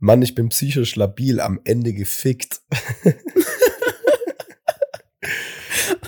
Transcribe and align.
Mann, 0.00 0.22
ich 0.22 0.34
bin 0.34 0.48
psychisch 0.48 0.96
labil, 0.96 1.40
am 1.40 1.60
Ende 1.64 1.92
gefickt. 1.92 2.62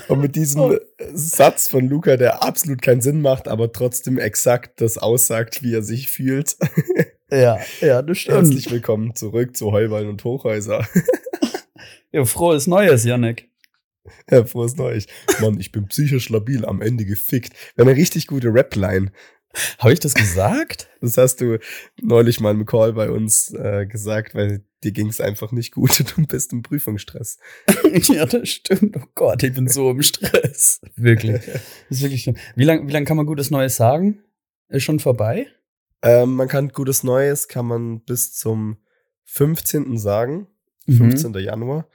Und 0.09 0.21
mit 0.21 0.35
diesem 0.35 0.61
oh. 0.63 0.75
Satz 1.13 1.69
von 1.69 1.89
Luca, 1.89 2.17
der 2.17 2.43
absolut 2.43 2.81
keinen 2.81 3.03
Sinn 3.03 3.21
macht, 3.21 3.49
aber 3.49 3.71
trotzdem 3.71 4.19
exakt 4.19 4.81
das 4.81 4.97
aussagt, 4.99 5.63
wie 5.63 5.75
er 5.75 5.83
sich 5.83 6.11
fühlt. 6.11 6.57
Ja, 7.35 7.59
ja, 7.81 8.03
das 8.03 8.19
stimmt. 8.19 8.37
Herzlich 8.37 8.71
willkommen 8.71 9.15
zurück 9.15 9.57
zu 9.57 9.73
Heuballen 9.73 10.11
und 10.11 10.23
Hochhäuser. 10.23 10.87
Ja, 12.13 12.27
frohes 12.27 12.67
Neues, 12.67 13.05
Janek. 13.05 13.49
Ja, 14.31 14.45
frohes 14.45 14.77
Neues. 14.77 15.07
Mann, 15.41 15.59
ich 15.59 15.73
bin 15.73 15.87
psychisch 15.87 16.29
labil, 16.29 16.67
am 16.67 16.83
Ende 16.83 17.07
gefickt. 17.07 17.55
Wäre 17.75 17.89
eine 17.89 17.99
richtig 17.99 18.27
gute 18.27 18.53
Rap-Line. 18.53 19.13
Habe 19.79 19.93
ich 19.93 20.01
das 20.01 20.15
gesagt? 20.15 20.89
Das 21.01 21.19
hast 21.19 21.41
du 21.41 21.59
neulich 22.01 22.41
mal 22.41 22.53
im 22.53 22.65
Call 22.65 22.93
bei 22.93 23.11
uns 23.11 23.53
äh, 23.53 23.87
gesagt, 23.87 24.35
weil 24.35 24.65
dir 24.83 24.93
ging 24.93 25.09
es 25.09 25.21
einfach 25.21 25.53
nicht 25.53 25.73
gut 25.73 26.01
und 26.01 26.17
du 26.17 26.27
bist 26.27 26.53
im 26.53 26.63
Prüfungsstress. 26.63 27.39
ja, 27.93 28.27
das 28.27 28.49
stimmt. 28.49 28.97
Oh 28.97 29.07
Gott, 29.15 29.43
ich 29.43 29.55
bin 29.55 29.69
so 29.69 29.91
im 29.91 30.03
Stress. 30.03 30.81
Wirklich. 30.97 31.45
Das 31.45 31.99
ist 31.99 32.03
wirklich 32.03 32.23
schlimm. 32.23 32.37
Wie 32.57 32.65
lange 32.65 32.87
wie 32.87 32.93
lang 32.93 33.05
kann 33.05 33.17
man 33.17 33.27
gutes 33.27 33.51
Neues 33.51 33.77
sagen? 33.77 34.23
Ist 34.69 34.85
schon 34.85 35.01
vorbei? 35.01 35.47
Ähm, 36.03 36.35
man 36.35 36.49
kann 36.49 36.71
gutes 36.71 37.05
Neues, 37.05 37.49
kann 37.49 37.67
man 37.67 38.01
bis 38.01 38.35
zum 38.35 38.79
15. 39.25 39.99
sagen. 39.99 40.49
15. 40.89 41.31
Mhm. 41.31 41.39
Januar. 41.39 41.89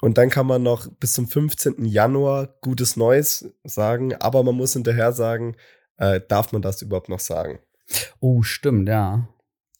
Und 0.00 0.18
dann 0.18 0.30
kann 0.30 0.46
man 0.46 0.62
noch 0.62 0.86
bis 0.86 1.12
zum 1.12 1.28
15. 1.28 1.84
Januar 1.84 2.54
gutes 2.60 2.96
Neues 2.96 3.52
sagen, 3.64 4.14
aber 4.14 4.42
man 4.42 4.54
muss 4.54 4.72
hinterher 4.72 5.12
sagen, 5.12 5.56
äh, 6.00 6.20
darf 6.26 6.52
man 6.52 6.62
das 6.62 6.82
überhaupt 6.82 7.08
noch 7.08 7.20
sagen? 7.20 7.60
Oh, 8.20 8.42
stimmt, 8.42 8.88
ja. 8.88 9.28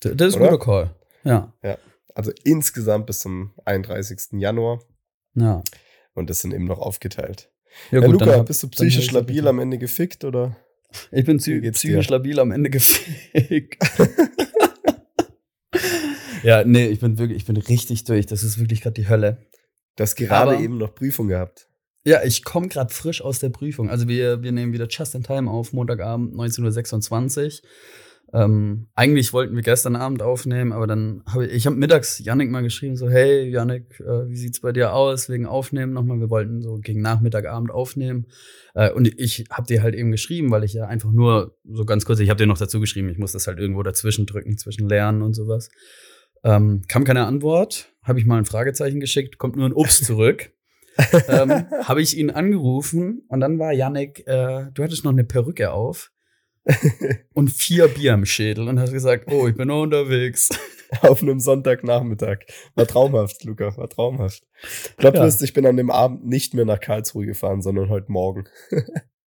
Das 0.00 0.12
ist 0.12 0.36
ein 0.36 0.42
guter 0.42 0.58
Call. 0.58 0.94
Ja. 1.24 1.52
Ja. 1.62 1.78
Also 2.14 2.32
insgesamt 2.44 3.06
bis 3.06 3.20
zum 3.20 3.52
31. 3.64 4.18
Januar. 4.32 4.80
Ja. 5.34 5.62
Und 6.14 6.30
das 6.30 6.40
sind 6.40 6.52
eben 6.52 6.66
noch 6.66 6.78
aufgeteilt. 6.78 7.50
Ja, 7.90 8.00
gut, 8.00 8.12
Luca, 8.12 8.38
hab, 8.38 8.46
bist 8.46 8.62
du 8.62 8.68
psychisch 8.68 9.10
labil 9.12 9.46
am 9.46 9.60
Ende 9.60 9.78
gefickt 9.78 10.24
oder? 10.24 10.56
Ich 11.12 11.24
bin 11.24 11.38
psychisch 11.38 11.80
dir? 11.80 12.02
labil 12.10 12.38
am 12.40 12.50
Ende 12.50 12.68
gefickt. 12.68 13.78
ja, 16.42 16.64
nee, 16.64 16.88
ich 16.88 16.98
bin 16.98 17.16
wirklich, 17.16 17.38
ich 17.38 17.46
bin 17.46 17.56
richtig 17.56 18.04
durch. 18.04 18.26
Das 18.26 18.42
ist 18.42 18.58
wirklich 18.58 18.80
gerade 18.80 19.00
die 19.00 19.08
Hölle. 19.08 19.46
Du 19.96 20.02
hast 20.02 20.16
gerade 20.16 20.52
Aber 20.52 20.60
eben 20.60 20.78
noch 20.78 20.94
Prüfung 20.94 21.28
gehabt. 21.28 21.69
Ja, 22.04 22.22
ich 22.24 22.44
komme 22.44 22.68
gerade 22.68 22.92
frisch 22.92 23.20
aus 23.20 23.40
der 23.40 23.50
Prüfung. 23.50 23.90
Also 23.90 24.08
wir, 24.08 24.42
wir 24.42 24.52
nehmen 24.52 24.72
wieder 24.72 24.88
Just 24.88 25.14
in 25.14 25.22
Time 25.22 25.50
auf, 25.50 25.72
Montagabend 25.72 26.34
19.26 26.34 27.62
Uhr. 27.62 27.68
Ähm, 28.32 28.86
eigentlich 28.94 29.32
wollten 29.32 29.56
wir 29.56 29.62
gestern 29.62 29.96
Abend 29.96 30.22
aufnehmen, 30.22 30.72
aber 30.72 30.86
dann 30.86 31.22
habe 31.26 31.46
ich, 31.46 31.52
ich 31.52 31.66
habe 31.66 31.74
mittags 31.74 32.20
Yannick 32.20 32.48
mal 32.48 32.62
geschrieben, 32.62 32.96
so, 32.96 33.10
hey 33.10 33.48
Yannick, 33.50 33.98
äh, 33.98 34.28
wie 34.28 34.36
sieht's 34.36 34.60
bei 34.60 34.70
dir 34.70 34.94
aus 34.94 35.28
wegen 35.28 35.46
Aufnehmen 35.46 35.92
nochmal? 35.92 36.20
Wir 36.20 36.30
wollten 36.30 36.62
so 36.62 36.78
gegen 36.78 37.02
Nachmittagabend 37.02 37.72
aufnehmen. 37.72 38.28
Äh, 38.74 38.92
und 38.92 39.08
ich 39.20 39.46
habe 39.50 39.66
dir 39.66 39.82
halt 39.82 39.96
eben 39.96 40.12
geschrieben, 40.12 40.50
weil 40.52 40.62
ich 40.62 40.72
ja 40.72 40.86
einfach 40.86 41.10
nur 41.10 41.56
so 41.64 41.84
ganz 41.84 42.06
kurz, 42.06 42.20
ich 42.20 42.30
habe 42.30 42.38
dir 42.38 42.46
noch 42.46 42.58
dazu 42.58 42.78
geschrieben, 42.78 43.08
ich 43.08 43.18
muss 43.18 43.32
das 43.32 43.46
halt 43.48 43.58
irgendwo 43.58 43.82
dazwischen 43.82 44.26
drücken, 44.26 44.56
zwischen 44.56 44.88
Lernen 44.88 45.22
und 45.22 45.34
sowas. 45.34 45.68
Ähm, 46.44 46.82
kam 46.88 47.04
keine 47.04 47.26
Antwort, 47.26 47.92
habe 48.02 48.20
ich 48.20 48.26
mal 48.26 48.38
ein 48.38 48.44
Fragezeichen 48.44 49.00
geschickt, 49.00 49.38
kommt 49.38 49.56
nur 49.56 49.66
ein 49.66 49.74
Ups 49.74 50.02
zurück 50.06 50.52
ähm, 51.28 51.66
habe 51.84 52.02
ich 52.02 52.16
ihn 52.16 52.30
angerufen 52.30 53.24
und 53.28 53.40
dann 53.40 53.58
war 53.58 53.72
Yannick, 53.72 54.26
äh, 54.26 54.66
du 54.72 54.82
hattest 54.82 55.04
noch 55.04 55.12
eine 55.12 55.24
Perücke 55.24 55.72
auf 55.72 56.10
und 57.34 57.50
vier 57.50 57.88
Bier 57.88 58.14
im 58.14 58.26
Schädel 58.26 58.68
und 58.68 58.78
hast 58.78 58.92
gesagt, 58.92 59.30
oh, 59.32 59.48
ich 59.48 59.56
bin 59.56 59.68
noch 59.68 59.82
unterwegs. 59.82 60.48
Auf 61.02 61.22
einem 61.22 61.38
Sonntagnachmittag. 61.38 62.38
War 62.74 62.84
traumhaft, 62.84 63.44
Luca, 63.44 63.76
war 63.76 63.88
traumhaft. 63.88 64.42
Plot 64.96 65.14
ja. 65.14 65.28
ich 65.28 65.52
bin 65.52 65.64
an 65.64 65.76
dem 65.76 65.88
Abend 65.88 66.26
nicht 66.26 66.52
mehr 66.52 66.64
nach 66.64 66.80
Karlsruhe 66.80 67.26
gefahren, 67.26 67.62
sondern 67.62 67.90
heute 67.90 68.10
Morgen. 68.10 68.48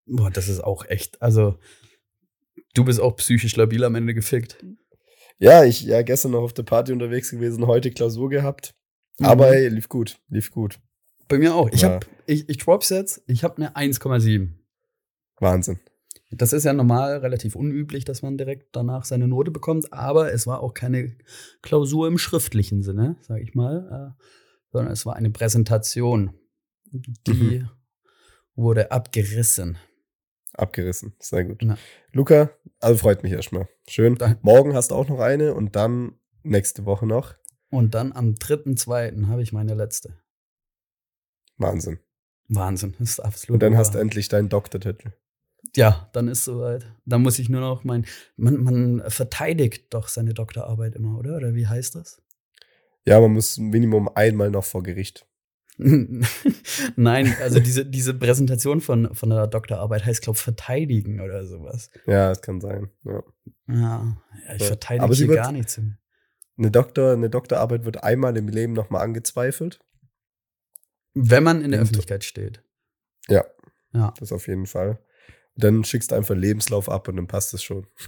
Boah, 0.05 0.29
das 0.29 0.49
ist 0.49 0.61
auch 0.61 0.85
echt, 0.85 1.21
also 1.21 1.57
du 2.73 2.83
bist 2.83 2.99
auch 2.99 3.15
psychisch 3.15 3.55
labil 3.55 3.85
am 3.85 3.95
Ende 3.95 4.13
gefickt. 4.13 4.63
Ja, 5.39 5.63
ich 5.63 5.83
ja 5.83 6.01
gestern 6.01 6.31
noch 6.31 6.41
auf 6.41 6.53
der 6.53 6.63
Party 6.63 6.91
unterwegs 6.91 7.31
gewesen, 7.31 7.65
heute 7.65 7.91
Klausur 7.91 8.29
gehabt. 8.29 8.75
Mhm. 9.19 9.25
Aber 9.25 9.47
hey, 9.47 9.69
lief 9.69 9.89
gut, 9.89 10.19
lief 10.27 10.51
gut. 10.51 10.79
Bei 11.27 11.37
mir 11.37 11.55
auch. 11.55 11.69
Ich 11.71 11.81
ja. 11.81 11.91
habe, 11.91 12.05
ich, 12.25 12.49
ich 12.49 12.57
drop's 12.57 12.89
jetzt, 12.89 13.23
ich 13.27 13.43
habe 13.43 13.57
eine 13.57 13.75
1,7. 13.75 14.49
Wahnsinn. 15.39 15.79
Das 16.31 16.53
ist 16.53 16.63
ja 16.63 16.73
normal 16.73 17.17
relativ 17.17 17.55
unüblich, 17.55 18.05
dass 18.05 18.21
man 18.21 18.37
direkt 18.37 18.75
danach 18.75 19.05
seine 19.05 19.27
Note 19.27 19.51
bekommt, 19.51 19.93
aber 19.93 20.33
es 20.33 20.47
war 20.47 20.61
auch 20.61 20.73
keine 20.73 21.15
Klausur 21.61 22.07
im 22.07 22.17
schriftlichen 22.17 22.81
Sinne, 22.81 23.17
sag 23.21 23.41
ich 23.41 23.53
mal, 23.53 24.15
äh, 24.17 24.23
sondern 24.71 24.91
es 24.91 25.05
war 25.05 25.15
eine 25.15 25.29
Präsentation. 25.29 26.33
Die 26.91 27.59
mhm. 27.59 27.69
wurde 28.55 28.91
abgerissen. 28.91 29.77
Abgerissen, 30.53 31.13
sehr 31.19 31.45
gut. 31.45 31.61
Ja. 31.63 31.77
Luca, 32.11 32.51
also 32.79 32.97
freut 32.97 33.23
mich 33.23 33.31
erstmal. 33.31 33.67
Schön. 33.87 34.15
Danke. 34.15 34.39
Morgen 34.41 34.75
hast 34.75 34.91
du 34.91 34.95
auch 34.95 35.07
noch 35.07 35.19
eine 35.19 35.53
und 35.53 35.75
dann 35.75 36.13
nächste 36.43 36.85
Woche 36.85 37.07
noch. 37.07 37.35
Und 37.69 37.95
dann 37.95 38.11
am 38.11 38.33
3.2. 38.33 39.27
habe 39.27 39.41
ich 39.41 39.51
meine 39.51 39.73
letzte. 39.73 40.15
Wahnsinn. 41.57 41.99
Wahnsinn, 42.47 42.95
das 42.99 43.11
ist 43.11 43.19
absolut. 43.19 43.55
Und 43.55 43.63
dann 43.63 43.73
wahr. 43.73 43.79
hast 43.79 43.95
du 43.95 43.99
endlich 43.99 44.27
deinen 44.27 44.49
Doktortitel. 44.49 45.13
Ja, 45.75 46.09
dann 46.13 46.27
ist 46.27 46.43
soweit. 46.43 46.85
Dann 47.05 47.21
muss 47.21 47.39
ich 47.39 47.49
nur 47.49 47.61
noch 47.61 47.83
mein. 47.83 48.05
Man, 48.35 48.63
man 48.63 49.03
verteidigt 49.07 49.93
doch 49.93 50.07
seine 50.07 50.33
Doktorarbeit 50.33 50.95
immer, 50.95 51.17
oder? 51.17 51.37
Oder 51.37 51.55
wie 51.55 51.67
heißt 51.67 51.95
das? 51.95 52.21
Ja, 53.05 53.19
man 53.19 53.33
muss 53.33 53.57
Minimum 53.57 54.09
einmal 54.13 54.49
noch 54.49 54.63
vor 54.63 54.83
Gericht. 54.83 55.25
Nein, 56.95 57.35
also 57.41 57.59
diese, 57.59 57.85
diese 57.85 58.13
Präsentation 58.13 58.79
von, 58.79 59.13
von 59.15 59.29
der 59.29 59.47
Doktorarbeit 59.47 60.05
heißt, 60.05 60.21
glaube 60.21 60.37
ich, 60.37 60.43
verteidigen 60.43 61.19
oder 61.19 61.45
sowas. 61.45 61.89
Ja, 62.05 62.29
das 62.29 62.41
kann 62.41 62.61
sein. 62.61 62.89
Ja, 63.03 63.23
ja, 63.67 63.73
ja 63.75 64.55
ich 64.55 64.63
verteidige 64.63 65.13
hier 65.13 65.27
gar 65.35 65.51
nichts. 65.51 65.81
Eine, 66.57 66.69
Doktor, 66.69 67.13
eine 67.13 67.29
Doktorarbeit 67.29 67.85
wird 67.85 68.03
einmal 68.03 68.37
im 68.37 68.47
Leben 68.47 68.73
nochmal 68.73 69.01
angezweifelt. 69.01 69.79
Wenn 71.13 71.43
man 71.43 71.61
in 71.63 71.71
der 71.71 71.81
Öffentlichkeit 71.81 72.23
steht. 72.23 72.63
Ja. 73.27 73.45
Ja. 73.93 74.13
Das 74.19 74.31
auf 74.31 74.47
jeden 74.47 74.65
Fall. 74.65 74.99
Dann 75.55 75.83
schickst 75.83 76.11
du 76.11 76.15
einfach 76.15 76.35
Lebenslauf 76.35 76.89
ab 76.89 77.07
und 77.07 77.17
dann 77.17 77.27
passt 77.27 77.53
es 77.53 77.61
schon. 77.61 77.85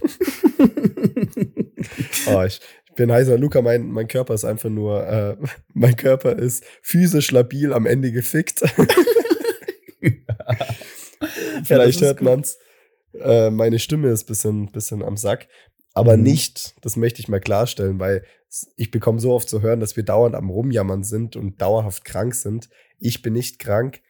oh, 2.26 2.42
ich, 2.42 2.60
ich, 2.88 2.94
bin 2.96 3.12
heißer 3.12 3.38
Luca, 3.38 3.62
mein, 3.62 3.92
mein 3.92 4.08
Körper 4.08 4.34
ist 4.34 4.44
einfach 4.44 4.68
nur, 4.68 5.06
äh, 5.06 5.36
mein 5.72 5.96
Körper 5.96 6.36
ist 6.36 6.64
physisch 6.82 7.30
labil, 7.30 7.72
am 7.72 7.86
Ende 7.86 8.10
gefickt. 8.10 8.60
Vielleicht 11.64 12.00
ja, 12.00 12.08
hört 12.08 12.20
man's. 12.22 12.58
Äh, 13.14 13.50
meine 13.50 13.78
Stimme 13.78 14.08
ist 14.08 14.24
ein 14.24 14.26
bisschen, 14.26 14.72
bisschen 14.72 15.02
am 15.02 15.16
Sack. 15.16 15.46
Aber 15.94 16.16
mhm. 16.16 16.24
nicht, 16.24 16.74
das 16.84 16.96
möchte 16.96 17.20
ich 17.20 17.28
mal 17.28 17.40
klarstellen, 17.40 18.00
weil 18.00 18.24
ich 18.76 18.90
bekomme 18.90 19.20
so 19.20 19.32
oft 19.32 19.48
zu 19.48 19.62
hören, 19.62 19.80
dass 19.80 19.96
wir 19.96 20.04
dauernd 20.04 20.34
am 20.34 20.50
Rumjammern 20.50 21.04
sind 21.04 21.36
und 21.36 21.62
dauerhaft 21.62 22.04
krank 22.04 22.34
sind. 22.34 22.68
Ich 22.98 23.22
bin 23.22 23.34
nicht 23.34 23.58
krank, 23.58 24.02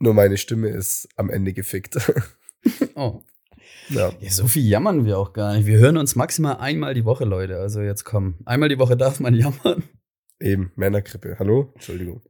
nur 0.00 0.14
meine 0.14 0.38
Stimme 0.38 0.68
ist 0.68 1.08
am 1.16 1.28
Ende 1.30 1.52
gefickt. 1.52 1.96
oh. 2.94 3.22
Ja. 3.90 4.12
ja. 4.20 4.30
so 4.30 4.48
viel 4.48 4.66
jammern 4.66 5.04
wir 5.04 5.18
auch 5.18 5.32
gar 5.32 5.54
nicht. 5.54 5.66
Wir 5.66 5.78
hören 5.78 5.98
uns 5.98 6.16
maximal 6.16 6.56
einmal 6.56 6.94
die 6.94 7.04
Woche, 7.04 7.24
Leute. 7.24 7.58
Also 7.58 7.82
jetzt 7.82 8.04
komm. 8.04 8.36
Einmal 8.46 8.70
die 8.70 8.78
Woche 8.78 8.96
darf 8.96 9.20
man 9.20 9.34
jammern. 9.36 9.84
Eben, 10.40 10.72
Männergrippe. 10.74 11.36
Hallo? 11.38 11.70
Entschuldigung. 11.74 12.22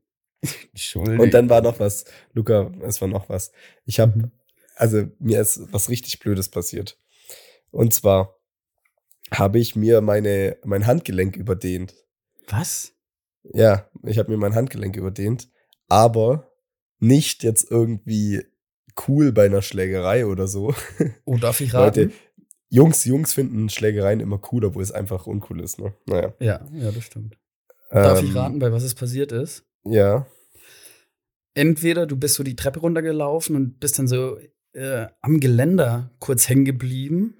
Entschuldigung. 0.72 1.20
Und 1.20 1.32
dann 1.32 1.48
war 1.48 1.62
noch 1.62 1.78
was, 1.78 2.04
Luca, 2.32 2.72
es 2.82 3.00
war 3.00 3.08
noch 3.08 3.28
was. 3.28 3.52
Ich 3.84 4.00
habe, 4.00 4.18
mhm. 4.18 4.30
also 4.74 5.06
mir 5.20 5.40
ist 5.40 5.72
was 5.72 5.88
richtig 5.88 6.18
Blödes 6.18 6.48
passiert. 6.48 6.98
Und 7.70 7.94
zwar 7.94 8.36
habe 9.30 9.60
ich 9.60 9.76
mir 9.76 10.00
meine, 10.00 10.56
mein 10.64 10.86
Handgelenk 10.88 11.36
überdehnt. 11.36 11.94
Was? 12.48 12.94
Ja, 13.44 13.88
ich 14.02 14.18
habe 14.18 14.32
mir 14.32 14.38
mein 14.38 14.56
Handgelenk 14.56 14.96
überdehnt 14.96 15.48
aber 15.90 16.50
nicht 16.98 17.42
jetzt 17.42 17.70
irgendwie 17.70 18.44
cool 19.08 19.32
bei 19.32 19.46
einer 19.46 19.62
Schlägerei 19.62 20.26
oder 20.26 20.46
so. 20.46 20.74
Oh, 21.24 21.36
darf 21.36 21.60
ich 21.60 21.74
raten? 21.74 22.00
Leute, 22.00 22.12
Jungs, 22.68 23.04
Jungs 23.04 23.32
finden 23.32 23.68
Schlägereien 23.68 24.20
immer 24.20 24.40
cool, 24.52 24.64
obwohl 24.64 24.82
es 24.82 24.92
einfach 24.92 25.26
uncool 25.26 25.60
ist, 25.60 25.78
ne? 25.78 25.92
Naja. 26.06 26.34
Ja, 26.38 26.66
ja, 26.72 26.90
das 26.92 27.04
stimmt. 27.04 27.36
Ähm, 27.90 28.02
darf 28.02 28.22
ich 28.22 28.30
ähm, 28.30 28.36
raten, 28.36 28.58
bei 28.60 28.72
was 28.72 28.84
es 28.84 28.94
passiert 28.94 29.32
ist? 29.32 29.64
Ja. 29.84 30.26
Entweder 31.54 32.06
du 32.06 32.16
bist 32.16 32.36
so 32.36 32.44
die 32.44 32.56
Treppe 32.56 32.80
runtergelaufen 32.80 33.56
und 33.56 33.80
bist 33.80 33.98
dann 33.98 34.06
so 34.06 34.38
äh, 34.72 35.06
am 35.20 35.40
Geländer 35.40 36.10
kurz 36.20 36.48
hängen 36.48 36.64
geblieben. 36.64 37.34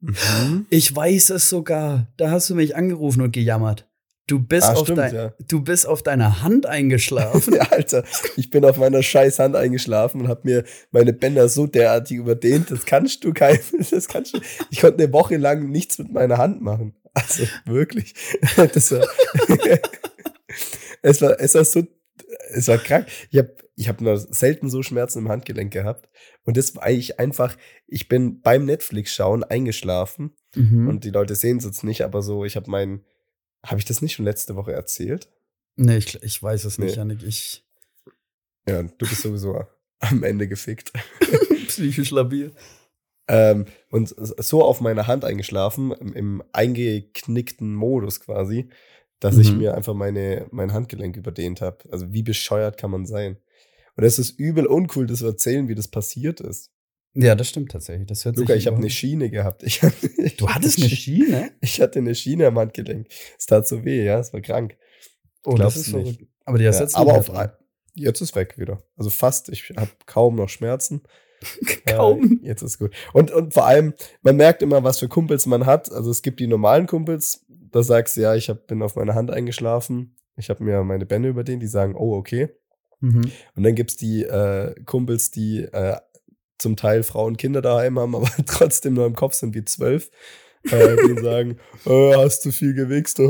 Mhm. 0.00 0.66
Ich 0.70 0.94
weiß 0.94 1.30
es 1.30 1.48
sogar. 1.48 2.06
Da 2.16 2.30
hast 2.30 2.48
du 2.50 2.54
mich 2.54 2.76
angerufen 2.76 3.22
und 3.22 3.32
gejammert. 3.32 3.85
Du 4.28 4.40
bist, 4.40 4.66
ah, 4.66 4.72
auf 4.72 4.88
stimmt, 4.88 5.12
ja. 5.12 5.32
du 5.46 5.62
bist 5.62 5.86
auf 5.86 6.02
deiner 6.02 6.42
Hand 6.42 6.66
eingeschlafen. 6.66 7.54
ja, 7.54 7.68
Alter, 7.70 8.02
ich 8.36 8.50
bin 8.50 8.64
auf 8.64 8.76
meiner 8.76 9.02
scheiß 9.02 9.38
Hand 9.38 9.54
eingeschlafen 9.54 10.22
und 10.22 10.28
habe 10.28 10.40
mir 10.42 10.64
meine 10.90 11.12
Bänder 11.12 11.48
so 11.48 11.68
derartig 11.68 12.16
überdehnt. 12.16 12.70
Das 12.72 12.86
kannst 12.86 13.22
du 13.22 13.32
kein, 13.32 13.60
das 13.90 14.08
kannst 14.08 14.34
du. 14.34 14.40
Ich 14.70 14.80
konnte 14.80 15.04
eine 15.04 15.12
Woche 15.12 15.36
lang 15.36 15.70
nichts 15.70 15.98
mit 15.98 16.12
meiner 16.12 16.38
Hand 16.38 16.60
machen. 16.60 16.96
Also 17.14 17.44
wirklich. 17.64 18.14
Das 18.72 18.90
war, 18.90 19.06
es 21.02 21.22
war, 21.22 21.40
es 21.40 21.54
war 21.54 21.64
so, 21.64 21.82
es 22.50 22.68
war 22.68 22.78
krank. 22.78 23.06
Ich 23.30 23.38
habe 23.38 23.54
ich 23.76 23.88
hab 23.88 24.00
noch 24.00 24.16
selten 24.16 24.70
so 24.70 24.82
Schmerzen 24.82 25.20
im 25.20 25.28
Handgelenk 25.28 25.72
gehabt. 25.72 26.08
Und 26.44 26.56
das 26.56 26.74
war 26.74 26.82
eigentlich 26.82 27.20
einfach, 27.20 27.56
ich 27.86 28.08
bin 28.08 28.40
beim 28.40 28.64
Netflix-Schauen 28.64 29.44
eingeschlafen. 29.44 30.32
Mhm. 30.54 30.88
Und 30.88 31.04
die 31.04 31.10
Leute 31.10 31.34
sehen 31.34 31.58
es 31.58 31.64
jetzt 31.64 31.84
nicht, 31.84 32.02
aber 32.02 32.22
so, 32.22 32.44
ich 32.44 32.56
habe 32.56 32.70
mein, 32.70 33.04
habe 33.64 33.78
ich 33.78 33.84
das 33.84 34.02
nicht 34.02 34.14
schon 34.14 34.24
letzte 34.24 34.56
Woche 34.56 34.72
erzählt? 34.72 35.28
Nee, 35.76 35.98
ich, 35.98 36.22
ich 36.22 36.42
weiß 36.42 36.64
es 36.64 36.78
nicht, 36.78 36.90
Nee. 36.92 36.96
Janik. 36.96 37.22
Ich 37.22 37.64
Ja, 38.68 38.82
du 38.82 39.08
bist 39.08 39.22
sowieso 39.22 39.64
am 40.00 40.22
Ende 40.22 40.48
gefickt. 40.48 40.92
psychisch 41.68 42.10
labil. 42.10 42.52
Ähm, 43.28 43.66
und 43.90 44.14
so 44.16 44.62
auf 44.62 44.80
meiner 44.80 45.06
Hand 45.06 45.24
eingeschlafen, 45.24 45.90
im, 45.92 46.42
eingeknickten 46.52 47.74
Modus 47.74 48.20
quasi, 48.20 48.68
dass 49.20 49.36
ich 49.38 49.50
Mhm. 49.52 49.58
mir 49.58 49.74
einfach 49.74 49.94
meine, 49.94 50.46
mein 50.52 50.72
Handgelenk 50.72 51.16
überdehnt 51.16 51.60
habe. 51.60 51.78
Also 51.90 52.12
wie 52.12 52.22
bescheuert 52.22 52.78
kann 52.78 52.90
man 52.90 53.04
sein? 53.06 53.36
Und 53.96 54.04
es 54.04 54.18
ist 54.18 54.38
übel 54.38 54.66
uncool, 54.66 55.06
das 55.06 55.18
zu 55.20 55.26
erzählen, 55.26 55.68
wie 55.68 55.74
das 55.74 55.88
passiert 55.88 56.40
ist. 56.40 56.70
Ja, 57.18 57.34
das 57.34 57.48
stimmt 57.48 57.72
tatsächlich. 57.72 58.06
Das 58.06 58.24
hört 58.24 58.36
Luca, 58.36 58.52
sich 58.52 58.62
ich 58.62 58.66
habe 58.66 58.76
eine 58.76 58.90
Schiene 58.90 59.30
gehabt. 59.30 59.62
Ich 59.62 59.82
hatte, 59.82 60.06
ich 60.22 60.36
Du 60.36 60.48
hattest 60.48 60.78
eine 60.80 60.88
Schiene? 60.90 61.50
Ich 61.60 61.80
hatte 61.80 61.98
eine 62.00 62.14
Schiene 62.14 62.46
am 62.46 62.58
Handgelenk. 62.58 63.08
Es 63.38 63.46
tat 63.46 63.66
so 63.66 63.84
weh, 63.84 64.04
ja, 64.04 64.18
es 64.18 64.32
war 64.32 64.40
krank. 64.42 64.76
Oh, 65.44 65.54
Glaubst 65.54 65.76
das 65.78 65.86
ist 65.86 65.94
nicht. 65.94 66.16
verrückt. 66.18 66.32
Aber 66.44 66.58
die 66.58 66.66
hast 66.66 66.76
Ja, 66.76 66.82
jetzt 66.82 66.96
aber 66.96 67.14
auf 67.14 67.26
dran. 67.26 67.50
jetzt 67.94 68.20
ist 68.20 68.36
weg 68.36 68.58
wieder. 68.58 68.82
Also 68.96 69.10
fast. 69.10 69.48
Ich 69.48 69.70
habe 69.76 69.90
kaum 70.04 70.36
noch 70.36 70.48
Schmerzen. 70.48 71.02
Kaum. 71.86 72.40
Äh, 72.42 72.46
jetzt 72.48 72.62
ist 72.62 72.78
gut. 72.78 72.94
Und, 73.12 73.30
und 73.30 73.52
vor 73.52 73.66
allem, 73.66 73.92
man 74.22 74.36
merkt 74.36 74.62
immer, 74.62 74.82
was 74.84 74.98
für 74.98 75.08
Kumpels 75.08 75.44
man 75.46 75.66
hat. 75.66 75.92
Also 75.92 76.10
es 76.10 76.22
gibt 76.22 76.40
die 76.40 76.46
normalen 76.46 76.86
Kumpels, 76.86 77.44
da 77.48 77.82
sagst 77.82 78.16
du, 78.16 78.22
ja, 78.22 78.34
ich 78.34 78.48
hab, 78.48 78.66
bin 78.66 78.82
auf 78.82 78.96
meine 78.96 79.14
Hand 79.14 79.30
eingeschlafen. 79.30 80.16
Ich 80.36 80.48
habe 80.50 80.64
mir 80.64 80.82
meine 80.82 81.04
Bände 81.06 81.28
überdehnt, 81.28 81.62
die 81.62 81.66
sagen, 81.66 81.94
oh, 81.94 82.14
okay. 82.16 82.48
Mhm. 83.00 83.30
Und 83.54 83.62
dann 83.62 83.74
gibt's 83.74 83.96
die 83.96 84.22
äh, 84.24 84.74
Kumpels, 84.86 85.30
die 85.30 85.60
äh, 85.60 85.96
zum 86.58 86.76
Teil 86.76 87.02
Frauen 87.02 87.32
und 87.32 87.36
Kinder 87.38 87.62
daheim 87.62 87.98
haben, 87.98 88.14
aber 88.16 88.28
trotzdem 88.46 88.94
nur 88.94 89.06
im 89.06 89.14
Kopf 89.14 89.34
sind 89.34 89.54
wie 89.54 89.64
zwölf. 89.64 90.10
Äh, 90.70 90.96
die 90.96 91.20
sagen, 91.22 91.58
äh, 91.84 92.14
hast 92.16 92.44
du 92.44 92.50
viel 92.52 92.74
gewichst? 92.74 93.18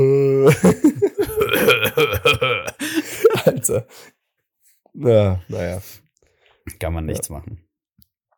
Alter. 3.45 3.87
Ja, 4.93 5.41
naja. 5.47 5.81
Kann 6.79 6.93
man 6.93 7.05
nichts 7.05 7.29
machen. 7.29 7.63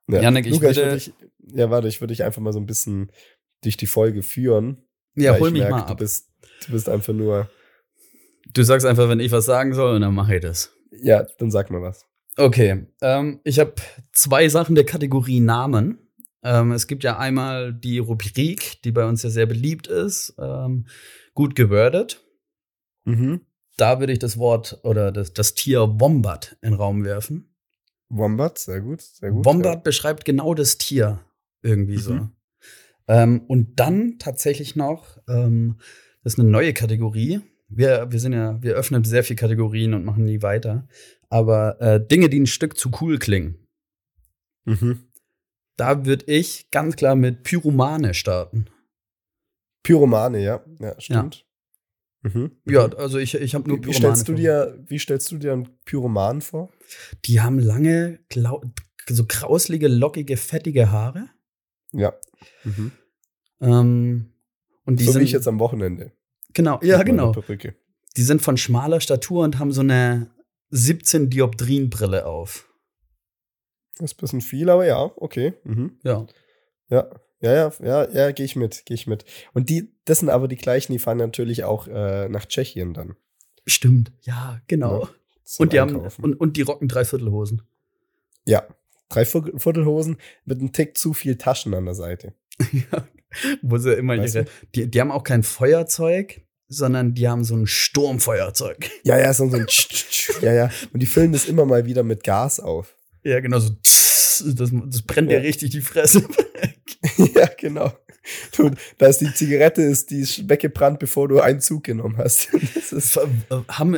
Ja. 0.07 0.21
Janik, 0.21 0.45
ich 0.45 0.53
Luca, 0.53 0.69
ich 0.69 0.77
würde- 0.77 0.93
dich, 0.95 1.13
ja, 1.53 1.69
warte, 1.69 1.87
ich 1.87 2.01
würde 2.01 2.13
dich 2.13 2.23
einfach 2.23 2.41
mal 2.41 2.53
so 2.53 2.59
ein 2.59 2.65
bisschen 2.65 3.11
durch 3.63 3.77
die 3.77 3.87
Folge 3.87 4.23
führen. 4.23 4.83
Ja, 5.15 5.37
hol 5.37 5.47
ich 5.47 5.53
mich 5.53 5.61
merk, 5.61 5.71
mal 5.71 5.81
Du 5.81 5.91
ab. 5.93 5.97
bist, 5.97 6.29
du 6.65 6.71
bist 6.73 6.89
einfach 6.89 7.13
nur, 7.13 7.49
Du 8.51 8.63
sagst 8.63 8.83
einfach, 8.85 9.07
wenn 9.09 9.19
ich 9.19 9.31
was 9.31 9.45
sagen 9.45 9.73
soll, 9.75 9.95
und 9.95 10.01
dann 10.01 10.13
mache 10.15 10.35
ich 10.35 10.41
das. 10.41 10.73
ja, 10.91 11.23
dann 11.37 11.51
sag 11.51 11.69
mal 11.69 11.81
was. 11.83 12.05
Okay, 12.39 12.85
ähm, 13.01 13.41
ich 13.43 13.59
habe 13.59 13.75
zwei 14.13 14.47
Sachen 14.47 14.73
der 14.73 14.85
Kategorie 14.85 15.41
Namen. 15.41 15.97
Ähm, 16.41 16.71
es 16.71 16.87
gibt 16.87 17.03
ja 17.03 17.17
einmal 17.17 17.73
die 17.73 17.99
Rubrik, 17.99 18.81
die 18.83 18.93
bei 18.93 19.05
uns 19.05 19.23
ja 19.23 19.29
sehr 19.29 19.45
beliebt 19.45 19.87
ist, 19.87 20.35
ähm, 20.39 20.87
gut 21.33 21.53
gewordet. 21.53 22.23
Mhm. 23.03 23.41
Da 23.75 23.99
würde 23.99 24.13
ich 24.13 24.19
das 24.19 24.37
Wort 24.37 24.79
oder 24.83 25.11
das, 25.11 25.33
das 25.33 25.53
Tier 25.53 25.81
Wombat 25.99 26.55
in 26.61 26.71
den 26.71 26.79
Raum 26.79 27.03
werfen. 27.03 27.53
Wombat, 28.07 28.57
sehr 28.57 28.79
gut, 28.79 29.01
sehr 29.01 29.31
gut. 29.31 29.43
Wombat 29.43 29.83
beschreibt 29.83 30.23
genau 30.23 30.53
das 30.53 30.77
Tier 30.77 31.19
irgendwie 31.61 31.97
so. 31.97 32.13
Mhm. 32.13 32.31
Ähm, 33.09 33.41
und 33.47 33.81
dann 33.81 34.17
tatsächlich 34.17 34.77
noch, 34.77 35.17
ähm, 35.27 35.75
das 36.23 36.33
ist 36.33 36.39
eine 36.39 36.49
neue 36.49 36.73
Kategorie. 36.73 37.41
Wir, 37.69 38.11
wir 38.11 38.19
sind 38.19 38.33
ja, 38.33 38.61
wir 38.61 38.73
öffnen 38.73 39.03
sehr 39.03 39.23
viele 39.23 39.37
Kategorien 39.37 39.93
und 39.93 40.03
machen 40.03 40.25
nie 40.25 40.41
weiter. 40.41 40.87
Aber 41.29 41.79
äh, 41.79 42.05
Dinge, 42.05 42.29
die 42.29 42.39
ein 42.39 42.47
Stück 42.47 42.77
zu 42.77 42.91
cool 42.99 43.19
klingen. 43.19 43.67
Ja. 44.65 44.73
Mhm. 44.73 45.03
Da 45.77 46.05
würde 46.05 46.25
ich 46.25 46.69
ganz 46.71 46.97
klar 46.97 47.15
mit 47.15 47.43
Pyromane 47.43 48.13
starten. 48.13 48.65
Pyromane, 49.83 50.43
ja, 50.43 50.65
ja, 50.79 50.99
stimmt. 50.99 51.45
Mhm. 52.21 52.51
Ja, 52.65 52.89
also 52.97 53.17
ich, 53.17 53.35
ich 53.35 53.55
habe 53.55 53.69
nur 53.69 53.77
Wie, 53.77 53.83
wie, 53.83 53.91
Pyromane. 53.91 54.15
stellst 54.15 54.27
du 54.27 54.33
vor. 54.33 54.39
dir, 54.39 54.83
wie 54.87 54.99
stellst 54.99 55.31
du 55.31 55.37
dir 55.37 55.53
einen 55.53 55.69
Pyroman 55.85 56.41
vor? 56.41 56.69
Die 57.25 57.39
haben 57.39 57.59
lange, 57.59 58.19
so 59.07 59.25
krauslige, 59.25 59.87
lockige, 59.87 60.35
fettige 60.35 60.91
Haare. 60.91 61.29
Ja. 61.93 62.13
Mhm. 62.65 62.91
Ähm, 63.61 64.33
und 64.85 64.99
die 64.99 65.05
so 65.05 65.13
sind 65.13 65.21
wie 65.21 65.25
ich 65.25 65.31
jetzt 65.31 65.47
am 65.47 65.59
Wochenende. 65.59 66.11
Genau, 66.53 66.79
ja 66.83 67.03
genau. 67.03 67.31
Perücke. 67.31 67.75
Die 68.17 68.23
sind 68.23 68.41
von 68.41 68.57
schmaler 68.57 68.99
Statur 69.01 69.43
und 69.43 69.59
haben 69.59 69.71
so 69.71 69.81
eine 69.81 70.29
17 70.71 71.29
Dioptrien 71.29 71.89
Brille 71.89 72.25
auf. 72.25 72.67
Das 73.97 74.11
ist 74.11 74.17
ein 74.17 74.21
bisschen 74.21 74.41
viel, 74.41 74.69
aber 74.69 74.85
ja, 74.85 75.11
okay. 75.15 75.53
Mhm. 75.63 75.97
Ja. 76.03 76.25
Ja, 76.89 77.09
ja, 77.41 77.53
ja, 77.53 77.73
ja, 77.81 78.09
ja, 78.11 78.31
gehe 78.31 78.45
ich 78.45 78.55
mit, 78.55 78.85
gehe 78.85 78.95
ich 78.95 79.07
mit. 79.07 79.25
Und 79.53 79.69
die, 79.69 79.91
das 80.05 80.19
sind 80.19 80.29
aber 80.29 80.47
die 80.47 80.55
gleichen, 80.57 80.91
die 80.91 80.99
fahren 80.99 81.17
natürlich 81.17 81.63
auch 81.63 81.87
äh, 81.87 82.27
nach 82.29 82.45
Tschechien 82.45 82.93
dann. 82.93 83.15
Stimmt. 83.65 84.11
Ja, 84.21 84.61
genau. 84.67 85.01
Ja, 85.03 85.09
zum 85.43 85.63
und 85.63 85.73
die 85.73 85.79
haben 85.79 85.95
und, 85.95 86.33
und 86.35 86.57
die 86.57 86.61
rocken 86.63 86.87
Dreiviertelhosen. 86.87 87.61
ja, 88.45 88.63
drei 89.09 89.25
Viertel- 89.25 89.57
Viertelhosen 89.59 90.17
mit 90.45 90.59
einem 90.59 90.71
Tick 90.71 90.97
zu 90.97 91.13
viel 91.13 91.37
Taschen 91.37 91.73
an 91.73 91.85
der 91.85 91.95
Seite. 91.95 92.33
ja. 92.71 93.07
Wo 93.61 93.77
sie 93.77 93.93
immer 93.93 94.17
Weißt 94.17 94.35
ihre. 94.35 94.45
Die, 94.75 94.89
die 94.89 95.01
haben 95.01 95.11
auch 95.11 95.23
kein 95.23 95.43
Feuerzeug, 95.43 96.41
sondern 96.67 97.13
die 97.13 97.27
haben 97.27 97.43
so 97.43 97.55
ein 97.55 97.67
Sturmfeuerzeug. 97.67 98.89
Ja, 99.03 99.17
ja, 99.19 99.33
so 99.33 99.43
ein 99.45 99.65
Tsch, 99.67 99.87
Tsch, 99.89 100.09
Tsch. 100.09 100.41
Ja, 100.41 100.53
ja. 100.53 100.69
Und 100.93 100.99
die 101.01 101.05
füllen 101.07 101.31
das 101.31 101.45
immer 101.45 101.65
mal 101.65 101.85
wieder 101.85 102.03
mit 102.03 102.23
Gas 102.23 102.59
auf. 102.59 102.95
Ja, 103.23 103.39
genau 103.39 103.59
so. 103.59 103.69
Das, 103.73 104.71
das 104.71 105.01
brennt 105.01 105.29
Ja. 105.31 105.39
dir 105.39 105.47
richtig 105.47 105.71
die 105.71 105.81
Fresse 105.81 106.23
weg. 106.23 106.79
ja, 107.35 107.47
genau. 107.57 107.91
Du, 108.55 108.69
da 108.97 109.07
ist 109.07 109.21
die 109.21 109.33
Zigarette, 109.33 109.81
ist, 109.81 110.11
die 110.11 110.19
ist 110.19 110.47
weggebrannt, 110.47 110.99
bevor 110.99 111.27
du 111.27 111.39
einen 111.39 111.61
Zug 111.61 111.83
genommen 111.83 112.17
hast. 112.17 112.49
Das 112.75 112.91
ist, 112.91 113.17
äh, 113.17 113.27
haben, 113.69 113.97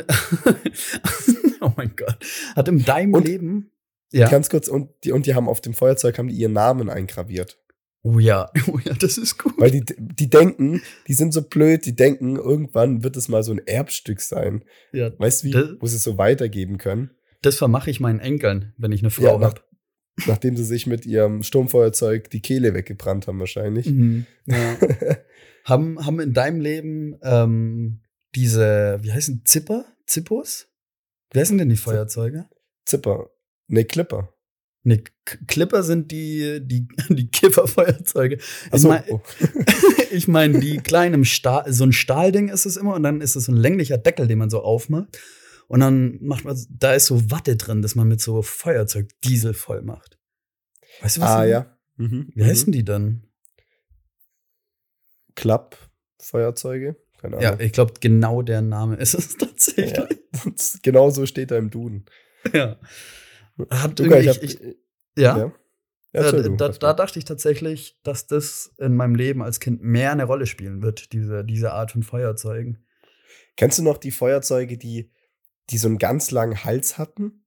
oh 1.60 1.72
mein 1.76 1.94
Gott. 1.96 2.18
Hat 2.56 2.68
in 2.68 2.84
deinem 2.84 3.14
Und- 3.14 3.26
Leben. 3.26 3.68
Ja. 4.14 4.28
Ganz 4.28 4.50
kurz, 4.50 4.68
und 4.68 4.90
die, 5.04 5.12
und 5.12 5.24
die 5.24 5.34
haben 5.34 5.48
auf 5.48 5.62
dem 5.62 5.72
Feuerzeug 5.72 6.18
haben 6.18 6.28
die 6.28 6.34
ihren 6.34 6.52
Namen 6.52 6.90
eingraviert. 6.90 7.58
Oh 8.04 8.18
ja, 8.18 8.50
oh 8.68 8.78
ja, 8.84 8.94
das 8.94 9.16
ist 9.18 9.38
gut. 9.38 9.54
Weil 9.58 9.70
die, 9.70 9.84
die 9.98 10.28
denken, 10.28 10.82
die 11.06 11.14
sind 11.14 11.32
so 11.32 11.42
blöd, 11.42 11.86
die 11.86 11.94
denken, 11.94 12.36
irgendwann 12.36 13.02
wird 13.04 13.16
es 13.16 13.28
mal 13.28 13.42
so 13.44 13.52
ein 13.52 13.60
Erbstück 13.66 14.20
sein. 14.20 14.64
ja, 14.92 15.10
Weißt 15.18 15.42
du, 15.42 15.46
wie, 15.46 15.50
Das- 15.52 15.70
wo 15.80 15.86
sie 15.86 15.96
es 15.96 16.02
so 16.02 16.18
weitergeben 16.18 16.78
können? 16.78 17.10
das 17.42 17.56
vermache 17.56 17.90
ich 17.90 17.98
meinen 17.98 18.20
Enkeln, 18.20 18.72
wenn 18.78 18.92
ich 18.92 19.02
eine 19.02 19.10
Frau 19.10 19.24
Ja, 19.24 19.36
nach- 19.38 19.48
habe. 19.50 19.60
Nachdem 20.26 20.56
sie 20.56 20.64
sich 20.64 20.86
mit 20.86 21.06
ihrem 21.06 21.42
Sturmfeuerzeug 21.42 22.28
die 22.30 22.40
Kehle 22.42 22.74
weggebrannt 22.74 23.26
haben, 23.26 23.40
wahrscheinlich. 23.40 23.86
Mhm. 23.86 24.26
Ja. 24.46 24.76
haben, 25.64 26.04
haben 26.04 26.20
in 26.20 26.34
deinem 26.34 26.60
Leben 26.60 27.16
ähm, 27.22 28.02
diese, 28.36 28.98
wie 29.02 29.10
heißen 29.12 29.42
Zipper? 29.44 29.86
Zippos? 30.06 30.68
Wie 31.32 31.40
heißen 31.40 31.56
denn 31.58 31.68
die 31.70 31.76
Feuerzeuge? 31.76 32.44
Zipper. 32.84 33.30
Ne, 33.68 33.84
Clipper. 33.86 34.32
Ne, 34.84 35.02
Clipper 35.46 35.82
sind 35.84 36.10
die, 36.10 36.58
die, 36.62 36.88
die 37.08 37.28
Kifferfeuerzeuge. 37.30 38.36
Ich 38.36 38.72
Achso, 38.72 38.88
mein- 38.88 39.04
oh. 39.10 39.20
Ich 40.10 40.28
meine, 40.28 40.58
die 40.60 40.76
kleinen 40.78 41.24
Stahl, 41.24 41.72
so 41.72 41.84
ein 41.84 41.92
Stahlding 41.92 42.48
ist 42.50 42.66
es 42.66 42.76
immer 42.76 42.94
und 42.94 43.02
dann 43.02 43.20
ist 43.22 43.34
es 43.36 43.44
so 43.44 43.52
ein 43.52 43.56
länglicher 43.56 43.96
Deckel, 43.96 44.26
den 44.26 44.38
man 44.38 44.50
so 44.50 44.60
aufmacht. 44.62 45.18
Und 45.68 45.80
dann 45.80 46.18
macht 46.20 46.44
man, 46.44 46.58
da 46.68 46.92
ist 46.92 47.06
so 47.06 47.30
Watte 47.30 47.56
drin, 47.56 47.80
dass 47.80 47.94
man 47.94 48.08
mit 48.08 48.20
so 48.20 48.42
Feuerzeug 48.42 49.08
Diesel 49.24 49.54
voll 49.54 49.80
macht. 49.82 50.18
Weißt 51.00 51.16
du 51.16 51.20
was? 51.22 51.30
ah, 51.30 51.44
ja. 51.44 51.78
Mhm. 51.96 52.30
Wie 52.34 52.44
heißen 52.44 52.72
die 52.72 52.84
dann? 52.84 53.22
Klapp-Feuerzeuge? 55.34 56.96
Keine 57.18 57.40
Ja, 57.40 57.50
Ahnung. 57.50 57.60
ich 57.60 57.72
glaube, 57.72 57.94
genau 58.00 58.42
der 58.42 58.62
Name 58.62 58.96
ist 58.96 59.14
es 59.14 59.36
tatsächlich. 59.38 59.96
Ja. 59.96 60.08
genau 60.82 61.10
so 61.10 61.24
steht 61.26 61.50
da 61.50 61.56
im 61.56 61.70
Duden. 61.70 62.04
Ja. 62.52 62.78
Hat 63.70 64.00
irgendwie, 64.00 64.18
ich 64.20 64.28
hab, 64.28 64.42
ich, 64.42 64.60
ja, 65.16 65.36
ja. 65.38 65.52
da, 66.12 66.20
Erzähl 66.20 66.56
da, 66.56 66.68
da 66.68 66.86
war. 66.88 66.96
dachte 66.96 67.18
ich 67.18 67.24
tatsächlich, 67.24 67.98
dass 68.02 68.26
das 68.26 68.74
in 68.78 68.94
meinem 68.96 69.14
Leben 69.14 69.42
als 69.42 69.60
Kind 69.60 69.82
mehr 69.82 70.12
eine 70.12 70.24
Rolle 70.24 70.46
spielen 70.46 70.82
wird, 70.82 71.12
diese, 71.12 71.44
diese 71.44 71.72
Art 71.72 71.92
von 71.92 72.02
Feuerzeugen. 72.02 72.84
Kennst 73.56 73.78
du 73.78 73.82
noch 73.82 73.98
die 73.98 74.10
Feuerzeuge, 74.10 74.78
die, 74.78 75.10
die 75.70 75.78
so 75.78 75.88
einen 75.88 75.98
ganz 75.98 76.30
langen 76.30 76.64
Hals 76.64 76.98
hatten? 76.98 77.44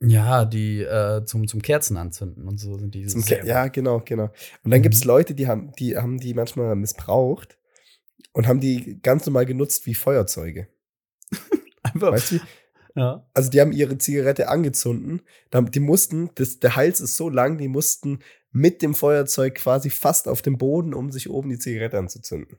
Ja, 0.00 0.44
die 0.44 0.82
äh, 0.82 1.24
zum, 1.24 1.48
zum 1.48 1.60
Kerzen 1.60 1.96
anzünden 1.96 2.46
und 2.46 2.58
so 2.58 2.78
sind 2.78 2.94
die. 2.94 3.06
Zum 3.06 3.24
Ke- 3.24 3.44
ja, 3.44 3.66
genau, 3.66 4.00
genau. 4.04 4.30
Und 4.62 4.70
dann 4.70 4.78
Mhm. 4.80 4.82
gibt 4.84 4.94
es 4.94 5.04
Leute, 5.04 5.34
die 5.34 5.48
haben, 5.48 5.72
die 5.72 5.96
haben 5.96 6.18
die 6.18 6.34
manchmal 6.34 6.76
missbraucht 6.76 7.58
und 8.32 8.46
haben 8.46 8.60
die 8.60 9.00
ganz 9.02 9.26
normal 9.26 9.44
genutzt 9.44 9.86
wie 9.86 9.94
Feuerzeuge. 9.94 10.68
Einfach, 11.82 12.12
Weißt 12.12 12.32
du? 12.32 12.40
Ja. 12.98 13.26
Also 13.32 13.50
die 13.50 13.60
haben 13.60 13.72
ihre 13.72 13.98
Zigarette 13.98 14.48
angezündet. 14.48 15.22
Die 15.52 15.80
mussten, 15.80 16.30
das, 16.34 16.58
der 16.58 16.76
Hals 16.76 17.00
ist 17.00 17.16
so 17.16 17.28
lang, 17.28 17.58
die 17.58 17.68
mussten 17.68 18.18
mit 18.50 18.82
dem 18.82 18.94
Feuerzeug 18.94 19.54
quasi 19.54 19.90
fast 19.90 20.26
auf 20.26 20.42
dem 20.42 20.58
Boden, 20.58 20.94
um 20.94 21.10
sich 21.12 21.30
oben 21.30 21.50
die 21.50 21.58
Zigarette 21.58 21.98
anzuzünden. 21.98 22.58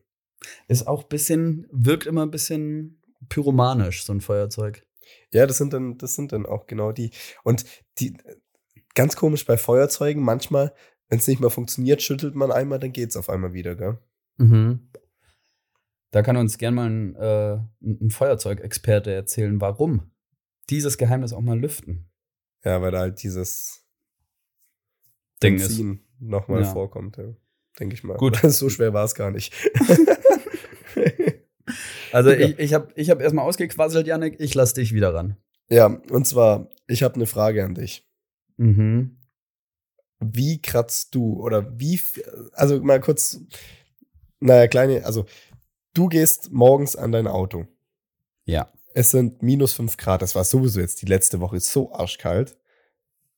Ist 0.67 0.87
auch 0.87 1.03
ein 1.03 1.09
bisschen, 1.09 1.67
wirkt 1.71 2.05
immer 2.05 2.23
ein 2.23 2.31
bisschen 2.31 3.01
pyromanisch, 3.27 4.05
so 4.05 4.13
ein 4.13 4.21
Feuerzeug. 4.21 4.85
Ja, 5.33 5.45
das 5.45 5.57
sind 5.57 5.73
dann, 5.73 5.97
das 5.97 6.15
sind 6.15 6.31
dann 6.31 6.45
auch 6.45 6.67
genau 6.67 6.91
die. 6.91 7.11
Und 7.43 7.65
die, 7.99 8.15
ganz 8.95 9.15
komisch 9.15 9.45
bei 9.45 9.57
Feuerzeugen, 9.57 10.23
manchmal, 10.23 10.73
wenn 11.09 11.19
es 11.19 11.27
nicht 11.27 11.41
mehr 11.41 11.49
funktioniert, 11.49 12.01
schüttelt 12.01 12.35
man 12.35 12.51
einmal, 12.51 12.79
dann 12.79 12.93
geht 12.93 13.09
es 13.09 13.17
auf 13.17 13.29
einmal 13.29 13.53
wieder, 13.53 13.75
gell? 13.75 13.97
Mhm. 14.37 14.89
Da 16.11 16.21
kann 16.21 16.37
uns 16.37 16.57
gern 16.57 16.75
mal 16.75 16.89
ein, 16.89 17.15
äh, 17.15 17.59
ein 17.81 18.09
Feuerzeugexperte 18.09 19.11
erzählen, 19.11 19.59
warum 19.59 20.11
dieses 20.69 20.97
Geheimnis 20.97 21.33
auch 21.33 21.41
mal 21.41 21.59
lüften. 21.59 22.09
Ja, 22.63 22.81
weil 22.81 22.91
da 22.91 22.99
halt 22.99 23.23
dieses 23.23 23.85
Ding 25.41 25.57
Benzin 25.57 26.01
nochmal 26.19 26.61
Ja. 26.63 26.71
vorkommt, 26.71 27.17
ja. 27.17 27.33
denke 27.79 27.95
ich 27.95 28.03
mal. 28.03 28.17
Gut. 28.17 28.37
so 28.43 28.69
schwer 28.69 28.93
war 28.93 29.05
es 29.05 29.15
gar 29.15 29.31
nicht. 29.31 29.53
Also 32.11 32.31
Super. 32.31 32.41
ich, 32.41 32.57
ich 32.59 32.73
habe 32.73 32.91
ich 32.95 33.09
hab 33.11 33.21
erstmal 33.21 33.45
ausgequasselt, 33.45 34.07
Yannick, 34.07 34.39
ich 34.39 34.55
lass 34.55 34.73
dich 34.73 34.93
wieder 34.93 35.13
ran. 35.13 35.37
ja, 35.69 35.85
und 35.85 36.25
zwar, 36.25 36.69
ich 36.87 37.03
habe 37.03 37.13
eine 37.15 37.27
Frage 37.27 37.63
an 37.63 37.75
dich. 37.75 38.09
Mhm. 38.57 39.19
Wie 40.19 40.59
kratzt 40.61 41.13
du 41.13 41.39
oder 41.39 41.79
wie, 41.79 42.01
also 42.53 42.81
mal 42.81 42.99
kurz, 42.99 43.39
naja, 44.39 44.67
kleine, 44.67 45.05
also 45.05 45.25
du 45.93 46.07
gehst 46.07 46.51
morgens 46.51 46.95
an 46.95 47.11
dein 47.11 47.27
Auto. 47.27 47.67
Ja. 48.45 48.73
Es 48.93 49.11
sind 49.11 49.41
minus 49.43 49.73
5 49.73 49.97
Grad. 49.97 50.21
Das 50.21 50.35
war 50.35 50.43
sowieso 50.43 50.79
jetzt 50.79 51.01
die 51.01 51.05
letzte 51.05 51.39
Woche 51.39 51.59
so 51.59 51.93
arschkalt. 51.93 52.57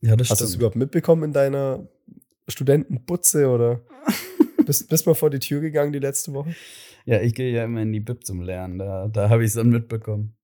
Ja, 0.01 0.15
das 0.15 0.29
Hast 0.29 0.41
du 0.41 0.46
es 0.46 0.51
stimmt. 0.51 0.62
überhaupt 0.62 0.75
mitbekommen 0.77 1.24
in 1.25 1.34
deiner 1.34 1.88
Studentenbutze 2.48 3.48
oder 3.48 3.81
bist, 4.65 4.89
bist 4.89 5.05
mal 5.05 5.13
vor 5.15 5.29
die 5.29 5.39
Tür 5.39 5.62
gegangen 5.62 5.93
die 5.93 6.00
letzte 6.00 6.34
Woche? 6.34 6.55
Ja, 7.05 7.22
ich 7.22 7.34
gehe 7.34 7.51
ja 7.51 7.65
immer 7.65 7.81
in 7.81 7.91
die 7.93 8.00
Bib 8.00 8.25
zum 8.25 8.41
Lernen, 8.41 8.77
da, 8.79 9.08
da 9.08 9.29
habe 9.29 9.43
ich 9.43 9.50
es 9.50 9.53
dann 9.55 9.70
mitbekommen. 9.70 10.36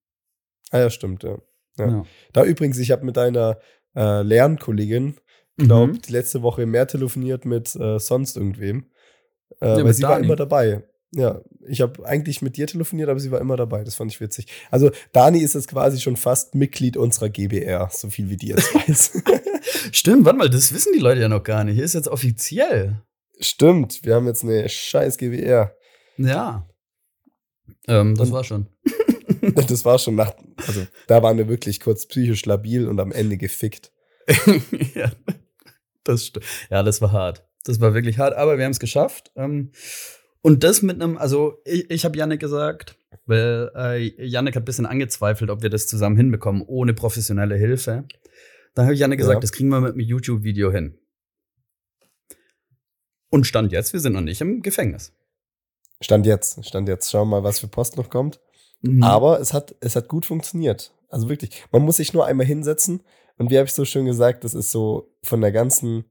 Ah 0.72 0.80
ja, 0.80 0.90
stimmt, 0.90 1.24
ja. 1.24 1.38
Ja. 1.78 1.88
Ja. 1.88 2.06
Da 2.34 2.44
übrigens, 2.44 2.78
ich 2.80 2.92
habe 2.92 3.06
mit 3.06 3.18
deiner 3.18 3.60
äh, 3.96 4.22
Lernkollegin, 4.24 5.16
glaube 5.58 5.94
Mhm. 5.94 6.02
die 6.02 6.12
letzte 6.12 6.42
Woche 6.42 6.66
mehr 6.66 6.88
telefoniert 6.88 7.46
mit 7.46 7.76
äh, 7.76 8.00
sonst 8.00 8.38
irgendwem. 8.38 8.92
Äh, 9.62 9.78
Ja, 9.80 9.84
weil 9.86 9.94
sie 9.94 10.04
war 10.04 10.16
Dani. 10.16 10.26
immer 10.26 10.36
dabei. 10.36 10.84
Ja, 11.14 11.42
ich 11.68 11.80
habe 11.82 12.06
eigentlich 12.06 12.42
mit 12.42 12.58
dir 12.58 12.68
telefoniert, 12.68 13.10
aber 13.10 13.20
sie 13.20 13.32
war 13.32 13.40
immer 13.40 13.56
dabei. 13.56 13.84
Das 13.84 13.96
fand 13.96 14.12
ich 14.12 14.20
witzig. 14.20 14.48
Also 14.72 14.92
Dani 15.14 15.40
ist 15.40 15.56
jetzt 15.56 15.70
quasi 15.70 16.02
schon 16.02 16.18
fast 16.18 16.54
Mitglied 16.54 16.98
unserer 16.98 17.30
GBR, 17.30 17.90
so 17.92 18.10
viel 18.10 18.30
wie 18.30 18.38
die 18.38 18.48
jetzt 18.48 18.74
weiß. 18.74 19.24
Stimmt, 19.94 20.26
warte 20.26 20.38
mal, 20.38 20.50
das 20.50 20.74
wissen 20.74 20.92
die 20.94 21.00
Leute 21.00 21.22
ja 21.22 21.30
noch 21.30 21.44
gar 21.44 21.64
nicht. 21.64 21.76
Hier 21.76 21.86
ist 21.86 21.94
jetzt 21.94 22.10
offiziell. 22.10 23.02
Stimmt, 23.40 24.04
wir 24.04 24.16
haben 24.16 24.28
jetzt 24.28 24.44
eine 24.44 24.68
scheiß 24.68 25.18
GBR. 25.18 25.76
Ja. 26.18 26.68
Ähm, 27.88 28.16
das 28.16 28.32
war 28.32 28.44
schon. 28.44 28.68
Das 29.68 29.86
war 29.86 29.98
schon 29.98 30.16
nach, 30.16 30.34
also 30.66 30.86
da 31.08 31.24
waren 31.24 31.38
wir 31.38 31.48
wirklich 31.48 31.80
kurz 31.80 32.06
psychisch 32.06 32.46
labil 32.46 32.88
und 32.88 33.00
am 33.00 33.12
Ende 33.12 33.38
gefickt. 33.38 33.94
ja, 34.94 35.12
das 36.04 36.32
ja, 36.70 36.84
das 36.84 37.02
war 37.02 37.12
hart. 37.12 37.48
Das 37.64 37.80
war 37.80 37.94
wirklich 37.94 38.18
hart, 38.18 38.36
aber 38.36 38.58
wir 38.58 38.66
haben 38.66 38.72
es 38.72 38.80
geschafft. 38.80 39.32
Ähm, 39.36 39.72
und 40.48 40.64
das 40.64 40.82
mit 40.82 41.02
einem, 41.02 41.18
also 41.18 41.62
ich, 41.66 41.92
ich 41.92 42.06
habe 42.06 42.18
Yannick 42.18 42.40
gesagt, 42.40 42.98
weil 43.26 43.70
äh, 43.76 44.26
Yannick 44.26 44.56
hat 44.56 44.64
ein 44.64 44.66
bisschen 44.66 44.86
angezweifelt, 44.86 45.50
ob 45.50 45.62
wir 45.62 45.70
das 45.70 45.88
zusammen 45.88 46.16
hinbekommen, 46.16 46.62
ohne 46.62 46.94
professionelle 46.94 47.58
Hilfe. 47.58 48.06
Da 48.74 48.84
habe 48.84 48.94
ich 48.94 49.02
Yannick 49.02 49.20
gesagt, 49.20 49.36
Ja. 49.36 49.40
das 49.42 49.52
kriegen 49.52 49.68
wir 49.68 49.82
mit 49.82 49.92
einem 49.92 50.00
YouTube-Video 50.00 50.72
hin. 50.72 50.98
Und 53.30 53.46
stand 53.46 53.74
jetzt, 53.74 53.92
wir 53.92 54.00
sind 54.00 54.14
noch 54.14 54.22
nicht 54.22 54.40
im 54.40 54.62
Gefängnis. 54.62 55.12
Stand 56.00 56.26
jetzt, 56.26 56.66
stand 56.66 56.88
jetzt. 56.88 57.12
Schauen 57.12 57.28
wir 57.28 57.42
mal, 57.42 57.44
was 57.44 57.60
für 57.60 57.68
Post 57.68 57.98
noch 57.98 58.10
kommt. 58.10 58.40
Mhm. 58.84 59.04
Aber 59.04 59.42
es 59.42 59.52
hat, 59.54 59.76
es 59.82 59.98
hat 59.98 60.08
gut 60.08 60.26
funktioniert. 60.26 60.94
Also 61.10 61.28
wirklich, 61.28 61.66
man 61.74 61.82
muss 61.82 61.98
sich 61.98 62.14
nur 62.14 62.26
einmal 62.26 62.46
hinsetzen. 62.46 63.04
Und 63.38 63.52
wie 63.52 63.58
habe 63.58 63.66
ich 63.68 63.74
so 63.74 63.84
schön 63.84 64.06
gesagt, 64.06 64.46
das 64.46 64.54
ist 64.54 64.72
so 64.72 65.14
von 65.24 65.42
der 65.42 65.52
ganzen 65.52 66.06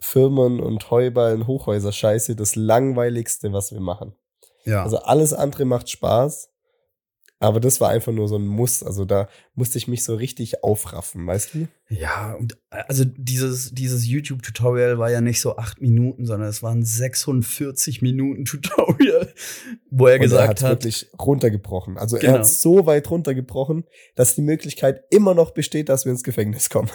Firmen- 0.00 0.60
und 0.60 0.90
Heuballen, 0.90 1.46
Hochhäuser-Scheiße 1.46 2.34
das 2.36 2.54
langweiligste, 2.56 3.52
was 3.52 3.72
wir 3.72 3.80
machen. 3.80 4.14
ja. 4.64 4.82
Also 4.84 4.98
alles 4.98 5.32
andere 5.32 5.64
macht 5.64 5.90
Spaß. 5.90 6.50
Aber 7.40 7.60
das 7.60 7.80
war 7.80 7.90
einfach 7.90 8.10
nur 8.10 8.26
so 8.26 8.34
ein 8.34 8.48
Muss. 8.48 8.82
Also 8.82 9.04
da 9.04 9.28
musste 9.54 9.78
ich 9.78 9.86
mich 9.86 10.02
so 10.02 10.16
richtig 10.16 10.64
aufraffen, 10.64 11.24
weißt 11.24 11.54
du? 11.54 11.68
Ja, 11.88 12.32
und 12.34 12.54
äh, 12.70 12.82
also 12.88 13.04
dieses, 13.04 13.70
dieses 13.72 14.08
YouTube-Tutorial 14.08 14.98
war 14.98 15.08
ja 15.12 15.20
nicht 15.20 15.40
so 15.40 15.56
acht 15.56 15.80
Minuten, 15.80 16.26
sondern 16.26 16.48
es 16.48 16.64
waren 16.64 16.82
46 16.84 18.02
Minuten 18.02 18.44
Tutorial, 18.44 19.32
wo 19.90 20.08
er 20.08 20.16
Und 20.16 20.22
gesagt 20.22 20.42
er 20.42 20.48
hat's 20.48 20.62
hat, 20.64 20.70
wirklich 20.70 21.10
runtergebrochen. 21.16 21.96
Also 21.96 22.16
er 22.16 22.22
Genau. 22.22 22.34
hat 22.38 22.46
so 22.48 22.86
weit 22.86 23.08
runtergebrochen, 23.08 23.84
dass 24.16 24.34
die 24.34 24.42
Möglichkeit 24.42 25.04
immer 25.10 25.34
noch 25.34 25.52
besteht, 25.52 25.90
dass 25.90 26.06
wir 26.06 26.10
ins 26.12 26.24
Gefängnis 26.24 26.68
kommen. 26.70 26.90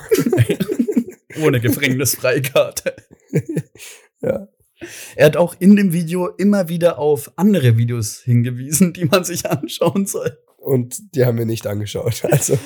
ohne 1.41 1.61
Gefängnisfreikarte. 1.61 2.92
ja. 4.21 4.47
Er 5.15 5.25
hat 5.27 5.37
auch 5.37 5.55
in 5.59 5.75
dem 5.75 5.93
Video 5.93 6.27
immer 6.27 6.67
wieder 6.69 6.99
auf 6.99 7.31
andere 7.37 7.77
Videos 7.77 8.19
hingewiesen, 8.19 8.93
die 8.93 9.05
man 9.05 9.23
sich 9.23 9.45
anschauen 9.49 10.05
soll. 10.05 10.37
Und 10.57 11.15
die 11.15 11.25
haben 11.25 11.37
wir 11.37 11.45
nicht 11.45 11.67
angeschaut. 11.67 12.23
Also 12.31 12.57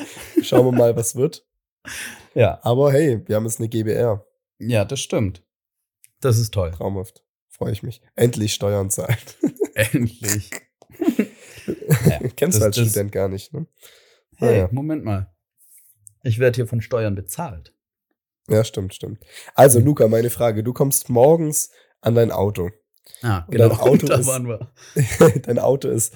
schauen 0.41 0.65
wir 0.65 0.71
mal, 0.71 0.95
was 0.95 1.15
wird. 1.15 1.45
Ja. 2.33 2.59
Aber 2.63 2.91
hey, 2.91 3.21
wir 3.27 3.35
haben 3.35 3.45
jetzt 3.45 3.59
eine 3.59 3.69
GBR. 3.69 4.25
Ja, 4.59 4.85
das 4.85 4.99
stimmt. 4.99 5.43
Das 6.21 6.37
ist 6.39 6.53
toll. 6.53 6.71
Traumhaft. 6.71 7.23
Freue 7.49 7.71
ich 7.71 7.83
mich. 7.83 8.01
Endlich 8.15 8.53
Steuern 8.53 8.89
zahlen. 8.89 9.17
Endlich. 9.75 10.49
Kennst 12.35 12.59
das- 12.61 12.75
du 12.75 12.81
als 12.81 12.89
Student 12.91 13.11
gar 13.11 13.29
nicht, 13.29 13.53
ne? 13.53 13.67
Hey, 14.37 14.51
Naja. 14.51 14.69
Moment 14.71 15.03
mal. 15.03 15.33
Ich 16.23 16.39
werde 16.39 16.55
hier 16.57 16.67
von 16.67 16.81
Steuern 16.81 17.15
bezahlt. 17.15 17.73
Ja, 18.49 18.63
stimmt, 18.63 18.93
stimmt. 18.93 19.19
Also, 19.55 19.79
Mhm. 19.79 19.85
Luca, 19.85 20.07
meine 20.07 20.29
Frage. 20.29 20.63
Du 20.63 20.73
kommst 20.73 21.09
morgens 21.09 21.69
an 22.01 22.15
dein 22.15 22.31
Auto. 22.31 22.69
Ah, 23.21 23.45
Und 23.47 23.57
dein 23.57 23.71
Auto 23.71 24.05
da 24.07 24.19
ist- 24.19 24.27
waren 24.27 24.47
wir. 24.47 24.71
dein 25.43 25.59
Auto 25.59 25.89
ist 25.89 26.13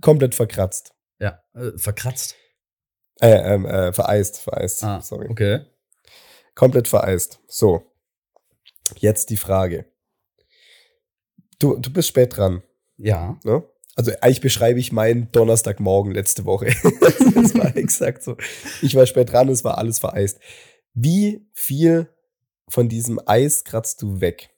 komplett 0.00 0.34
verkratzt. 0.34 0.94
Ja, 1.18 1.42
äh, 1.54 1.76
verkratzt. 1.76 2.36
Äh, 3.20 3.54
ähm, 3.54 3.66
äh, 3.66 3.92
vereist, 3.92 4.38
vereist. 4.38 4.84
Ah, 4.84 5.00
Sorry. 5.00 5.28
okay. 5.28 5.60
Komplett 6.54 6.86
vereist. 6.86 7.40
So. 7.48 7.82
Jetzt 8.96 9.30
die 9.30 9.36
Frage. 9.36 9.86
Du, 11.58 11.76
du 11.76 11.92
bist 11.92 12.08
spät 12.08 12.36
dran, 12.36 12.62
Ja. 12.96 13.38
ne? 13.44 13.64
Also 13.96 14.12
eigentlich 14.20 14.40
beschreibe 14.40 14.78
ich 14.78 14.92
meinen 14.92 15.30
Donnerstagmorgen 15.32 16.12
letzte 16.12 16.44
Woche. 16.44 16.66
das 17.34 17.54
war 17.58 17.76
exakt 17.76 18.22
so. 18.22 18.36
Ich 18.80 18.94
war 18.94 19.04
spät 19.06 19.32
dran, 19.32 19.48
es 19.48 19.64
war 19.64 19.76
alles 19.76 19.98
vereist. 19.98 20.38
Wie 21.00 21.46
viel 21.52 22.08
von 22.68 22.88
diesem 22.88 23.20
Eis 23.24 23.64
kratzt 23.64 24.02
du 24.02 24.20
weg? 24.20 24.50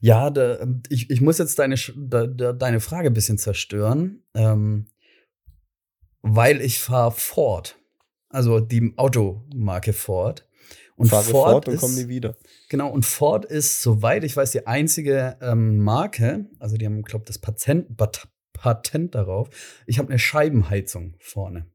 Ja, 0.00 0.28
da, 0.30 0.66
ich, 0.88 1.08
ich 1.08 1.20
muss 1.20 1.38
jetzt 1.38 1.58
deine, 1.58 1.76
da, 1.96 2.26
da, 2.26 2.52
deine 2.52 2.80
Frage 2.80 3.08
ein 3.08 3.14
bisschen 3.14 3.38
zerstören, 3.38 4.22
ähm, 4.34 4.86
weil 6.20 6.60
ich 6.60 6.80
fahre 6.80 7.12
Ford. 7.12 7.78
Also 8.28 8.60
die 8.60 8.92
Automarke 8.96 9.92
Ford. 9.92 10.48
Und 10.96 11.08
Fahre 11.08 11.24
Ford, 11.24 11.64
fort 11.64 11.68
und 11.68 11.74
ist, 11.74 11.96
nie 11.96 12.08
wieder. 12.08 12.36
Genau, 12.68 12.90
und 12.90 13.04
Ford 13.04 13.44
ist, 13.44 13.82
soweit 13.82 14.24
ich 14.24 14.36
weiß, 14.36 14.50
die 14.50 14.66
einzige 14.66 15.36
ähm, 15.40 15.78
Marke, 15.78 16.46
also 16.58 16.76
die 16.76 16.86
haben, 16.86 17.02
glaube 17.02 17.24
das 17.26 17.38
Patent, 17.38 17.96
Pat- 17.96 18.28
Patent 18.52 19.14
darauf. 19.14 19.48
Ich 19.86 19.98
habe 19.98 20.08
eine 20.08 20.18
Scheibenheizung 20.18 21.16
vorne. 21.18 21.66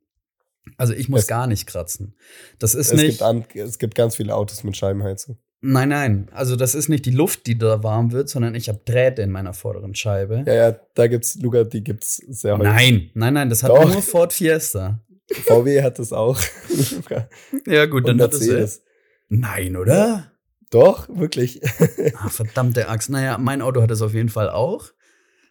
Also 0.77 0.93
ich 0.93 1.09
muss 1.09 1.21
Es- 1.21 1.27
gar 1.27 1.47
nicht 1.47 1.67
kratzen. 1.67 2.15
Das 2.59 2.73
ist 2.75 2.91
Es 2.91 3.01
nicht. 3.01 3.19
gibt, 3.19 3.55
es 3.55 3.79
gibt 3.79 3.95
ganz 3.95 4.15
viele 4.15 4.35
Autos 4.35 4.63
mit 4.63 4.75
Scheibenheizung. 4.77 5.37
Nein, 5.61 5.89
nein. 5.89 6.29
Also 6.31 6.55
das 6.55 6.73
ist 6.73 6.87
nicht 6.87 7.05
die 7.05 7.11
Luft, 7.11 7.45
die 7.45 7.57
da 7.57 7.83
warm 7.83 8.13
wird, 8.13 8.29
sondern 8.29 8.55
ich 8.55 8.69
habe 8.69 8.79
Drähte 8.85 9.21
in 9.23 9.29
meiner 9.31 9.53
vorderen 9.53 9.93
Scheibe. 9.93 10.43
Ja, 10.47 10.53
ja, 10.53 10.79
da 10.95 11.07
gibt's, 11.07 11.35
Luca, 11.35 11.65
die 11.65 11.83
gibt's 11.83 12.15
sehr 12.27 12.53
häufig. 12.57 12.63
Nein, 12.73 13.09
nein, 13.13 13.33
nein, 13.33 13.49
das 13.49 13.63
hat 13.63 13.71
Doch. 13.71 13.91
nur 13.91 14.01
Ford 14.01 14.31
Fiesta. 14.31 15.01
VW 15.31 15.81
hat 15.83 15.99
das 15.99 16.13
auch. 16.13 16.39
Ja, 17.67 17.85
gut, 17.87 18.05
Und 18.05 18.19
dann 18.19 18.21
hat 18.21 18.33
es. 18.33 18.81
Nein, 19.27 19.75
oder? 19.75 20.31
Doch, 20.71 21.07
wirklich. 21.09 21.61
Ah, 22.15 22.29
verdammte 22.29 22.87
Axt. 22.87 23.09
Naja, 23.09 23.37
mein 23.37 23.61
Auto 23.61 23.81
hat 23.81 23.91
es 23.91 24.01
auf 24.01 24.13
jeden 24.13 24.29
Fall 24.29 24.49
auch. 24.49 24.91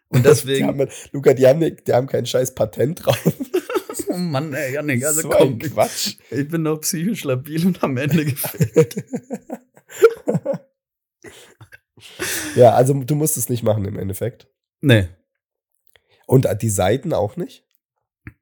Und 0.09 0.21
Die 0.21 0.29
deswegen. 0.29 0.67
haben, 0.69 0.89
Luca, 1.13 1.35
die 1.35 1.47
haben, 1.47 1.61
die 1.61 1.93
haben 1.93 2.07
kein 2.07 2.25
scheiß 2.25 2.55
Patent 2.55 3.05
drauf. 3.05 3.21
oh 4.09 4.17
Mann, 4.17 4.53
ey, 4.55 4.75
Janik, 4.75 5.05
also 5.05 5.23
so 5.23 5.29
komm. 5.31 5.59
Quatsch. 5.59 6.17
Ich 6.31 6.49
bin 6.49 6.63
noch 6.63 6.81
psychisch 6.81 7.25
labil 7.25 7.67
und 7.67 7.83
am 7.83 7.97
Ende 7.97 8.25
gefickt. 8.25 9.05
ja, 12.57 12.75
also 12.75 12.95
du 12.95 13.15
musst 13.15 13.37
es 13.37 13.49
nicht 13.49 13.63
machen 13.63 13.85
im 13.85 13.99
Endeffekt. 13.99 14.49
nee. 14.81 15.09
Und 16.27 16.47
die 16.61 16.69
Seiten 16.69 17.15
auch 17.15 17.37
nicht? 17.37 17.65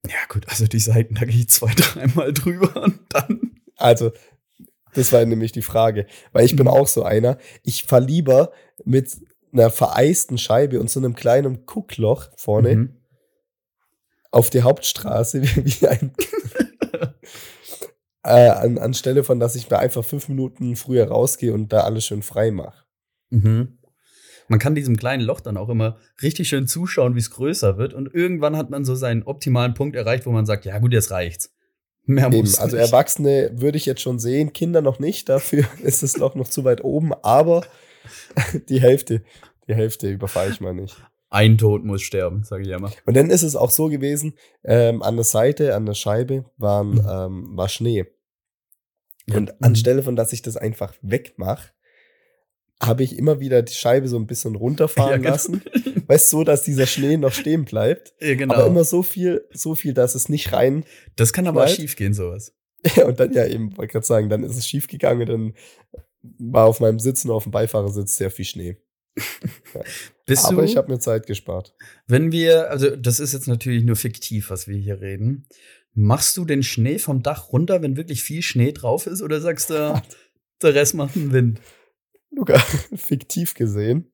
Ja, 0.09 0.17
gut, 0.29 0.49
also 0.49 0.67
die 0.67 0.81
Seiten, 0.81 1.15
da 1.15 1.25
gehe 1.25 1.37
ich 1.37 1.49
zwei, 1.49 1.73
dreimal 1.77 2.33
drüber 2.33 2.83
und 2.83 2.99
dann. 3.11 3.61
Also, 3.77 4.11
das 4.95 5.13
war 5.13 5.25
nämlich 5.25 5.53
die 5.53 5.63
Frage. 5.63 6.07
Weil 6.33 6.47
ich 6.47 6.57
bin 6.57 6.65
Mhm. 6.65 6.73
auch 6.73 6.89
so 6.89 7.05
einer. 7.05 7.39
Ich 7.63 7.85
fahre 7.85 8.03
lieber 8.05 8.51
mit 8.85 9.17
einer 9.53 9.71
vereisten 9.71 10.37
Scheibe 10.37 10.81
und 10.81 10.91
so 10.91 10.99
einem 10.99 11.15
kleinen 11.15 11.65
Guckloch 11.65 12.29
vorne 12.37 12.75
Mhm. 12.75 12.97
Auf 14.37 14.51
die 14.51 14.63
Hauptstraße, 14.63 15.43
wie, 15.43 15.87
ein. 15.87 16.13
äh, 18.23 18.49
an, 18.51 18.79
anstelle 18.79 19.25
von, 19.25 19.41
dass 19.41 19.57
ich 19.57 19.67
da 19.67 19.79
einfach 19.79 20.05
fünf 20.05 20.29
Minuten 20.29 20.77
früher 20.77 21.09
rausgehe 21.09 21.53
und 21.53 21.73
da 21.73 21.81
alles 21.81 22.05
schön 22.05 22.23
frei 22.23 22.51
mache. 22.51 22.85
Mhm. 23.31 23.79
Man 24.49 24.59
kann 24.59 24.75
diesem 24.77 24.97
kleinen 24.97 25.25
Loch 25.25 25.41
dann 25.41 25.57
auch 25.57 25.71
immer 25.71 25.99
richtig 26.23 26.49
schön 26.49 26.69
zuschauen, 26.69 27.15
wie 27.17 27.21
es 27.21 27.31
größer 27.31 27.79
wird. 27.79 27.95
Und 27.95 28.15
irgendwann 28.15 28.57
hat 28.57 28.71
man 28.71 28.85
so 28.85 28.95
seinen 28.95 29.25
optimalen 29.25 29.75
Punkt 29.75 29.97
erreicht, 29.97 30.27
wo 30.27 30.31
man 30.31 30.47
sagt, 30.47 30.67
ja 30.67 30.79
gut, 30.79 30.93
jetzt 30.93 31.11
reicht's. 31.11 31.53
Mehr 32.05 32.27
Eben, 32.27 32.39
muss 32.39 32.59
also 32.59 32.77
nicht. 32.77 32.87
Erwachsene 32.87 33.51
würde 33.55 33.79
ich 33.79 33.87
jetzt 33.87 34.03
schon 34.03 34.21
sehen, 34.21 34.53
Kinder 34.53 34.83
noch 34.83 35.01
nicht, 35.01 35.29
dafür 35.29 35.65
ist 35.83 36.03
das 36.03 36.17
Loch 36.19 36.37
noch 36.37 36.49
zu 36.49 36.63
weit 36.63 36.85
oben, 36.85 37.13
aber 37.23 37.67
die 38.69 38.81
Hälfte, 38.81 39.23
die 39.67 39.75
Hälfte 39.75 40.09
überfahre 40.11 40.51
ich 40.51 40.61
mal 40.61 40.75
nicht. 40.75 40.97
Ein 41.37 41.59
Tod 41.59 41.85
muss 41.85 42.03
sterben, 42.03 42.45
sage 42.45 42.63
ich 42.63 42.71
immer. 42.71 42.91
Und 43.05 43.15
dann 43.17 43.31
ist 43.31 43.43
es 43.43 43.57
auch 43.57 43.71
so 43.71 43.89
gewesen, 43.89 44.35
ähm, 44.65 45.03
an 45.03 45.17
der 45.17 45.25
Seite, 45.25 45.75
an 45.75 45.85
der 45.87 45.95
Scheibe 45.95 46.47
waren, 46.57 46.93
Mhm. 46.95 47.07
ähm, 47.09 47.57
war 47.57 47.69
Schnee. 47.69 48.07
Und 49.33 49.61
anstelle 49.63 50.03
von, 50.03 50.17
dass 50.17 50.33
ich 50.33 50.43
das 50.43 50.57
einfach 50.57 50.95
wegmache, 51.03 51.71
habe 52.81 53.03
ich 53.03 53.19
immer 53.19 53.41
wieder 53.41 53.63
die 53.63 53.73
Scheibe 53.73 54.07
so 54.09 54.17
ein 54.19 54.27
bisschen 54.27 54.55
runterfahren 54.55 55.11
Ja, 55.11 55.17
genau. 55.19 55.31
lassen. 55.31 55.63
Weißt 56.07 56.33
du, 56.33 56.39
so, 56.39 56.45
dass 56.45 56.63
dieser 56.63 56.87
Schnee 56.87 57.17
noch 57.17 57.33
stehen 57.33 57.65
bleibt. 57.65 58.15
Ja, 58.21 58.35
genau. 58.35 58.55
Aber 58.55 58.67
immer 58.67 58.85
so 58.85 59.03
viel, 59.03 59.45
so 59.53 59.75
viel, 59.75 59.95
dass 59.95 60.15
es 60.15 60.29
nicht 60.29 60.53
rein. 60.53 60.85
das 61.17 61.33
kann 61.33 61.47
aber 61.47 61.63
Bleibt. 61.65 61.77
schief 61.77 61.97
gehen, 61.97 62.15
sowas. 62.15 62.55
Ja, 62.95 63.05
und 63.07 63.19
dann 63.19 63.33
ja 63.33 63.47
eben, 63.47 63.77
wollte 63.77 63.93
gerade 63.93 64.07
sagen, 64.07 64.29
dann 64.29 64.43
ist 64.45 64.57
es 64.57 64.67
schief 64.67 64.87
gegangen 64.87 65.23
und 65.23 65.29
dann 65.29 65.55
war 66.39 66.67
auf 66.67 66.81
meinem 66.81 66.99
Sitz 66.99 67.25
und 67.25 67.31
auf 67.31 67.43
dem 67.45 67.53
Beifahrersitz 67.53 68.17
sehr 68.17 68.31
viel 68.31 68.45
Schnee. 68.45 68.77
Bist 70.27 70.47
Aber 70.47 70.63
du, 70.63 70.69
ich 70.69 70.77
habe 70.77 70.91
mir 70.93 70.99
Zeit 70.99 71.27
gespart. 71.27 71.75
wenn 72.07 72.33
wir, 72.33 72.71
also 72.71 72.95
das 72.97 73.21
ist 73.21 73.33
jetzt 73.33 73.47
natürlich 73.49 73.85
nur 73.85 73.97
fiktiv, 73.97 74.51
was 74.51 74.67
wir 74.69 74.77
hier 74.77 75.01
reden. 75.01 75.47
Machst 75.95 76.37
du 76.37 76.45
den 76.45 76.63
Schnee 76.63 76.99
vom 76.99 77.23
Dach 77.23 77.53
runter, 77.53 77.81
wenn 77.83 77.97
wirklich 77.97 78.23
viel 78.23 78.43
Schnee 78.43 78.73
drauf 78.73 79.07
ist, 79.07 79.23
oder 79.23 79.41
sagst 79.41 79.71
du, 79.71 80.03
der 80.63 80.75
Rest 80.75 80.95
macht 80.95 81.17
einen 81.17 81.33
Wind? 81.33 81.61
Luca, 82.31 82.59
fiktiv 82.95 83.55
gesehen, 83.55 84.11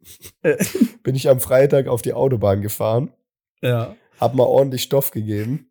bin 1.03 1.15
ich 1.17 1.29
am 1.29 1.41
Freitag 1.41 1.89
auf 1.89 2.03
die 2.03 2.13
Autobahn 2.13 2.63
gefahren, 2.63 3.11
Ja. 3.63 3.97
hab 4.21 4.35
mal 4.35 4.45
ordentlich 4.45 4.83
Stoff 4.83 5.11
gegeben. 5.11 5.71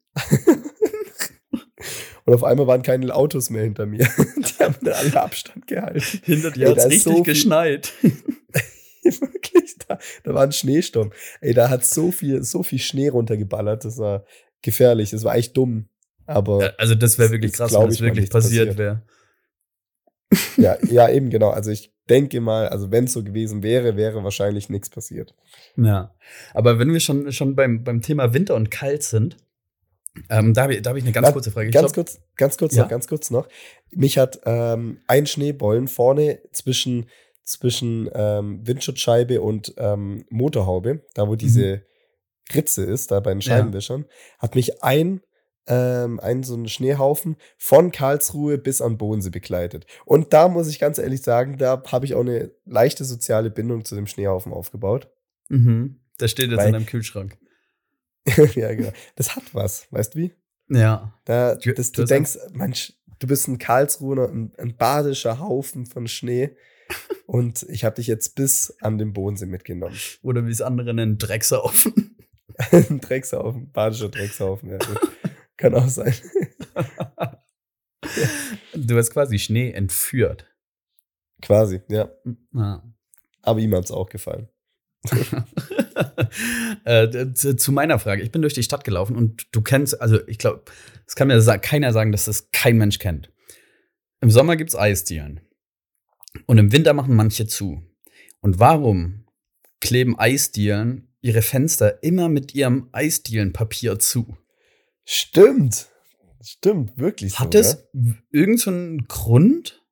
Und 2.26 2.36
auf 2.36 2.44
einmal 2.44 2.68
waren 2.68 2.82
keine 2.84 3.14
Autos 3.16 3.50
mehr 3.50 3.64
hinter 3.64 3.86
mir. 3.86 4.08
Die 4.08 4.64
haben 4.64 4.76
dann 4.82 4.94
alle 4.94 5.22
Abstand 5.22 5.66
gehalten. 5.68 6.02
Hinter 6.24 6.52
dir 6.52 6.66
da 6.68 6.74
ist 6.74 6.86
richtig 6.86 7.04
so 7.04 7.14
viel- 7.16 7.24
geschneit. 7.24 7.94
Wirklich, 9.22 9.78
da, 9.88 9.98
da 10.24 10.34
war 10.34 10.44
ein 10.44 10.52
Schneesturm. 10.52 11.12
Ey, 11.42 11.54
da 11.54 11.70
hat 11.70 11.86
so 11.86 12.12
viel, 12.12 12.44
so 12.44 12.64
viel 12.64 12.80
Schnee 12.80 13.08
runtergeballert. 13.10 13.84
Das 13.86 13.98
war 13.98 14.26
gefährlich. 14.62 15.10
Das 15.12 15.24
war 15.24 15.36
echt 15.36 15.56
dumm. 15.58 15.88
Aber 16.26 16.74
Also 16.78 16.96
das 16.96 17.18
wäre 17.20 17.32
wirklich 17.32 17.54
krass, 17.54 17.74
wenn 17.74 17.88
das 17.88 18.00
mal 18.00 18.08
wirklich 18.08 18.30
passiert 18.30 18.70
passiert. 18.70 18.78
wäre. 18.78 19.02
ja, 20.58 20.78
ja, 20.90 21.10
eben 21.10 21.30
genau. 21.30 21.50
Also 21.50 21.72
ich 21.72 21.94
denke 22.10 22.40
mal, 22.42 22.68
also 22.70 22.92
wenn 22.92 23.06
es 23.06 23.14
so 23.14 23.24
gewesen 23.24 23.64
wäre, 23.64 23.96
wäre 23.98 24.24
wahrscheinlich 24.24 24.70
nichts 24.70 24.90
passiert. 24.90 25.36
Ja. 25.76 26.14
Aber 26.54 26.80
wenn 26.80 26.94
wir 26.94 27.00
schon, 27.00 27.32
schon 27.32 27.56
beim, 27.56 27.84
beim 27.84 28.02
Thema 28.02 28.34
Winter 28.34 28.56
und 28.56 28.72
kalt 28.72 29.04
sind, 29.04 29.38
ähm, 30.30 30.54
da 30.54 30.64
habe 30.64 30.76
ich, 30.76 30.82
da 30.82 30.90
hab 30.92 30.98
ich 30.98 31.04
eine 31.04 31.14
ganz 31.14 31.28
Na, 31.28 31.34
kurze 31.34 31.52
Frage. 31.52 31.70
Ganz 31.70 31.94
glaub- 31.94 32.06
kurz, 32.06 32.22
ganz 32.36 32.58
kurz 32.58 32.76
Ja. 32.76 32.84
noch, 32.84 32.90
ganz 32.90 33.08
kurz 33.08 33.30
noch. 33.32 33.48
Mich 33.94 34.18
hat 34.18 34.42
ähm, 34.46 35.00
ein 35.08 35.26
Schneebollen 35.26 35.88
vorne 35.88 36.40
zwischen, 36.52 37.08
zwischen 37.44 38.10
ähm, 38.14 38.66
Windschutzscheibe 38.66 39.42
und 39.42 39.74
ähm, 39.78 40.26
Motorhaube, 40.30 41.06
da 41.14 41.28
wo 41.28 41.36
diese 41.36 41.84
Ritze 42.54 42.84
ist, 42.84 43.12
da 43.12 43.20
bei 43.20 43.32
den 43.32 43.38
Mhm. 43.38 43.42
Ja. 43.42 43.58
Scheibenwischern, 43.58 44.06
hat 44.40 44.56
mich 44.56 44.84
ein, 44.84 45.22
ähm, 45.68 46.20
ein 46.20 46.44
so 46.44 46.56
ein 46.56 46.68
Schneehaufen 46.68 47.38
von 47.58 47.92
Karlsruhe 47.92 48.58
bis 48.58 48.82
an 48.82 48.98
Bodensee 48.98 49.30
begleitet. 49.30 49.86
Und 50.06 50.34
da 50.34 50.48
muss 50.48 50.68
ich 50.68 50.80
ganz 50.80 50.98
ehrlich 50.98 51.22
sagen, 51.22 51.58
da 51.58 51.82
habe 51.88 52.06
ich 52.06 52.14
auch 52.16 52.22
eine 52.22 52.52
leichte 52.66 53.06
soziale 53.06 53.50
Bindung 53.52 53.86
zu 53.86 53.96
dem 53.96 54.08
Schneehaufen 54.08 54.54
aufgebaut. 54.54 55.10
Mhm. 55.50 56.00
Der 56.20 56.28
steht 56.28 56.50
jetzt 56.50 56.58
Weil- 56.60 56.68
in 56.68 56.74
deinem 56.74 56.86
Kühlschrank. 56.86 57.38
ja, 58.56 58.74
genau. 58.76 58.92
Das 59.16 59.36
hat 59.36 59.44
was, 59.54 59.88
weißt 59.92 60.14
du 60.16 60.20
wie? 60.20 60.34
Ja. 60.70 61.14
Da, 61.26 61.56
Du- 61.56 61.74
das, 61.74 61.92
du 61.92 62.06
denkst, 62.06 62.38
Mensch, 62.54 62.94
du 63.20 63.28
bist 63.28 63.48
ein 63.48 63.58
Karlsruher, 63.58 64.30
ein, 64.30 64.54
ein 64.58 64.76
badischer 64.78 65.40
Haufen 65.40 65.86
von 65.86 66.08
Schnee. 66.08 66.56
Und 67.32 67.64
ich 67.70 67.86
habe 67.86 67.96
dich 67.96 68.08
jetzt 68.08 68.36
bis 68.36 68.76
an 68.82 68.98
den 68.98 69.14
Bodensee 69.14 69.46
mitgenommen. 69.46 69.96
Oder 70.22 70.46
wie 70.46 70.52
es 70.52 70.62
andere 70.62 70.94
nennen, 70.94 71.18
Drecksaufen. 71.18 72.18
ein 72.74 73.00
Dreckshaufen, 73.00 73.72
badischer 73.72 74.10
Dreckshaufen. 74.10 74.72
Ja. 74.72 74.80
Kann 75.56 75.74
auch 75.76 75.88
sein. 75.88 76.14
Du 78.74 78.98
hast 78.98 79.12
quasi 79.12 79.38
Schnee 79.38 79.72
entführt. 79.72 80.48
Quasi, 81.42 81.82
ja. 81.88 82.10
Ja. 82.52 82.84
Aber 83.44 83.60
ihm 83.60 83.76
hat's 83.76 83.92
auch 83.92 84.10
gefallen. 84.10 84.50
äh, 86.84 87.32
zu, 87.34 87.56
zu 87.56 87.72
meiner 87.72 88.00
Frage. 88.00 88.24
Ich 88.24 88.32
bin 88.32 88.42
durch 88.42 88.56
die 88.56 88.64
Stadt 88.64 88.84
gelaufen 88.84 89.16
und 89.16 89.56
du 89.56 89.62
kennst, 89.62 90.02
also 90.02 90.20
ich 90.28 90.40
glaube, 90.40 90.64
es 91.06 91.16
kann 91.16 91.28
mir 91.28 91.40
sa 91.42 91.60
keiner 91.60 91.94
sagen, 91.94 92.12
dass 92.12 92.26
das 92.26 92.50
kein 92.52 92.78
Mensch 92.78 92.98
kennt. 92.98 93.32
Im 94.20 94.32
Sommer 94.32 94.56
gibt's 94.56 94.76
Eisdielen. 94.76 95.42
Und 96.46 96.58
im 96.58 96.72
Winter 96.72 96.94
machen 96.94 97.16
manche 97.16 97.48
zu. 97.48 97.82
Und 98.42 98.60
warum 98.60 99.26
kleben 99.80 100.18
Eisdielen 100.18 101.14
ihre 101.22 101.42
Fenster 101.42 102.02
immer 102.04 102.30
mit 102.30 102.56
ihrem 102.56 102.90
Eisdielenpapier 102.92 104.00
zu? 104.00 104.38
Stimmt. 105.06 105.88
Stimmt, 106.44 106.98
wirklich 106.98 107.34
so. 107.34 107.40
Hat 107.40 107.54
das 107.54 107.74
Ja? 107.74 107.80
w- 107.94 108.14
irgend 108.32 108.60
so 108.60 108.72
einen 108.72 109.08
Grund? 109.08 109.84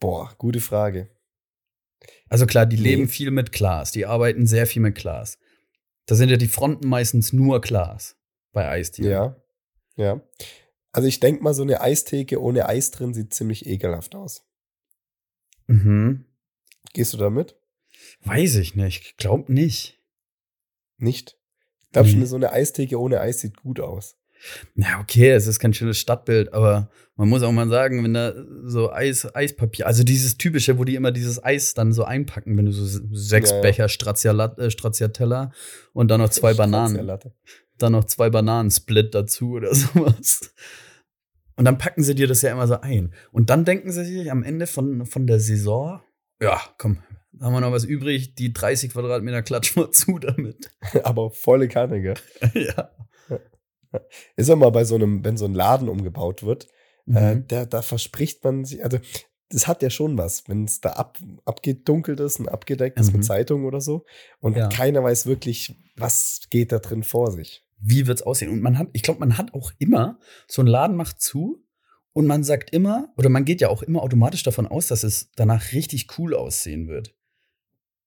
Boah, 0.00 0.34
gute 0.38 0.60
Frage. 0.60 1.10
Also 2.28 2.46
klar, 2.46 2.66
die 2.66 2.76
Nee. 2.76 2.82
leben 2.82 3.08
viel 3.08 3.30
mit 3.30 3.52
Glas, 3.52 3.92
die 3.92 4.06
arbeiten 4.06 4.46
sehr 4.46 4.66
viel 4.66 4.82
mit 4.82 4.96
Glas. 4.96 5.38
Da 6.06 6.14
sind 6.16 6.28
ja 6.30 6.36
die 6.36 6.48
Fronten 6.48 6.88
meistens 6.88 7.32
nur 7.32 7.60
Glas 7.60 8.16
bei 8.52 8.68
Eisdielen. 8.68 9.10
Ja. 9.10 9.36
Ja. 9.96 10.20
Also 10.92 11.06
ich 11.08 11.20
denke 11.20 11.42
mal, 11.42 11.54
so 11.54 11.62
eine 11.62 11.80
Eistheke 11.80 12.40
ohne 12.42 12.68
Eis 12.68 12.90
drin 12.90 13.14
sieht 13.14 13.32
ziemlich 13.34 13.66
ekelhaft 13.66 14.14
aus. 14.14 14.44
Mhm. 15.66 16.24
Gehst 16.92 17.12
du 17.12 17.16
damit? 17.18 17.56
Weiß 18.24 18.56
ich 18.56 18.74
nicht. 18.74 19.16
Glaub 19.18 19.48
nicht. 19.48 20.00
Nicht? 20.98 21.36
Ich 21.84 21.90
glaube 21.92 22.08
Nee. 22.08 22.14
schon, 22.14 22.26
so 22.26 22.36
eine 22.36 22.52
Eistheke 22.52 22.98
ohne 23.00 23.20
Eis 23.20 23.40
sieht 23.40 23.56
gut 23.58 23.80
aus. 23.80 24.16
Ja, 24.74 25.00
okay, 25.00 25.30
es 25.30 25.46
ist 25.46 25.58
kein 25.58 25.72
schönes 25.72 25.96
Stadtbild, 25.98 26.52
aber 26.52 26.90
man 27.16 27.28
muss 27.30 27.42
auch 27.42 27.52
mal 27.52 27.68
sagen, 27.68 28.04
wenn 28.04 28.12
da 28.12 28.34
so 28.64 28.92
Eis, 28.92 29.32
Eispapier, 29.34 29.86
also 29.86 30.04
dieses 30.04 30.36
typische, 30.36 30.76
wo 30.76 30.84
die 30.84 30.96
immer 30.96 31.12
dieses 31.12 31.42
Eis 31.42 31.72
dann 31.72 31.92
so 31.94 32.04
einpacken, 32.04 32.56
wenn 32.58 32.66
du 32.66 32.72
so 32.72 32.84
sechs 33.12 33.50
Ja, 33.50 33.56
ja. 33.56 33.62
Becher 33.62 33.86
Straccialat- 33.88 34.58
äh, 34.60 34.70
Stracciatella 34.70 35.52
und 35.94 36.08
dann 36.10 36.20
noch 36.20 36.28
zwei 36.28 36.52
Bananen, 36.54 37.10
dann 37.78 37.92
noch 37.92 38.04
zwei 38.04 38.28
Bananen-Split 38.28 39.14
dazu 39.14 39.52
oder 39.52 39.74
sowas. 39.74 40.52
Und 41.56 41.64
dann 41.66 41.78
packen 41.78 42.02
sie 42.02 42.14
dir 42.14 42.26
das 42.26 42.42
ja 42.42 42.50
immer 42.52 42.66
so 42.66 42.80
ein. 42.80 43.14
Und 43.32 43.50
dann 43.50 43.64
denken 43.64 43.92
sie 43.92 44.04
sich 44.04 44.30
am 44.30 44.42
Ende 44.42 44.66
von, 44.66 45.06
von 45.06 45.26
der 45.26 45.38
Saison, 45.40 46.00
ja, 46.40 46.60
komm, 46.78 46.98
da 47.32 47.46
haben 47.46 47.52
wir 47.52 47.60
noch 47.60 47.72
was 47.72 47.84
übrig, 47.84 48.34
die 48.34 48.52
30 48.52 48.92
Quadratmeter 48.92 49.42
klatschen 49.42 49.82
wir 49.82 49.90
zu 49.92 50.18
damit. 50.18 50.70
Aber 51.04 51.30
volle 51.30 51.68
Kanne, 51.68 52.00
gell? 52.02 52.14
ja. 52.54 52.90
Ist 54.36 54.50
auch 54.50 54.56
mal 54.56 54.70
bei 54.70 54.84
so 54.84 54.96
einem, 54.96 55.24
wenn 55.24 55.36
so 55.36 55.44
ein 55.44 55.54
Laden 55.54 55.88
umgebaut 55.88 56.42
wird, 56.42 56.66
äh, 57.06 57.34
Mhm. 57.36 57.46
da, 57.48 57.66
da 57.66 57.82
verspricht 57.82 58.42
man 58.44 58.64
sich, 58.64 58.82
also 58.82 58.98
das 59.50 59.66
hat 59.68 59.82
ja 59.82 59.90
schon 59.90 60.16
was, 60.18 60.48
wenn 60.48 60.64
es 60.64 60.80
da 60.80 60.90
ab, 60.94 61.18
abgedunkelt 61.44 62.18
ist 62.18 62.40
und 62.40 62.48
abgedeckt 62.48 62.98
ist 62.98 63.08
Mhm. 63.12 63.18
mit 63.18 63.24
Zeitung 63.26 63.64
oder 63.66 63.80
so 63.80 64.04
und 64.40 64.56
Ja. 64.56 64.68
keiner 64.68 65.04
weiß 65.04 65.26
wirklich, 65.26 65.76
was 65.96 66.40
geht 66.50 66.72
da 66.72 66.78
drin 66.78 67.02
vor 67.04 67.30
sich. 67.30 67.63
Wie 67.80 68.06
wird's 68.06 68.22
aussehen? 68.22 68.50
Und 68.50 68.60
man 68.62 68.78
hat, 68.78 68.88
ich 68.92 69.02
glaube, 69.02 69.20
man 69.20 69.36
hat 69.38 69.54
auch 69.54 69.72
immer, 69.78 70.18
so 70.48 70.62
ein 70.62 70.66
Laden 70.66 70.96
macht 70.96 71.20
zu 71.20 71.64
und 72.12 72.26
man 72.26 72.44
sagt 72.44 72.70
immer, 72.70 73.12
oder 73.16 73.28
man 73.28 73.44
geht 73.44 73.60
ja 73.60 73.68
auch 73.68 73.82
immer 73.82 74.02
automatisch 74.02 74.42
davon 74.42 74.66
aus, 74.66 74.86
dass 74.86 75.02
es 75.02 75.30
danach 75.36 75.72
richtig 75.72 76.18
cool 76.18 76.34
aussehen 76.34 76.88
wird. 76.88 77.14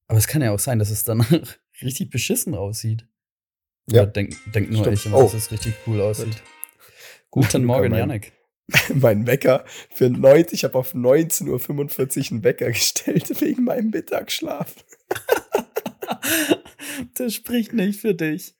Aber 0.07 0.17
es 0.17 0.27
kann 0.27 0.41
ja 0.41 0.51
auch 0.51 0.59
sein, 0.59 0.79
dass 0.79 0.89
es 0.89 1.03
danach 1.03 1.29
richtig 1.81 2.09
beschissen 2.09 2.55
aussieht. 2.55 3.05
Ja. 3.89 4.03
Oder 4.03 4.11
denk, 4.11 4.35
denk 4.53 4.69
nur 4.69 4.79
Stimmt. 4.81 4.97
ich 4.97 5.05
immer, 5.05 5.17
Oh. 5.17 5.23
dass 5.23 5.33
es 5.33 5.51
richtig 5.51 5.73
cool 5.85 6.01
aussieht. 6.01 6.41
Guten 7.29 7.61
Luca, 7.63 7.65
Morgen, 7.79 7.89
mein- 7.91 7.99
Janik. 7.99 8.33
mein 8.93 9.25
Wecker 9.27 9.63
für 9.93 10.09
90, 10.09 10.53
ich 10.53 10.63
habe 10.65 10.77
auf 10.77 10.93
19.45 10.93 11.47
Uhr 11.47 12.31
einen 12.31 12.43
Wecker 12.43 12.67
gestellt 12.71 13.29
wegen 13.41 13.63
meinem 13.63 13.91
Mittagsschlaf. 13.91 14.75
das 17.15 17.33
spricht 17.33 17.71
nicht 17.73 17.99
für 18.01 18.13
dich. 18.13 18.55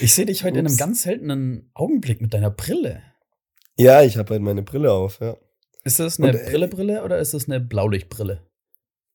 Ich 0.00 0.14
sehe 0.14 0.26
dich 0.26 0.44
heute 0.44 0.58
in 0.58 0.66
einem 0.66 0.72
Ups. 0.72 0.78
ganz 0.78 1.02
seltenen 1.02 1.70
Augenblick 1.74 2.20
mit 2.20 2.34
deiner 2.34 2.50
Brille. 2.50 3.02
Ja, 3.76 4.02
ich 4.02 4.16
habe 4.16 4.30
halt 4.30 4.42
meine 4.42 4.62
Brille 4.62 4.92
auf, 4.92 5.20
ja. 5.20 5.36
Ist 5.84 6.00
das 6.00 6.18
eine 6.18 6.38
äh, 6.38 6.50
Brille-Brille 6.50 7.04
oder 7.04 7.18
ist 7.18 7.34
das 7.34 7.48
eine 7.48 7.60
Blaulichtbrille? 7.60 8.40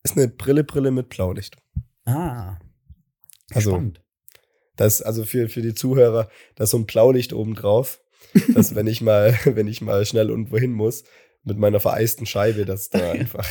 Ist 0.04 0.18
eine 0.18 0.28
Brille, 0.28 0.64
Brille 0.64 0.92
mit 0.92 1.10
Blaulicht. 1.10 1.58
Ah. 2.06 2.58
Also, 3.52 3.72
Spannend. 3.72 4.02
Das, 4.76 5.02
also 5.02 5.26
für, 5.26 5.50
für 5.50 5.62
die 5.62 5.74
Zuhörer, 5.74 6.30
da 6.56 6.64
ist 6.64 6.70
so 6.70 6.78
ein 6.78 6.86
Blaulicht 6.86 7.34
oben 7.34 7.56
drauf, 7.56 8.02
dass 8.54 8.76
wenn 8.76 8.88
ich 8.88 9.02
mal, 9.02 9.38
wenn 9.46 9.68
ich 9.68 9.82
mal 9.82 10.06
schnell 10.06 10.30
irgendwo 10.30 10.58
hin 10.58 10.72
muss, 10.72 11.04
mit 11.44 11.58
meiner 11.58 11.80
vereisten 11.80 12.26
Scheibe, 12.26 12.66
dass 12.66 12.90
da 12.90 13.12
einfach. 13.12 13.48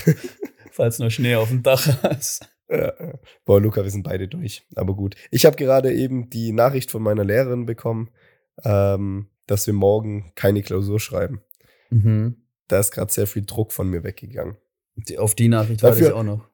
Falls 0.71 0.99
noch 0.99 1.11
Schnee 1.11 1.35
auf 1.35 1.49
dem 1.49 1.62
Dach 1.62 2.03
ist. 2.16 2.49
Ja. 2.69 2.93
Boah, 3.45 3.61
Luca, 3.61 3.83
wir 3.83 3.91
sind 3.91 4.03
beide 4.03 4.29
durch. 4.29 4.67
Aber 4.75 4.95
gut. 4.95 5.17
Ich 5.31 5.47
habe 5.47 5.57
gerade 5.57 5.93
eben 5.93 6.31
die 6.31 6.53
Nachricht 6.53 6.91
von 6.91 7.03
meiner 7.03 7.25
Lehrerin 7.25 7.67
bekommen, 7.67 8.11
ähm, 8.65 9.29
dass 9.47 9.67
wir 9.67 9.75
morgen 9.75 10.33
keine 10.35 10.63
Klausur 10.63 11.01
schreiben. 11.01 11.43
Mhm. 11.91 12.37
Da 12.69 12.81
ist 12.81 12.91
gerade 12.91 13.13
sehr 13.13 13.27
viel 13.27 13.45
Druck 13.47 13.73
von 13.73 13.89
mir 13.89 14.05
weggegangen. 14.05 14.57
Die, 14.97 15.19
auf 15.19 15.35
die 15.35 15.49
Nachricht 15.49 15.83
Dafür- 15.83 16.09
ich 16.09 16.13
auch 16.13 16.25
noch. 16.25 16.49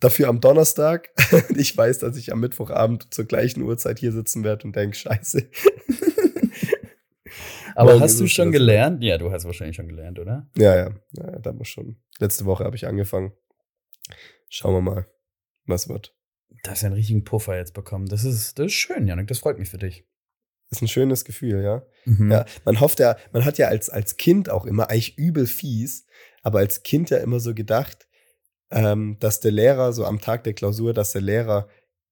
Dafür 0.00 0.28
am 0.28 0.40
Donnerstag. 0.40 1.10
ich 1.56 1.76
weiß, 1.76 2.00
dass 2.00 2.16
ich 2.16 2.32
am 2.32 2.40
Mittwochabend 2.40 3.14
zur 3.14 3.24
gleichen 3.24 3.62
Uhrzeit 3.62 4.00
hier 4.00 4.12
sitzen 4.12 4.42
werde 4.44 4.66
und 4.66 4.74
denke, 4.76 4.96
scheiße. 4.96 5.48
Aber 7.74 7.92
Morgen 7.92 8.02
hast 8.02 8.20
du 8.20 8.26
schon 8.26 8.52
gelernt? 8.52 9.02
Ja, 9.02 9.18
du 9.18 9.30
hast 9.32 9.44
wahrscheinlich 9.44 9.76
schon 9.76 9.88
gelernt, 9.88 10.18
oder? 10.18 10.48
Ja, 10.56 10.76
ja, 10.76 10.90
ja, 11.12 11.32
ja, 11.32 11.38
da 11.38 11.52
muss 11.52 11.68
schon. 11.68 11.96
Letzte 12.18 12.44
Woche 12.44 12.64
habe 12.64 12.76
ich 12.76 12.86
angefangen. 12.86 13.32
Schauen 14.48 14.74
wir 14.74 14.80
mal, 14.80 15.06
was 15.66 15.88
wird. 15.88 16.14
Da 16.62 16.70
hast 16.72 16.82
du 16.82 16.86
einen 16.86 16.94
richtigen 16.94 17.24
Puffer 17.24 17.56
jetzt 17.56 17.74
bekommen. 17.74 18.06
Das 18.06 18.24
ist, 18.24 18.58
das 18.58 18.66
ist 18.66 18.72
schön, 18.74 19.06
Janik. 19.06 19.26
Das 19.28 19.38
freut 19.38 19.58
mich 19.58 19.68
für 19.68 19.78
dich. 19.78 20.04
Ist 20.70 20.82
ein 20.82 20.88
schönes 20.88 21.24
Gefühl, 21.24 21.62
ja. 21.62 21.82
Mhm. 22.04 22.30
Ja, 22.32 22.46
man 22.64 22.80
hofft 22.80 22.98
ja, 23.00 23.16
man 23.32 23.44
hat 23.44 23.58
ja 23.58 23.68
als, 23.68 23.90
als 23.90 24.16
Kind 24.16 24.48
auch 24.50 24.64
immer 24.64 24.90
eigentlich 24.90 25.18
übel 25.18 25.46
fies, 25.46 26.06
aber 26.42 26.60
als 26.60 26.82
Kind 26.82 27.10
ja 27.10 27.18
immer 27.18 27.38
so 27.40 27.54
gedacht, 27.54 28.08
ähm, 28.70 29.18
dass 29.20 29.40
der 29.40 29.52
Lehrer 29.52 29.92
so 29.92 30.04
am 30.04 30.20
Tag 30.20 30.44
der 30.44 30.54
Klausur, 30.54 30.94
dass 30.94 31.12
der 31.12 31.20
Lehrer 31.20 31.68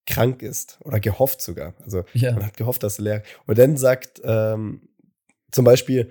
krank 0.06 0.42
ist 0.42 0.78
oder 0.82 1.00
gehofft 1.00 1.40
sogar. 1.40 1.74
Also 1.80 2.04
Ja. 2.12 2.32
man 2.32 2.46
hat 2.46 2.56
gehofft, 2.56 2.82
dass 2.82 2.96
der 2.96 3.04
Lehrer. 3.04 3.22
Und 3.46 3.58
dann 3.58 3.76
sagt 3.76 4.20
ähm, 4.24 4.88
zum 5.50 5.64
Beispiel, 5.64 6.10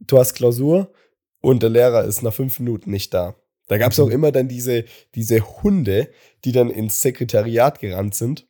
du 0.00 0.18
hast 0.18 0.34
Klausur 0.34 0.92
und 1.40 1.62
der 1.62 1.70
Lehrer 1.70 2.04
ist 2.04 2.22
nach 2.22 2.34
fünf 2.34 2.58
Minuten 2.58 2.90
nicht 2.90 3.12
da. 3.14 3.36
Da 3.66 3.78
gab 3.78 3.92
es 3.92 4.00
auch 4.00 4.10
immer 4.10 4.32
dann 4.32 4.48
diese, 4.48 4.84
diese 5.14 5.40
Hunde, 5.62 6.08
die 6.44 6.52
dann 6.52 6.70
ins 6.70 7.00
Sekretariat 7.00 7.80
gerannt 7.80 8.14
sind 8.14 8.46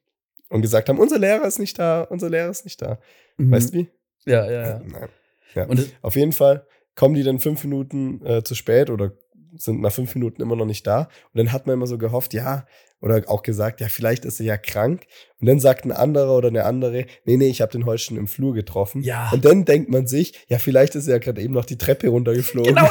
und 0.49 0.63
gesagt 0.63 0.89
haben, 0.89 0.99
unser 0.99 1.19
Lehrer 1.19 1.47
ist 1.47 1.59
nicht 1.59 1.79
da, 1.79 2.03
unser 2.03 2.31
Lehrer 2.31 2.51
ist 2.51 2.65
nicht 2.65 2.83
da. 2.83 2.99
Mhm. 3.37 3.51
Weißt 3.51 3.73
du 3.73 3.79
wie? 3.79 3.89
Ja, 4.27 4.51
ja, 4.51 4.63
ja. 4.63 4.83
Nein. 4.85 5.09
Ja. 5.55 5.65
Und 5.67 5.93
Auf 6.03 6.17
jeden 6.17 6.33
Fall 6.33 6.67
kommen 6.95 7.15
die 7.15 7.23
dann 7.23 7.39
fünf 7.39 7.63
Minuten 7.65 8.25
äh, 8.25 8.43
zu 8.43 8.55
spät 8.55 8.91
oder 8.91 9.13
sind 9.57 9.81
nach 9.81 9.93
fünf 9.93 10.15
Minuten 10.15 10.43
immer 10.43 10.57
noch 10.57 10.67
nicht 10.67 10.87
da. 10.87 11.03
Und 11.33 11.39
dann 11.39 11.53
hat 11.53 11.67
man 11.67 11.75
immer 11.75 11.87
so 11.87 11.97
gehofft, 11.99 12.35
ja, 12.35 12.67
oder 13.01 13.23
auch 13.27 13.43
gesagt, 13.43 13.81
ja, 13.81 13.89
vielleicht 13.89 14.25
ist 14.25 14.41
er 14.41 14.47
ja 14.47 14.57
krank. 14.57 15.07
Und 15.41 15.47
dann 15.47 15.61
sagt 15.61 15.85
ein 15.85 15.93
anderer 15.93 16.37
oder 16.37 16.49
eine 16.49 16.65
andere, 16.65 17.07
nee, 17.25 17.37
nee, 17.37 17.49
ich 17.49 17.61
habe 17.61 17.71
den 17.71 17.87
heute 17.87 18.03
schon 18.03 18.17
im 18.17 18.27
Flur 18.27 18.55
getroffen. 18.55 19.03
Ja. 19.03 19.31
Und 19.33 19.45
dann 19.45 19.65
denkt 19.65 19.91
man 19.91 20.07
sich, 20.07 20.45
ja, 20.49 20.59
vielleicht 20.59 20.95
ist 20.95 21.07
er 21.07 21.15
ja 21.15 21.19
gerade 21.19 21.43
eben 21.43 21.55
noch 21.55 21.67
die 21.67 21.79
Treppe 21.79 22.09
runtergeflogen. 22.09 22.75
genau. 22.75 22.89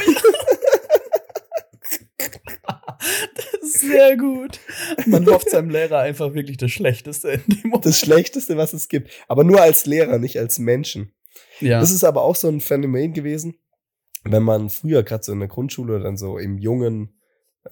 das 3.36 3.46
ist 3.64 3.83
sehr 3.94 4.18
gut. 4.18 4.60
Man 5.06 5.26
hofft 5.28 5.50
seinem 5.50 5.70
Lehrer 5.70 6.00
einfach 6.00 6.34
wirklich 6.34 6.58
das 6.58 6.72
Schlechteste 6.72 7.30
in 7.30 7.44
dem 7.48 7.62
Moment. 7.64 7.86
Das 7.86 8.00
Schlechteste, 8.00 8.58
was 8.58 8.74
es 8.74 8.88
gibt. 8.88 9.12
Aber 9.28 9.44
nur 9.44 9.62
als 9.62 9.86
Lehrer, 9.86 10.20
nicht 10.20 10.38
als 10.40 10.60
Menschen. 10.60 11.14
ja. 11.60 11.80
Das 11.80 11.92
ist 11.92 12.04
aber 12.04 12.22
auch 12.22 12.36
so 12.36 12.48
ein 12.48 12.62
Phänomen 12.62 13.14
gewesen, 13.14 13.56
wenn 14.24 14.44
man 14.44 14.70
früher 14.70 15.04
gerade 15.04 15.24
so 15.24 15.32
in 15.32 15.40
der 15.40 15.50
Grundschule 15.50 15.96
oder 15.96 16.04
dann 16.06 16.18
so 16.18 16.38
im 16.38 16.58
jungen, 16.58 17.20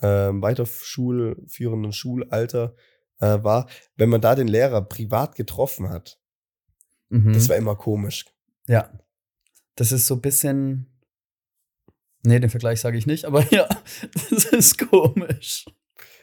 ähm, 0.01 0.41
weiterschulführenden 0.41 1.91
Schulalter 1.93 2.75
äh, 3.19 3.43
war, 3.43 3.67
wenn 3.95 4.09
man 4.09 4.21
da 4.21 4.35
den 4.35 4.47
Lehrer 4.47 4.81
privat 4.81 5.35
getroffen 5.35 5.89
hat, 5.89 6.19
mhm. 7.09 7.33
das 7.33 7.49
war 7.49 7.55
immer 7.55 7.75
komisch. 7.75 8.25
Ja. 8.67 8.91
Das 9.75 9.91
ist 9.91 10.07
so 10.07 10.15
ein 10.15 10.21
bisschen. 10.21 10.87
Nee, 12.23 12.39
den 12.39 12.49
Vergleich 12.49 12.79
sage 12.79 12.97
ich 12.97 13.07
nicht, 13.07 13.25
aber 13.25 13.45
ja, 13.51 13.67
das 14.29 14.45
ist 14.45 14.89
komisch. 14.89 15.65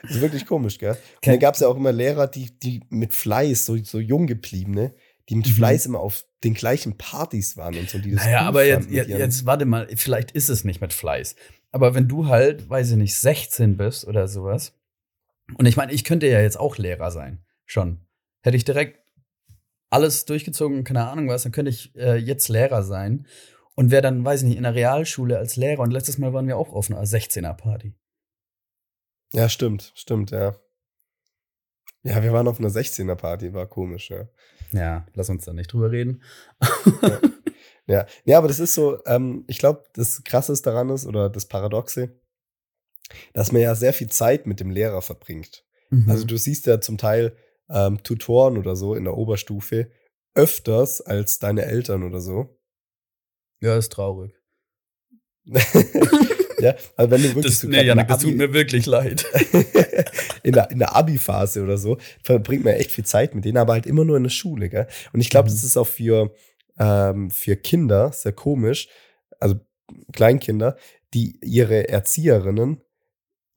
Das 0.03 0.13
ist 0.13 0.21
wirklich 0.21 0.47
komisch, 0.47 0.79
gell? 0.79 0.93
Und 0.93 1.27
dann 1.27 1.39
gab 1.39 1.55
es 1.55 1.61
ja 1.61 1.69
auch 1.69 1.77
immer 1.77 1.93
Lehrer, 1.93 2.27
die, 2.27 2.59
die 2.59 2.83
mit 2.89 3.13
Fleiß, 3.15 3.67
so, 3.67 3.77
so 3.83 3.99
jung 3.99 4.27
gebliebene, 4.27 4.95
die 5.29 5.37
mit 5.37 5.47
Mhm. 5.49 5.53
Fleiß 5.53 5.87
immer 5.87 6.01
auf 6.01 6.25
den 6.45 6.55
gleichen 6.55 6.97
Partys 6.97 7.57
waren 7.57 7.77
und 7.77 7.91
so. 7.91 7.99
Die 7.99 8.13
das 8.13 8.25
Naja, 8.25 8.43
aber 8.43 8.65
jetzt, 8.65 8.91
jetzt, 8.91 9.09
jetzt 9.09 9.47
warte 9.47 9.65
mal, 9.65 9.89
vielleicht 9.97 10.31
ist 10.31 10.49
es 10.49 10.65
nicht 10.65 10.81
mit 10.81 10.93
Fleiß. 10.93 11.35
Aber 11.71 11.95
wenn 11.95 12.09
du 12.09 12.27
halt, 12.29 12.71
weiß 12.71 12.93
ich 12.93 12.97
nicht, 12.97 13.17
16 13.17 13.77
bist 13.77 14.07
oder 14.07 14.29
sowas, 14.29 14.73
und 15.57 15.67
ich 15.67 15.77
meine, 15.77 15.93
ich 15.93 16.05
könnte 16.05 16.29
ja 16.29 16.41
jetzt 16.41 16.59
auch 16.59 16.79
Lehrer 16.79 17.11
sein, 17.11 17.45
schon. 17.67 18.01
Hätte 18.43 18.57
ich 18.57 18.65
direkt 18.65 19.01
alles 19.91 20.25
durchgezogen, 20.27 20.85
keine 20.85 21.09
Ahnung 21.09 21.29
was, 21.29 21.43
dann 21.43 21.53
könnte 21.53 21.71
ich 21.71 21.95
äh, 21.97 22.17
jetzt 22.17 22.49
Lehrer 22.49 22.83
sein 22.83 23.27
und 23.75 23.91
wäre 23.91 24.03
dann, 24.03 24.25
weiß 24.25 24.43
ich 24.43 24.49
nicht, 24.49 24.57
in 24.59 24.65
der 24.65 24.75
Realschule 24.75 25.39
als 25.39 25.57
Lehrer. 25.57 25.83
Und 25.83 25.91
letztes 25.91 26.19
Mal 26.19 26.33
waren 26.33 26.47
wir 26.47 26.57
auch 26.57 26.73
auf 26.73 26.91
einer 26.91 27.03
16er-Party. 27.03 27.95
Ja, 29.33 29.49
stimmt, 29.49 29.93
stimmt, 29.95 30.31
ja. 30.31 30.57
Ja, 32.03 32.23
wir 32.23 32.33
waren 32.33 32.49
auf 32.49 32.59
einer 32.59 32.71
16er-Party, 32.71 33.53
war 33.53 33.67
komisch, 33.67 34.11
ja. 34.11 34.29
Ja, 34.73 35.07
lass 35.15 35.29
uns 35.29 35.45
da 35.45 35.53
nicht 35.53 35.73
drüber 35.73 35.91
reden. 35.91 36.23
Ja, 37.89 38.07
ja, 38.25 38.37
aber 38.37 38.49
das 38.49 38.61
ist 38.61 38.75
so, 38.75 39.03
ähm, 39.07 39.45
ich 39.49 39.59
glaube, 39.59 39.85
das 39.95 40.23
Krasseste 40.23 40.71
daran 40.71 40.91
ist, 40.91 41.07
oder 41.07 41.31
das 41.31 41.47
Paradoxe, 41.47 42.21
dass 43.33 43.51
man 43.51 43.63
ja 43.63 43.75
sehr 43.75 43.95
viel 43.95 44.11
Zeit 44.11 44.47
mit 44.47 44.61
dem 44.61 44.71
Lehrer 44.71 45.01
verbringt. 45.01 45.65
Mhm. 45.89 46.09
Also 46.09 46.27
du 46.27 46.37
siehst 46.37 46.67
ja 46.67 46.83
zum 46.83 46.99
Teil 46.99 47.35
ähm, 47.71 48.03
Tutoren 48.03 48.59
oder 48.59 48.77
so 48.77 48.95
in 48.95 49.05
der 49.05 49.17
Oberstufe 49.17 49.91
öfters 50.35 51.01
als 51.01 51.39
deine 51.39 51.65
Eltern 51.65 52.03
oder 52.03 52.21
so. 52.21 52.61
ja, 53.61 53.77
ist 53.77 53.91
traurig. 53.91 54.35
ja, 56.61 56.75
also 56.97 57.11
wenn 57.11 57.23
du 57.23 57.29
wirklich 57.29 57.45
Das, 57.45 57.61
so 57.61 57.69
nee, 57.69 57.83
Janik, 57.83 58.09
das 58.09 58.23
tut 58.23 58.37
mir 58.37 58.53
wirklich 58.53 58.87
leid. 58.87 59.25
in 60.43 60.53
der, 60.53 60.71
in 60.71 60.79
der 60.79 60.95
Abi-Phase 60.97 61.63
oder 61.63 61.79
so, 61.79 61.99
verbringt 62.23 62.65
man 62.65 62.75
echt 62.75 62.93
viel 62.93 63.05
Zeit 63.05 63.35
mit 63.35 63.45
denen, 63.45 63.59
aber 63.59 63.75
halt 63.75 63.87
immer 63.87 64.05
nur 64.05 64.17
in 64.17 64.25
der 64.25 64.31
Schule, 64.31 64.69
gell? 64.69 64.87
Und 65.13 65.21
ich 65.21 65.31
glaube, 65.31 65.49
Mhm. 65.49 65.55
das 65.55 65.65
ist 65.65 65.77
auch 65.77 65.87
für, 65.87 66.33
ähm, 66.79 67.31
für 67.31 67.57
Kinder 67.57 68.13
sehr 68.13 68.33
komisch, 68.33 68.89
also 69.41 69.57
Kleinkinder, 70.13 70.77
die 71.15 71.39
ihre 71.43 71.89
Erzieherinnen 71.89 72.81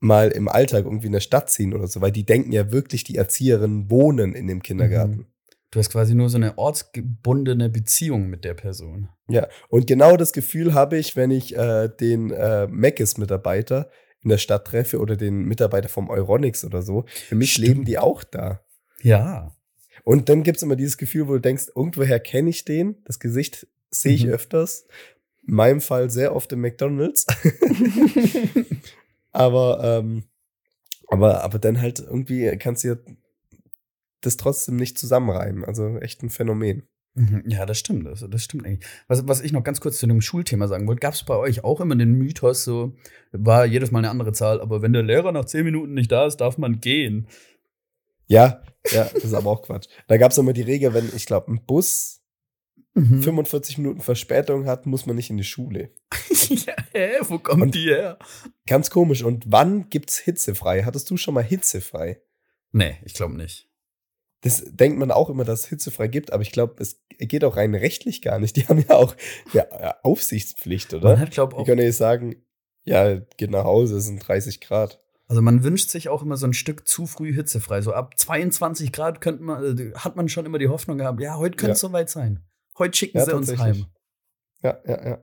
mal 0.00 0.28
im 0.30 0.48
Alltag 0.48 0.84
irgendwie 0.84 1.06
in 1.06 1.12
der 1.12 1.20
Stadt 1.20 1.50
ziehen 1.50 1.74
oder 1.74 1.86
so, 1.86 2.00
weil 2.00 2.10
die 2.12 2.24
denken 2.26 2.52
ja 2.52 2.72
wirklich, 2.72 3.04
die 3.04 3.16
Erzieherinnen 3.16 3.90
wohnen 3.90 4.34
in 4.34 4.46
dem 4.48 4.62
Kindergarten. 4.62 5.16
Mhm. 5.16 5.26
Du 5.72 5.78
hast 5.78 5.90
quasi 5.90 6.14
nur 6.14 6.28
so 6.28 6.36
eine 6.36 6.58
ortsgebundene 6.58 7.70
Beziehung 7.70 8.28
mit 8.28 8.44
der 8.44 8.52
Person. 8.52 9.08
Ja, 9.28 9.48
und 9.70 9.86
genau 9.86 10.18
das 10.18 10.34
Gefühl 10.34 10.74
habe 10.74 10.98
ich, 10.98 11.16
wenn 11.16 11.30
ich 11.30 11.56
äh, 11.56 11.88
den 11.88 12.30
äh, 12.30 12.66
Meckes-Mitarbeiter 12.68 13.90
in 14.22 14.28
der 14.28 14.36
Stadt 14.36 14.66
treffe 14.66 15.00
oder 15.00 15.16
den 15.16 15.44
Mitarbeiter 15.46 15.88
vom 15.88 16.10
Euronics 16.10 16.64
oder 16.66 16.82
so. 16.82 17.06
Für 17.08 17.34
mich 17.36 17.54
Stimmt. 17.54 17.68
leben 17.68 17.84
die 17.86 17.98
auch 17.98 18.22
da. 18.22 18.60
Ja. 19.00 19.56
Und 20.04 20.28
dann 20.28 20.42
gibt 20.42 20.58
es 20.58 20.62
immer 20.62 20.76
dieses 20.76 20.98
Gefühl, 20.98 21.26
wo 21.26 21.32
du 21.32 21.40
denkst, 21.40 21.68
irgendwoher 21.74 22.20
kenne 22.20 22.50
ich 22.50 22.66
den, 22.66 23.02
das 23.06 23.18
Gesicht 23.18 23.66
sehe 23.90 24.12
ich 24.14 24.26
Mhm. 24.26 24.32
öfters. 24.32 24.86
In 25.48 25.54
meinem 25.54 25.80
Fall 25.80 26.10
sehr 26.10 26.36
oft 26.36 26.52
im 26.52 26.60
McDonalds. 26.60 27.26
aber, 29.32 29.80
ähm, 29.82 30.24
aber, 31.08 31.42
aber 31.42 31.58
dann 31.58 31.80
halt 31.80 31.98
irgendwie 31.98 32.56
kannst 32.58 32.84
du 32.84 32.88
ja 32.88 32.96
das 34.26 34.36
trotzdem 34.36 34.76
nicht 34.76 34.98
zusammenreimen. 34.98 35.64
Also 35.64 35.98
echt 35.98 36.22
ein 36.22 36.30
Phänomen. 36.30 36.88
Mhm, 37.14 37.42
Ja, 37.46 37.66
das 37.66 37.78
stimmt. 37.78 38.06
Das, 38.06 38.24
das 38.28 38.42
stimmt 38.42 38.64
eigentlich. 38.66 38.86
Was, 39.08 39.26
was 39.28 39.42
ich 39.42 39.52
noch 39.52 39.62
ganz 39.64 39.80
kurz 39.80 39.98
zu 39.98 40.06
dem 40.06 40.20
Schulthema 40.22 40.66
sagen 40.68 40.86
wollte, 40.88 41.00
gab 41.00 41.12
es 41.14 41.24
bei 41.24 41.36
euch 41.36 41.62
auch 41.62 41.80
immer 41.80 41.94
den 41.96 42.12
Mythos, 42.14 42.64
so 42.64 42.94
war 43.32 43.66
jedes 43.66 43.90
Mal 43.90 43.98
eine 43.98 44.10
andere 44.10 44.32
Zahl, 44.32 44.60
aber 44.60 44.80
wenn 44.82 44.92
der 44.94 45.02
Lehrer 45.02 45.30
nach 45.32 45.44
zehn 45.44 45.64
Minuten 45.64 45.92
nicht 45.94 46.10
da 46.10 46.26
ist, 46.26 46.38
darf 46.38 46.56
man 46.58 46.80
gehen. 46.80 47.28
Ja, 48.26 48.62
ja, 48.92 49.04
das 49.12 49.24
ist 49.24 49.34
aber 49.34 49.50
auch 49.50 49.62
Quatsch. 49.62 49.88
Da 50.06 50.16
gab 50.16 50.32
es 50.32 50.38
immer 50.38 50.52
die 50.54 50.62
Regel, 50.62 50.94
wenn, 50.94 51.10
ich 51.14 51.26
glaube, 51.26 51.52
ein 51.52 51.64
Bus 51.66 52.18
Mhm. 52.94 53.22
45 53.22 53.78
Minuten 53.78 54.02
Verspätung 54.02 54.66
hat, 54.66 54.84
muss 54.84 55.06
man 55.06 55.16
nicht 55.16 55.30
in 55.30 55.38
die 55.38 55.44
Schule. 55.44 55.94
ja, 56.50 56.74
hä, 56.92 57.12
wo 57.22 57.38
kommt 57.38 57.62
Und- 57.62 57.74
die 57.74 57.84
her? 57.86 58.18
Ganz 58.66 58.90
komisch. 58.90 59.22
Und 59.22 59.44
wann 59.50 59.88
gibt's 59.88 60.18
hitzefrei? 60.18 60.82
Hattest 60.82 61.08
du 61.08 61.16
schon 61.16 61.32
mal 61.32 61.42
hitzefrei? 61.42 62.20
Nee, 62.70 62.98
ich 63.06 63.14
glaube 63.14 63.34
nicht. 63.34 63.70
Das 64.42 64.62
denkt 64.70 64.98
man 64.98 65.10
auch 65.10 65.30
immer, 65.30 65.44
dass 65.44 65.60
es 65.60 65.66
hitzefrei 65.68 66.08
gibt, 66.08 66.32
aber 66.32 66.42
ich 66.42 66.52
glaube, 66.52 66.74
es 66.82 67.00
geht 67.18 67.44
auch 67.44 67.56
rein 67.56 67.74
rechtlich 67.74 68.22
gar 68.22 68.38
nicht. 68.38 68.56
Die 68.56 68.62
haben 68.68 68.84
ja 68.86 68.96
auch 68.96 69.16
ja, 69.52 69.64
Aufsichtspflicht, 70.02 70.92
Man 70.92 71.00
oder? 71.02 71.18
hat, 71.18 71.30
glaube 71.30 71.54
Die 71.56 71.62
auch, 71.62 71.66
können 71.66 71.82
ja 71.82 71.92
sagen, 71.92 72.36
ja, 72.84 73.16
geht 73.36 73.50
nach 73.50 73.64
Hause, 73.64 73.96
es 73.96 74.06
sind 74.06 74.18
30 74.26 74.60
Grad. 74.60 75.00
also 75.28 75.40
man 75.42 75.62
wünscht 75.62 75.90
sich 75.90 76.08
auch 76.08 76.22
immer 76.22 76.36
so 76.36 76.46
ein 76.46 76.52
Stück 76.54 76.88
zu 76.88 77.06
früh 77.06 77.32
hitzefrei. 77.32 77.80
So 77.82 77.92
ab 77.92 78.18
22 78.18 78.92
Grad 78.92 79.20
könnte 79.20 79.42
man, 79.44 79.78
äh, 79.78 79.92
hat 79.94 80.16
man 80.16 80.28
schon 80.28 80.44
immer 80.44 80.58
die 80.58 80.68
Hoffnung 80.68 80.98
gehabt, 80.98 81.20
ja, 81.20 81.36
heute 81.36 81.56
könnte 81.56 81.72
es 81.72 81.82
Ja. 81.82 81.88
soweit 81.88 82.10
sein. 82.10 82.44
Heute 82.78 82.96
schicken 82.98 83.18
Ja, 83.18 83.24
sie 83.24 83.34
uns 83.36 83.56
heim. 83.58 83.86
Ja, 84.62 84.78
ja, 84.86 85.08
ja. 85.08 85.18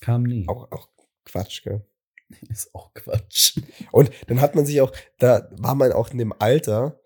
Kam 0.00 0.22
nie. 0.22 0.46
Auch, 0.48 0.70
auch 0.70 0.88
Quatsch, 1.24 1.62
gell? 1.64 1.84
Ist 2.48 2.72
auch 2.74 2.94
Quatsch. 2.94 3.58
Und 3.90 4.10
dann 4.28 4.40
hat 4.40 4.54
man 4.54 4.64
sich 4.66 4.80
auch, 4.80 4.92
da 5.18 5.48
war 5.52 5.74
man 5.74 5.92
auch 5.92 6.10
in 6.10 6.18
dem 6.18 6.32
Alter, 6.38 7.00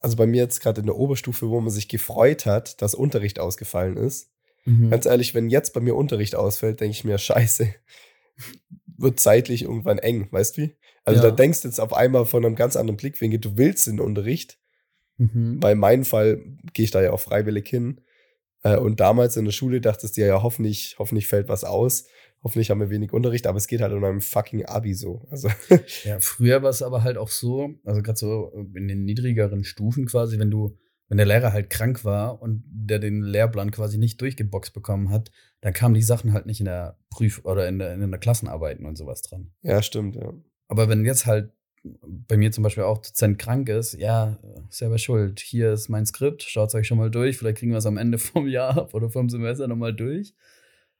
also 0.00 0.16
bei 0.16 0.26
mir 0.26 0.42
jetzt 0.42 0.60
gerade 0.60 0.80
in 0.80 0.86
der 0.86 0.96
Oberstufe, 0.96 1.48
wo 1.50 1.60
man 1.60 1.70
sich 1.70 1.88
gefreut 1.88 2.46
hat, 2.46 2.80
dass 2.82 2.94
Unterricht 2.94 3.38
ausgefallen 3.38 3.96
ist. 3.96 4.30
Mhm. 4.64 4.90
Ganz 4.90 5.06
ehrlich, 5.06 5.34
wenn 5.34 5.48
jetzt 5.48 5.72
bei 5.72 5.80
mir 5.80 5.94
Unterricht 5.94 6.34
ausfällt, 6.34 6.80
denke 6.80 6.92
ich 6.92 7.04
mir, 7.04 7.18
scheiße, 7.18 7.74
wird 8.98 9.20
zeitlich 9.20 9.62
irgendwann 9.62 9.98
eng, 9.98 10.28
weißt 10.30 10.56
du 10.56 10.62
wie? 10.62 10.76
Also 11.04 11.22
Ja. 11.22 11.30
da 11.30 11.36
denkst 11.36 11.62
du 11.62 11.68
jetzt 11.68 11.80
auf 11.80 11.92
einmal 11.92 12.26
von 12.26 12.44
einem 12.44 12.56
ganz 12.56 12.76
anderen 12.76 12.96
Blickwinkel, 12.96 13.40
du 13.40 13.56
willst 13.56 13.86
den 13.86 14.00
Unterricht, 14.00 14.58
Mhm. 15.20 15.60
Bei 15.60 15.74
meinem 15.74 16.04
Fall 16.04 16.40
gehe 16.72 16.84
ich 16.84 16.90
da 16.90 17.02
ja 17.02 17.12
auch 17.12 17.20
freiwillig 17.20 17.68
hin. 17.68 18.00
Äh, 18.62 18.76
Und 18.76 19.00
damals 19.00 19.36
in 19.36 19.44
der 19.44 19.52
Schule 19.52 19.80
dachtest 19.80 20.16
du 20.16 20.20
ja, 20.26 20.42
hoffentlich, 20.42 20.96
hoffentlich 20.98 21.26
fällt 21.28 21.48
was 21.48 21.64
aus. 21.64 22.06
Hoffentlich 22.42 22.70
haben 22.70 22.80
wir 22.80 22.88
wenig 22.90 23.12
Unterricht, 23.12 23.46
aber 23.46 23.58
es 23.58 23.66
geht 23.66 23.80
halt 23.82 23.92
in 23.92 24.00
meinem 24.00 24.20
fucking 24.22 24.64
Abi 24.64 24.94
so. 24.94 25.26
Also, 25.30 25.48
Ja, 26.04 26.18
früher 26.20 26.62
war 26.62 26.70
es 26.70 26.82
aber 26.82 27.02
halt 27.02 27.18
auch 27.18 27.28
so, 27.28 27.74
also 27.84 28.00
gerade 28.02 28.18
so 28.18 28.50
in 28.74 28.88
den 28.88 29.04
niedrigeren 29.04 29.62
Stufen 29.64 30.06
quasi, 30.06 30.38
wenn 30.38 30.50
du, 30.50 30.76
wenn 31.08 31.18
der 31.18 31.26
Lehrer 31.26 31.52
halt 31.52 31.68
krank 31.68 32.02
war 32.04 32.40
und 32.40 32.64
der 32.66 32.98
den 32.98 33.22
Lehrplan 33.22 33.70
quasi 33.70 33.98
nicht 33.98 34.20
durchgeboxt 34.22 34.72
bekommen 34.72 35.10
hat, 35.10 35.30
dann 35.60 35.74
kamen 35.74 35.94
die 35.94 36.02
Sachen 36.02 36.32
halt 36.32 36.46
nicht 36.46 36.60
in 36.60 36.66
der 36.66 36.98
Prüf- 37.10 37.44
oder 37.44 37.68
in 37.68 37.78
der, 37.78 37.92
in 37.92 38.10
der 38.10 38.20
Klassenarbeiten 38.20 38.86
und 38.86 38.96
sowas 38.96 39.20
dran. 39.22 39.50
ja, 39.62 39.82
stimmt, 39.82 40.16
ja. 40.16 40.32
Aber 40.68 40.88
wenn 40.88 41.04
jetzt 41.04 41.26
halt 41.26 41.52
bei 41.82 42.36
mir 42.36 42.52
zum 42.52 42.62
Beispiel 42.62 42.84
auch 42.84 42.98
Dozent 42.98 43.38
krank 43.38 43.68
ist, 43.68 43.94
ja, 43.94 44.38
selber 44.68 44.98
schuld. 44.98 45.40
Hier 45.40 45.72
ist 45.72 45.88
mein 45.88 46.04
Skript, 46.06 46.42
schaut 46.42 46.74
euch 46.74 46.86
schon 46.86 46.98
mal 46.98 47.10
durch. 47.10 47.38
Vielleicht 47.38 47.58
kriegen 47.58 47.72
wir 47.72 47.78
es 47.78 47.86
am 47.86 47.96
Ende 47.96 48.18
vom 48.18 48.46
Jahr 48.46 48.76
ab 48.76 48.94
oder 48.94 49.10
vom 49.10 49.28
Semester 49.28 49.66
nochmal 49.68 49.94
durch. 49.94 50.34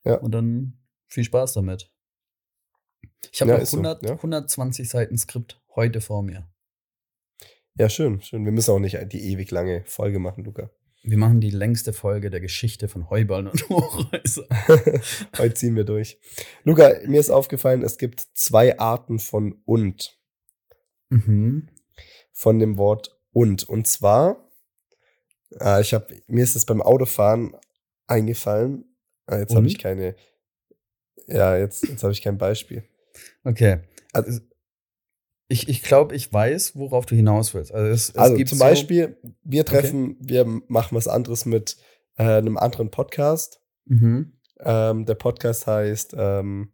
Ja. 0.05 0.15
Und 0.15 0.33
dann 0.33 0.79
viel 1.07 1.25
Spaß 1.25 1.53
damit. 1.55 1.91
Ich 3.33 3.41
habe 3.41 3.51
Ja, 3.51 3.57
noch 3.57 3.63
ist 3.63 3.71
so, 3.71 3.77
100, 3.77 4.03
ja. 4.03 4.13
120 4.13 4.89
Seiten 4.89 5.19
Skript 5.19 5.61
heute 5.75 6.01
vor 6.01 6.23
mir. 6.23 6.49
Ja, 7.79 7.89
schön, 7.89 8.21
schön. 8.23 8.45
Wir 8.45 8.53
müssen 8.53 8.71
auch 8.73 8.79
nicht 8.79 8.99
die 9.13 9.33
ewig 9.33 9.51
lange 9.51 9.85
Folge 9.87 10.19
machen, 10.19 10.45
Luca. 10.45 10.71
Wir 11.03 11.17
machen 11.17 11.41
die 11.41 11.51
längste 11.51 11.93
Folge 11.95 12.29
der 12.29 12.41
Geschichte 12.41 12.89
von 12.89 13.09
Heuballen 13.09 13.49
und 13.49 13.69
Hochhäuser. 13.69 14.47
Heute 15.39 15.55
ziehen 15.55 15.77
wir 15.77 15.85
durch. 15.85 16.19
Luca, 16.65 16.93
mir 17.07 17.21
ist 17.21 17.31
aufgefallen, 17.31 17.83
es 17.83 17.97
gibt 17.97 18.21
zwei 18.35 18.79
Arten 18.79 19.19
von 19.19 19.61
und. 19.65 20.20
Mhm. 21.11 21.69
Von 22.33 22.59
dem 22.59 22.77
Wort 22.79 23.21
und. 23.33 23.65
Und 23.69 23.87
zwar, 23.87 24.49
äh, 25.61 25.81
ich 25.83 25.93
habe, 25.95 26.23
mir 26.27 26.43
ist 26.43 26.57
es 26.57 26.65
beim 26.65 26.81
Autofahren 26.83 27.55
eingefallen. 28.07 28.85
Äh, 29.29 29.41
jetzt 29.41 29.55
habe 29.55 29.67
ich 29.67 29.79
keine, 29.79 30.17
ja, 31.27 31.57
jetzt, 31.57 31.87
jetzt 31.87 32.03
habe 32.03 32.13
ich 32.13 32.23
kein 32.23 32.39
Beispiel. 32.39 32.85
Okay. 33.45 33.81
Also, 34.13 34.41
Ich, 35.49 35.69
ich 35.69 35.83
glaube, 35.83 36.15
ich 36.15 36.33
weiß, 36.33 36.77
worauf 36.77 37.07
du 37.07 37.15
hinaus 37.17 37.55
willst. 37.55 37.73
Also, 37.75 37.91
es, 37.93 38.09
es 38.11 38.17
Also 38.17 38.37
gibt 38.37 38.49
zum 38.49 38.59
so- 38.59 38.65
Beispiel, 38.65 39.17
wir 39.43 39.65
treffen, 39.65 40.17
wir 40.21 40.45
machen 40.69 40.97
was 40.97 41.09
anderes 41.09 41.45
mit 41.45 41.77
äh, 42.17 42.23
einem 42.23 42.57
anderen 42.57 42.91
Podcast. 42.93 43.61
Mhm. 43.87 44.39
Ähm, 44.61 45.07
der 45.07 45.15
Podcast 45.17 45.67
heißt 45.67 46.15
ähm, 46.17 46.73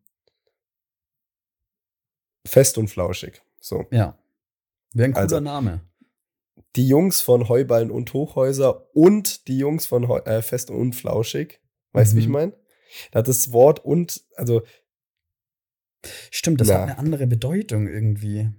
Fest 2.46 2.79
und 2.79 2.88
Flauschig. 2.88 3.42
So. 3.61 3.87
Ja. 3.90 4.18
Wäre 4.97 5.09
ein 5.09 5.13
cooler 5.13 5.23
Also, 5.25 5.41
Name. 5.41 5.81
Die 6.75 6.89
Jungs 6.89 7.21
von 7.21 7.49
Heuballen 7.49 7.91
und 7.91 8.13
Hochhäuser 8.13 8.95
und 8.95 9.47
die 9.49 9.59
Jungs 9.59 9.87
von 9.87 10.09
Heu 10.09 10.19
äh, 10.21 10.43
Fest 10.43 10.71
und 10.71 10.95
Flauschig. 10.95 11.61
Weißt 11.93 12.13
du, 12.13 12.17
wie 12.17 12.21
ich 12.21 12.27
Mhm. 12.27 12.33
meine? 12.33 12.53
Da 13.13 13.19
hat 13.21 13.29
das 13.29 13.53
Wort 13.53 13.85
und, 13.85 14.23
also, 14.37 14.63
Stimmt, 16.31 16.61
das 16.61 16.69
Ja. 16.69 16.75
hat 16.77 16.83
eine 16.85 16.99
andere 16.99 17.27
Bedeutung 17.27 17.89
irgendwie. 17.89 18.51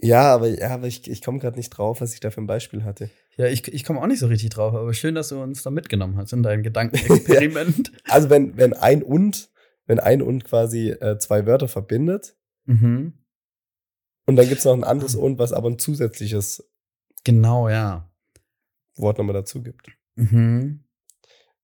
ja, 0.00 0.34
aber, 0.34 0.48
ja, 0.48 0.70
aber 0.70 0.86
ich, 0.88 1.08
ich 1.08 1.22
komme 1.22 1.38
gerade 1.38 1.56
nicht 1.56 1.70
drauf, 1.70 2.00
was 2.00 2.12
ich 2.14 2.20
da 2.20 2.30
für 2.30 2.40
ein 2.40 2.46
Beispiel 2.48 2.82
hatte. 2.82 3.10
Ja, 3.36 3.46
ich, 3.46 3.66
ich 3.72 3.84
komme 3.84 4.00
auch 4.00 4.06
nicht 4.08 4.18
so 4.18 4.26
richtig 4.26 4.50
drauf, 4.50 4.74
aber 4.74 4.92
schön, 4.92 5.14
dass 5.14 5.28
du 5.28 5.40
uns 5.40 5.62
da 5.62 5.70
mitgenommen 5.70 6.16
hast 6.16 6.32
in 6.32 6.42
dein 6.42 6.62
Gedankenexperiment. 6.64 7.92
Also, 8.08 8.28
wenn, 8.28 8.56
wenn 8.56 8.72
ein 8.74 9.02
und, 9.04 9.50
wenn 9.86 10.00
ein 10.00 10.20
und 10.22 10.44
quasi 10.44 10.90
äh, 10.90 11.18
zwei 11.18 11.46
Wörter 11.46 11.68
verbindet, 11.68 12.34
mhm. 12.64 13.12
Und 14.26 14.36
dann 14.36 14.48
gibt 14.48 14.58
es 14.60 14.64
noch 14.64 14.74
ein 14.74 14.84
anderes 14.84 15.14
und, 15.14 15.38
was 15.38 15.52
aber 15.52 15.68
ein 15.70 15.78
zusätzliches 15.78 16.68
Genau, 17.24 17.68
ja. 17.68 18.10
Wort 18.96 19.18
nochmal 19.18 19.34
dazu 19.34 19.62
gibt. 19.62 19.88
Mhm. 20.16 20.84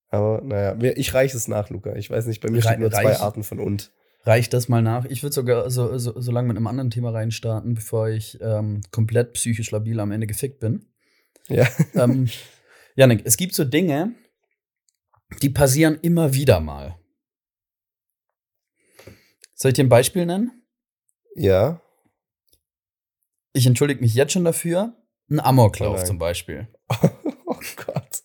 Aber 0.08 0.40
naja, 0.42 0.92
ich 0.96 1.12
reiche 1.12 1.36
es 1.36 1.48
nach, 1.48 1.68
Luca. 1.70 1.94
Ich 1.96 2.08
weiß 2.10 2.26
nicht, 2.26 2.40
bei 2.40 2.50
mir 2.50 2.64
Rei- 2.64 2.68
stehen 2.70 2.80
nur 2.80 2.90
zwei 2.90 3.18
Arten 3.18 3.42
von 3.44 3.60
und. 3.60 3.92
Reicht 4.24 4.52
das 4.52 4.68
mal 4.68 4.82
nach? 4.82 5.04
Ich 5.06 5.22
würde 5.22 5.34
sogar 5.34 5.70
so, 5.70 5.96
so, 5.98 6.18
so 6.20 6.32
lange 6.32 6.48
mit 6.48 6.56
einem 6.56 6.66
anderen 6.66 6.90
Thema 6.90 7.10
reinstarten, 7.10 7.74
bevor 7.74 8.08
ich 8.08 8.38
ähm, 8.40 8.80
komplett 8.90 9.32
psychisch 9.34 9.70
labil 9.70 10.00
am 10.00 10.12
Ende 10.12 10.26
gefickt 10.26 10.60
bin. 10.60 10.86
Ja. 11.48 11.66
ähm, 11.94 12.28
Janik, 12.94 13.22
es 13.24 13.36
gibt 13.36 13.54
so 13.54 13.64
Dinge, 13.64 14.14
die 15.42 15.50
passieren 15.50 15.98
immer 16.02 16.34
wieder 16.34 16.60
mal. 16.60 16.98
Soll 19.54 19.70
ich 19.70 19.74
dir 19.74 19.84
ein 19.84 19.88
Beispiel 19.88 20.26
nennen? 20.26 20.62
Ja. 21.34 21.80
Ich 23.58 23.66
entschuldige 23.66 24.00
mich 24.00 24.14
jetzt 24.14 24.32
schon 24.32 24.44
dafür. 24.44 24.94
Ein 25.28 25.40
Amoklauf 25.40 26.02
Oh 26.02 26.04
zum 26.04 26.16
Beispiel. 26.18 26.68
oh 27.46 27.56
Gott. 27.84 28.22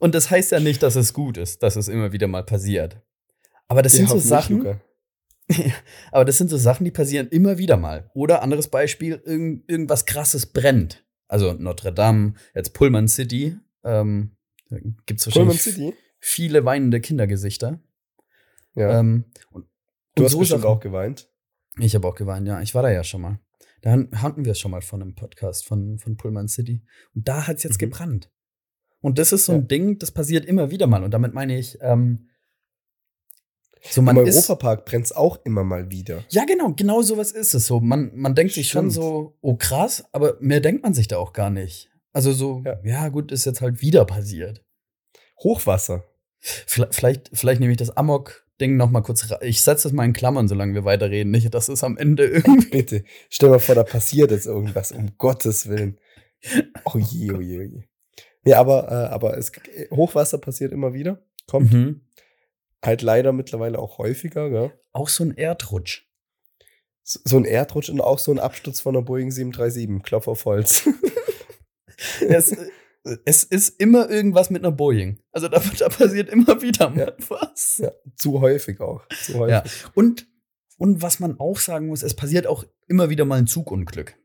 Und 0.00 0.16
das 0.16 0.28
heißt 0.28 0.50
ja 0.50 0.58
nicht, 0.58 0.82
dass 0.82 0.96
es 0.96 1.12
gut 1.12 1.38
ist, 1.38 1.62
dass 1.62 1.76
es 1.76 1.86
immer 1.86 2.10
wieder 2.12 2.26
mal 2.26 2.42
passiert. 2.42 3.00
Aber 3.68 3.82
das 3.82 3.92
sind 3.92 4.06
Ja, 4.06 4.10
so 4.10 4.18
Sachen, 4.18 4.58
Luca. 4.58 4.80
aber 6.10 6.24
das 6.24 6.36
sind 6.36 6.50
so 6.50 6.56
Sachen, 6.56 6.84
die 6.84 6.90
passieren 6.90 7.28
immer 7.28 7.58
wieder 7.58 7.76
mal. 7.76 8.10
Oder 8.12 8.42
anderes 8.42 8.66
Beispiel, 8.66 9.22
irgend, 9.24 9.70
irgendwas 9.70 10.04
krasses 10.04 10.46
brennt. 10.46 11.04
Also 11.28 11.52
Notre 11.52 11.92
Dame, 11.92 12.34
jetzt 12.56 12.74
Pullman 12.74 13.06
City. 13.06 13.56
Ähm, 13.84 14.36
da 14.68 14.78
gibt 15.06 15.20
es 15.20 15.26
wahrscheinlich 15.26 15.62
City? 15.62 15.94
viele 16.18 16.64
weinende 16.64 17.00
Kindergesichter. 17.00 17.78
Ja. 18.74 18.98
Ähm, 18.98 19.26
und, 19.52 19.66
du 20.16 20.22
und 20.22 20.24
hast 20.24 20.32
so 20.32 20.38
bestimmt 20.40 20.62
Sachen- 20.62 20.72
auch 20.72 20.80
geweint. 20.80 21.28
Ich 21.78 21.94
habe 21.94 22.06
auch 22.08 22.14
geweint, 22.14 22.46
ja. 22.48 22.60
Ich 22.62 22.74
war 22.74 22.82
da 22.82 22.90
ja 22.90 23.04
schon 23.04 23.20
mal. 23.20 23.38
Da 23.82 23.92
hatten 24.14 24.44
wir 24.44 24.52
es 24.52 24.58
schon 24.58 24.70
mal 24.70 24.80
von 24.82 25.02
einem 25.02 25.14
Podcast 25.14 25.66
von, 25.66 25.98
von 25.98 26.16
Pullman 26.16 26.48
City. 26.48 26.82
Und 27.14 27.28
da 27.28 27.46
hat 27.46 27.58
es 27.58 27.62
jetzt 27.62 27.74
Mhm. 27.74 27.86
gebrannt. 27.86 28.30
Und 29.00 29.18
das 29.18 29.32
ist 29.32 29.44
so 29.44 29.52
ein 29.52 29.60
Ja. 29.60 29.66
Ding, 29.66 29.98
das 29.98 30.10
passiert 30.10 30.46
immer 30.46 30.70
wieder 30.70 30.86
mal. 30.86 31.04
Und 31.04 31.12
damit 31.12 31.34
meine 31.34 31.56
ich, 31.58 31.78
ähm, 31.82 32.28
so 33.88 34.02
man 34.02 34.16
Im. 34.16 34.24
Europapark 34.24 34.84
brennt 34.86 35.04
es 35.04 35.12
auch 35.12 35.38
immer 35.44 35.62
mal 35.62 35.90
wieder. 35.90 36.24
Ja, 36.30 36.44
genau, 36.44 36.72
genau 36.72 37.02
sowas 37.02 37.30
ist 37.30 37.54
es 37.54 37.66
so. 37.66 37.78
Man, 37.78 38.10
man 38.16 38.34
denkt 38.34 38.54
sich 38.54 38.68
schon 38.68 38.90
Stimmt. 38.90 38.94
so, 38.94 39.38
oh 39.42 39.54
krass, 39.56 40.04
aber 40.12 40.36
mehr 40.40 40.60
denkt 40.60 40.82
man 40.82 40.94
sich 40.94 41.06
da 41.06 41.18
auch 41.18 41.32
gar 41.32 41.50
nicht. 41.50 41.88
Also 42.12 42.32
so, 42.32 42.62
Ja. 42.64 42.80
ja, 42.82 43.08
gut, 43.10 43.30
ist 43.30 43.44
jetzt 43.44 43.60
halt 43.60 43.82
wieder 43.82 44.04
passiert. 44.06 44.64
Hochwasser. 45.42 46.04
Vielleicht, 46.40 46.94
vielleicht, 46.94 47.30
vielleicht 47.34 47.60
nehme 47.60 47.72
ich 47.72 47.78
das 47.78 47.96
Amok-Ding 47.96 48.45
noch 48.60 48.90
mal 48.90 49.02
kurz 49.02 49.28
Ich 49.42 49.62
setze 49.62 49.84
das 49.84 49.92
mal 49.92 50.04
in 50.04 50.12
Klammern, 50.12 50.48
solange 50.48 50.74
wir 50.74 50.84
weiterreden. 50.84 51.30
Nicht, 51.30 51.52
dass 51.54 51.68
es 51.68 51.84
am 51.84 51.96
Ende 51.96 52.24
irgendwie. 52.26 52.70
Bitte. 52.70 53.04
Stell 53.30 53.50
mal 53.50 53.58
vor, 53.58 53.74
da 53.74 53.84
passiert 53.84 54.30
jetzt 54.30 54.46
irgendwas, 54.46 54.92
um 54.92 55.12
Gottes 55.18 55.68
Willen. 55.68 55.98
Oh 56.84 56.98
je, 56.98 57.32
oh 57.32 57.40
je, 57.40 57.58
oh 57.58 57.62
je. 57.62 57.82
Ja, 58.44 58.60
aber, 58.60 58.90
äh, 58.90 59.12
aber 59.12 59.36
es, 59.36 59.52
Hochwasser 59.90 60.38
passiert 60.38 60.72
immer 60.72 60.94
wieder. 60.94 61.22
Kommt 61.46 61.72
Mhm. 61.72 62.00
halt 62.84 63.02
leider 63.02 63.32
mittlerweile 63.32 63.78
auch 63.78 63.98
häufiger, 63.98 64.50
gell? 64.50 64.72
Auch 64.92 65.08
so 65.08 65.24
ein 65.24 65.36
Erdrutsch. 65.36 66.04
So 67.02 67.20
so 67.24 67.36
ein 67.36 67.44
Erdrutsch 67.44 67.88
und 67.88 68.00
auch 68.00 68.18
so 68.18 68.32
ein 68.32 68.38
Absturz 68.38 68.80
von 68.80 68.94
der 68.94 69.02
Boeing 69.02 69.30
737. 69.30 70.02
Klopf 70.02 70.28
auf 70.28 70.44
Holz. 70.44 70.88
es, 72.28 72.56
es 73.24 73.44
ist 73.44 73.80
immer 73.80 74.10
irgendwas 74.10 74.50
mit 74.50 74.64
einer 74.64 74.72
Boeing. 74.72 75.20
Also 75.32 75.48
da, 75.48 75.60
da 75.78 75.88
passiert 75.88 76.28
immer 76.28 76.60
wieder 76.62 76.90
mal 76.90 77.14
Ja. 77.18 77.28
was. 77.28 77.78
ja, 77.78 77.92
zu 78.16 78.40
häufig 78.40 78.80
auch. 78.80 79.06
Zu 79.24 79.34
häufig. 79.34 79.52
Ja. 79.82 79.90
Und, 79.94 80.26
und 80.78 81.02
was 81.02 81.20
man 81.20 81.38
auch 81.38 81.58
sagen 81.58 81.86
muss, 81.86 82.02
es 82.02 82.14
passiert 82.14 82.46
auch 82.46 82.64
immer 82.88 83.08
wieder 83.10 83.24
mal 83.24 83.38
ein 83.38 83.46
Zugunglück. 83.46 84.16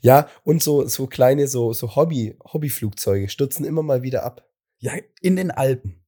Ja, 0.00 0.28
und 0.42 0.62
so, 0.62 0.86
so 0.86 1.06
kleine, 1.06 1.48
so, 1.48 1.72
so 1.72 1.96
Hobby, 1.96 2.36
Hobbyflugzeuge 2.52 3.28
stürzen 3.28 3.64
immer 3.66 3.82
mal 3.82 4.02
wieder 4.02 4.24
ab. 4.24 4.48
Ja, 4.78 4.92
in 5.20 5.36
den 5.36 5.50
Alpen. 5.50 6.02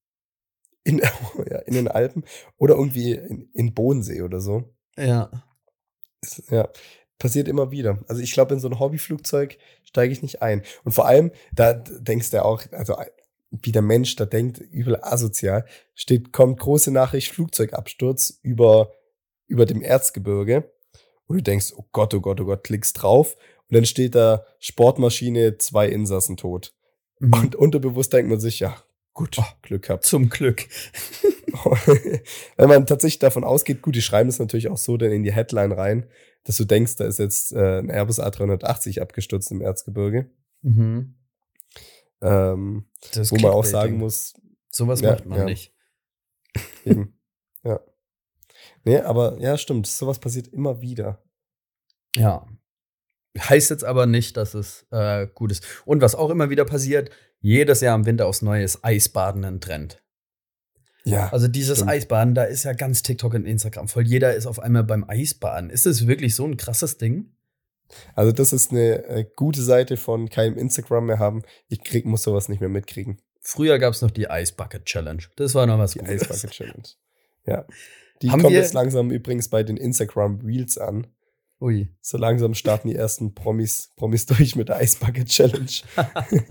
In, 0.85 0.99
ja, 1.51 1.59
in 1.61 1.75
den 1.75 1.89
Alpen 1.89 2.25
oder 2.57 2.77
irgendwie 2.77 3.13
in, 3.13 3.51
in 3.53 3.75
Bodensee 3.75 4.23
oder 4.23 4.41
so. 4.41 4.75
Ja. 4.97 5.31
Ja, 6.51 6.69
passiert 7.19 7.49
immer 7.49 7.71
wieder. 7.71 7.99
Also 8.09 8.23
ich 8.23 8.33
glaube, 8.33 8.55
in 8.55 8.61
so 8.61 8.69
ein 8.69 8.79
Hobbyflugzeug 8.79 9.59
steige 9.85 10.13
ich 10.13 10.23
nicht 10.23 10.43
ein. 10.43 10.63
Und 10.85 10.93
vor 10.93 11.07
allem, 11.07 11.31
da 11.53 11.73
denkst 11.73 12.31
du 12.31 12.45
auch, 12.45 12.63
also 12.73 12.97
wie 13.51 13.73
der 13.73 13.83
Mensch 13.83 14.17
da 14.17 14.27
denkt, 14.27 14.59
übel 14.59 15.03
asozial, 15.03 15.65
steht, 15.95 16.33
kommt 16.33 16.61
große 16.61 16.91
Nachricht, 16.91 17.33
Flugzeugabsturz 17.33 18.39
über, 18.43 18.93
über 19.47 19.67
dem 19.67 19.83
Erzgebirge. 19.83 20.71
Und 21.27 21.39
du 21.39 21.43
denkst, 21.43 21.73
oh 21.77 21.85
Gott, 21.93 22.15
oh 22.15 22.21
Gott, 22.21 22.41
oh 22.41 22.45
Gott, 22.45 22.65
klickst 22.65 23.03
drauf. 23.03 23.37
Und 23.69 23.75
dann 23.75 23.87
steht 23.87 24.15
da 24.15 24.45
Sportmaschine, 24.61 25.59
zwei 25.59 25.89
Insassen 25.89 26.37
tot. 26.37 26.75
Mhm. 27.19 27.33
Und 27.33 27.57
unterbewusst 27.57 28.13
denkt 28.13 28.31
man 28.31 28.41
sich, 28.41 28.61
ja, 28.61 28.77
Gut, 29.19 29.37
oh, 29.41 29.45
Glück 29.63 29.83
gehabt. 29.83 30.05
Zum 30.05 30.29
Glück. 30.29 30.69
Wenn 32.57 32.69
man 32.69 32.87
tatsächlich 32.87 33.19
davon 33.19 33.43
ausgeht, 33.43 33.83
gut, 33.83 33.97
die 33.97 34.01
schreiben 34.01 34.29
es 34.29 34.39
natürlich 34.39 34.69
auch 34.69 34.77
so 34.77 34.97
dann 34.97 35.11
in 35.11 35.25
die 35.25 35.33
Headline 35.33 35.73
rein, 35.73 36.09
dass 36.45 36.57
du 36.57 36.65
denkst, 36.65 36.95
da 36.95 37.05
ist 37.05 37.19
jetzt 37.19 37.51
äh, 37.51 37.81
ein 37.81 37.91
Airbus 37.91 38.21
A380 38.21 39.01
abgestürzt 39.01 39.51
im 39.51 39.61
Erzgebirge. 39.61 40.31
Mhm. 40.63 41.17
Ähm, 42.21 42.87
wo 43.13 43.37
man 43.41 43.51
auch 43.51 43.65
sagen 43.65 43.99
muss. 43.99 44.35
Sowas 44.71 45.01
ja, 45.01 45.11
macht 45.11 45.27
man 45.27 45.39
ja. 45.41 45.45
nicht. 45.47 45.75
Eben. 46.85 47.19
Ja. 47.65 47.81
Nee, 48.85 48.99
aber 48.99 49.37
ja, 49.41 49.59
stimmt. 49.59 49.89
Sowas 49.89 50.21
passiert 50.21 50.47
immer 50.47 50.81
wieder. 50.81 51.25
Ja. 52.15 52.47
Heißt 53.37 53.71
jetzt 53.71 53.85
aber 53.85 54.07
nicht, 54.07 54.37
dass 54.37 54.55
es 54.55 54.87
äh, 54.93 55.27
gut 55.27 55.51
ist. 55.51 55.67
Und 55.85 56.03
was 56.03 56.15
auch 56.15 56.31
immer 56.31 56.51
wieder 56.51 56.65
passiert, 56.65 57.11
jedes 57.41 57.81
Jahr 57.81 57.95
im 57.97 58.07
Winter 58.07 58.27
aufs 58.27 58.43
Neue 58.43 58.65
ist 58.65 58.85
Eisbaden 58.85 59.45
ein 59.45 59.61
Trend. 59.61 60.03
Ja. 61.05 61.31
Also 61.33 61.49
dieses 61.49 61.79
stimmt. 61.79 61.91
Eisbaden, 61.91 62.35
da 62.35 62.45
ist 62.45 62.65
ja 62.65 62.73
ganz 62.73 63.03
TikTok 63.03 63.35
und 63.35 63.47
Instagram 63.47 63.89
voll. 63.89 64.07
Jeder 64.07 64.35
ist 64.35 64.47
auf 64.47 64.59
einmal 64.59 64.85
beim 64.85 65.05
Eisbaden. 65.09 65.71
Ist 65.71 65.87
das 65.87 66.07
wirklich 66.07 66.35
so 66.35 66.45
ein 66.45 66.57
krasses 66.57 66.99
Ding? 66.99 67.33
Also, 68.15 68.33
das 68.33 68.53
ist 68.53 68.71
eine 68.71 69.05
äh, 69.07 69.27
gute 69.35 69.63
Seite 69.63 69.97
von 69.97 70.29
keinem 70.29 70.59
Instagram 70.59 71.07
mehr 71.07 71.19
haben. 71.19 71.43
Ich 71.69 71.83
krieg, 71.83 72.05
muss 72.05 72.23
sowas 72.23 72.49
nicht 72.49 72.61
mehr 72.61 72.69
mitkriegen. 72.69 73.19
Früher 73.41 73.79
gab 73.79 73.95
es 73.95 74.03
noch 74.03 74.11
die 74.11 74.27
Ice 74.29 74.53
Bucket 74.55 74.85
Challenge. 74.85 75.23
Das 75.37 75.55
war 75.55 75.67
noch 75.67 75.79
was 75.79 75.93
Die 75.93 76.01
Ice 76.01 76.27
Bucket 76.27 76.51
Challenge. 76.51 76.89
Ja. 77.47 77.65
Die 78.21 78.31
Haben 78.31 78.43
kommt 78.43 78.53
jetzt 78.53 78.75
langsam 78.75 79.11
übrigens 79.11 79.49
bei 79.49 79.63
den 79.63 79.77
Instagram 79.77 80.41
Reels 80.45 80.77
an. 80.77 81.07
Ui. 81.61 81.89
So 82.01 82.19
langsam 82.19 82.55
starten 82.55 82.89
die 82.89 82.95
ersten 82.95 83.35
Promis, 83.35 83.93
Promis 83.97 84.27
durch 84.27 84.57
mit 84.57 84.69
der 84.69 84.81
Ice 84.81 84.99
Bucket 84.99 85.29
Challenge. 85.29 85.71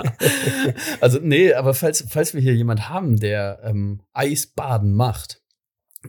also, 1.01 1.19
nee, 1.21 1.53
aber 1.53 1.73
falls, 1.73 2.05
falls 2.09 2.33
wir 2.33 2.41
hier 2.41 2.55
jemand 2.55 2.89
haben, 2.89 3.17
der 3.17 3.61
ähm, 3.63 4.01
Eisbaden 4.13 4.93
macht, 4.93 5.41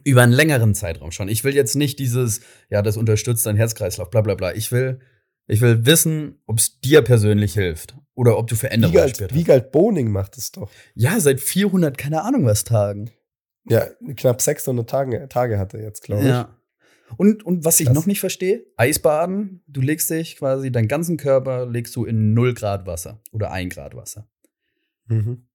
über 0.05 0.23
einen 0.23 0.33
längeren 0.33 0.75
Zeitraum 0.75 1.13
schon. 1.13 1.29
Ich 1.29 1.45
will 1.45 1.55
jetzt 1.55 1.75
nicht 1.75 1.99
dieses, 1.99 2.41
ja, 2.71 2.83
das 2.83 2.97
unterstützt 2.97 3.47
dein 3.47 3.57
Herzkreislauf, 3.57 4.11
bla 4.11 4.21
bla 4.21 4.35
bla. 4.35 4.55
Ich 4.55 4.71
will 4.71 5.01
ich 5.49 5.63
will 5.63 5.87
wissen, 5.87 6.41
ob 6.47 6.59
es 6.59 6.79
dir 6.81 7.03
persönlich 7.03 7.55
hilft 7.55 7.97
oder 8.15 8.39
ob 8.39 8.47
du 8.49 8.55
Veränderungen 8.55 8.97
Wiegald, 8.97 9.17
spürst. 9.17 9.35
Wiegald 9.35 9.73
Boning 9.73 10.11
macht 10.11 10.37
es 10.37 10.53
doch. 10.53 10.71
Ja, 10.95 11.19
seit 11.19 11.41
400, 11.41 11.97
keine 11.97 12.23
Ahnung 12.23 12.45
was 12.45 12.65
Tagen. 12.65 13.11
Ja, 13.67 13.87
knapp 14.17 14.43
600 14.43 14.89
Tage, 14.89 15.27
Tage 15.29 15.59
hat 15.59 15.73
er 15.73 15.83
jetzt, 15.83 16.03
glaube 16.03 16.23
ich. 16.23 16.29
Ja. 16.29 16.58
Und, 17.17 17.45
und 17.45 17.65
was 17.65 17.81
ich 17.81 17.91
noch 17.91 18.07
nicht 18.07 18.21
verstehe, 18.21 18.67
Eisbaden, 18.77 19.63
du 19.67 19.81
legst 19.81 20.11
dich 20.11 20.37
quasi, 20.37 20.71
deinen 20.71 20.89
ganzen 20.89 21.17
Körper 21.17 21.67
legst 21.67 21.97
du 21.97 22.05
in 22.05 22.35
0 22.35 22.55
Grad 22.55 22.87
Wasser 22.87 23.21
oder 23.33 23.51
1 23.51 23.75
Grad 23.75 23.95
Wasser. 23.95 24.29
Mhm. 25.07 25.49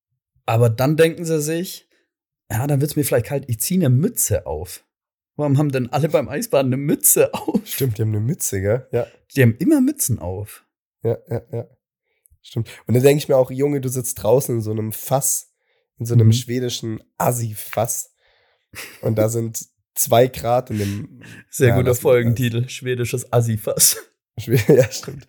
Aber 0.46 0.70
dann 0.70 0.98
denken 0.98 1.26
sie 1.26 1.42
sich, 1.42 1.88
ja, 2.50 2.68
dann 2.68 2.82
wird 2.82 2.92
es 2.92 2.96
mir 2.96 3.04
vielleicht 3.04 3.28
kalt, 3.28 3.46
ich 3.48 3.60
ziehe 3.60 3.80
eine 3.80 3.90
Mütze 3.90 4.46
auf. 4.46 4.86
Warum 5.36 5.58
haben 5.58 5.72
denn 5.72 5.92
alle 5.92 6.10
beim 6.10 6.30
Eisbaden 6.30 6.74
eine 6.74 6.82
Mütze 6.82 7.34
auf? 7.34 7.62
Stimmt, 7.66 7.98
die 7.98 8.02
haben 8.02 8.10
eine 8.10 8.20
Mütze, 8.20 8.62
gell? 8.62 8.88
Ja. 8.92 9.08
Die 9.36 9.42
haben 9.42 9.56
immer 9.58 9.82
Mützen 9.82 10.20
auf. 10.20 10.66
Ja, 11.04 11.18
ja, 11.30 11.42
ja. 11.52 11.68
Stimmt. 12.42 12.70
Und 12.88 12.94
dann 12.94 13.04
denke 13.04 13.20
ich 13.20 13.30
mir 13.30 13.38
auch, 13.38 13.52
Junge, 13.52 13.80
du 13.80 13.90
sitzt 13.90 14.22
draußen 14.22 14.56
in 14.56 14.62
so 14.62 14.72
einem 14.72 14.92
Fass, 14.92 15.54
in 15.98 16.06
so 16.06 16.14
einem 16.14 16.28
mhm. 16.28 16.34
schwedischen 16.34 17.02
Assi-Fass. 17.18 18.14
Und 19.02 19.18
da 19.18 19.30
sind 19.30 19.66
zwei 19.96 20.28
Grad 20.28 20.70
in 20.70 20.80
dem. 20.80 21.22
Sehr 21.50 21.70
ja, 21.70 21.76
guter 21.78 21.96
Folgentitel, 21.96 22.68
schwedisches 22.70 23.32
Assi-Fass. 23.32 23.98
Ja, 24.48 24.92
stimmt. 24.92 25.28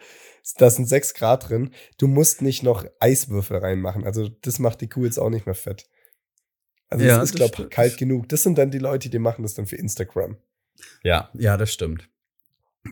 Da 0.56 0.70
sind 0.70 0.88
sechs 0.88 1.12
Grad 1.12 1.50
drin. 1.50 1.74
Du 1.98 2.06
musst 2.06 2.40
nicht 2.40 2.62
noch 2.62 2.86
Eiswürfel 3.00 3.58
reinmachen. 3.58 4.04
Also, 4.04 4.30
das 4.30 4.58
macht 4.58 4.80
die 4.80 4.88
Kuh 4.88 5.04
jetzt 5.04 5.18
auch 5.18 5.28
nicht 5.28 5.44
mehr 5.44 5.54
fett. 5.54 5.86
Also 6.88 7.04
ja, 7.04 7.22
es 7.22 7.30
ist, 7.30 7.36
glaube 7.36 7.54
ich, 7.58 7.70
kalt 7.70 7.96
genug. 7.96 8.28
Das 8.28 8.42
sind 8.42 8.56
dann 8.56 8.70
die 8.70 8.78
Leute, 8.78 9.10
die 9.10 9.18
machen 9.18 9.42
das 9.42 9.54
dann 9.54 9.66
für 9.66 9.76
Instagram. 9.76 10.36
Ja, 11.02 11.30
ja, 11.34 11.56
das 11.56 11.72
stimmt. 11.72 12.08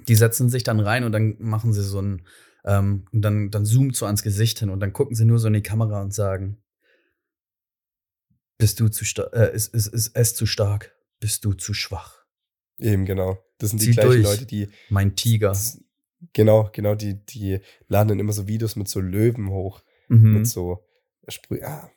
Die 0.08 0.14
setzen 0.14 0.48
sich 0.48 0.64
dann 0.64 0.80
rein 0.80 1.04
und 1.04 1.12
dann 1.12 1.36
machen 1.38 1.72
sie 1.72 1.82
so 1.82 2.00
ein, 2.00 2.26
ähm, 2.64 3.06
und 3.12 3.22
dann, 3.22 3.50
dann 3.50 3.64
zoomt 3.64 3.94
so 3.94 4.06
ans 4.06 4.22
Gesicht 4.22 4.58
hin 4.58 4.70
und 4.70 4.80
dann 4.80 4.92
gucken 4.92 5.14
sie 5.14 5.24
nur 5.24 5.38
so 5.38 5.48
in 5.48 5.54
die 5.54 5.62
Kamera 5.62 6.00
und 6.00 6.14
sagen, 6.14 6.62
bist 8.58 8.80
du 8.80 8.88
zu 8.88 9.04
stark, 9.04 9.32
äh, 9.34 9.54
ist, 9.54 9.74
ist, 9.74 9.88
ist 9.88 10.12
es 10.14 10.34
zu 10.34 10.46
stark, 10.46 10.96
bist 11.22 11.44
du 11.44 11.52
zu 11.52 11.72
schwach. 11.72 12.24
Eben, 12.78 13.04
genau. 13.04 13.38
Das 13.58 13.70
sind 13.70 13.78
Zieh 13.78 13.86
die 13.86 13.92
gleichen 13.92 14.10
durch, 14.10 14.24
Leute, 14.24 14.44
die. 14.44 14.68
Mein 14.90 15.14
Tiger. 15.14 15.56
Genau, 16.32 16.68
genau, 16.72 16.96
die, 16.96 17.24
die 17.24 17.60
laden 17.86 18.08
dann 18.08 18.18
immer 18.18 18.32
so 18.32 18.48
Videos 18.48 18.74
mit 18.74 18.88
so 18.88 19.00
Löwen 19.00 19.50
hoch. 19.50 19.82
Mhm. 20.08 20.32
Mit 20.32 20.46
so 20.48 20.84
Sprü 21.28 21.60
ja, 21.60 21.88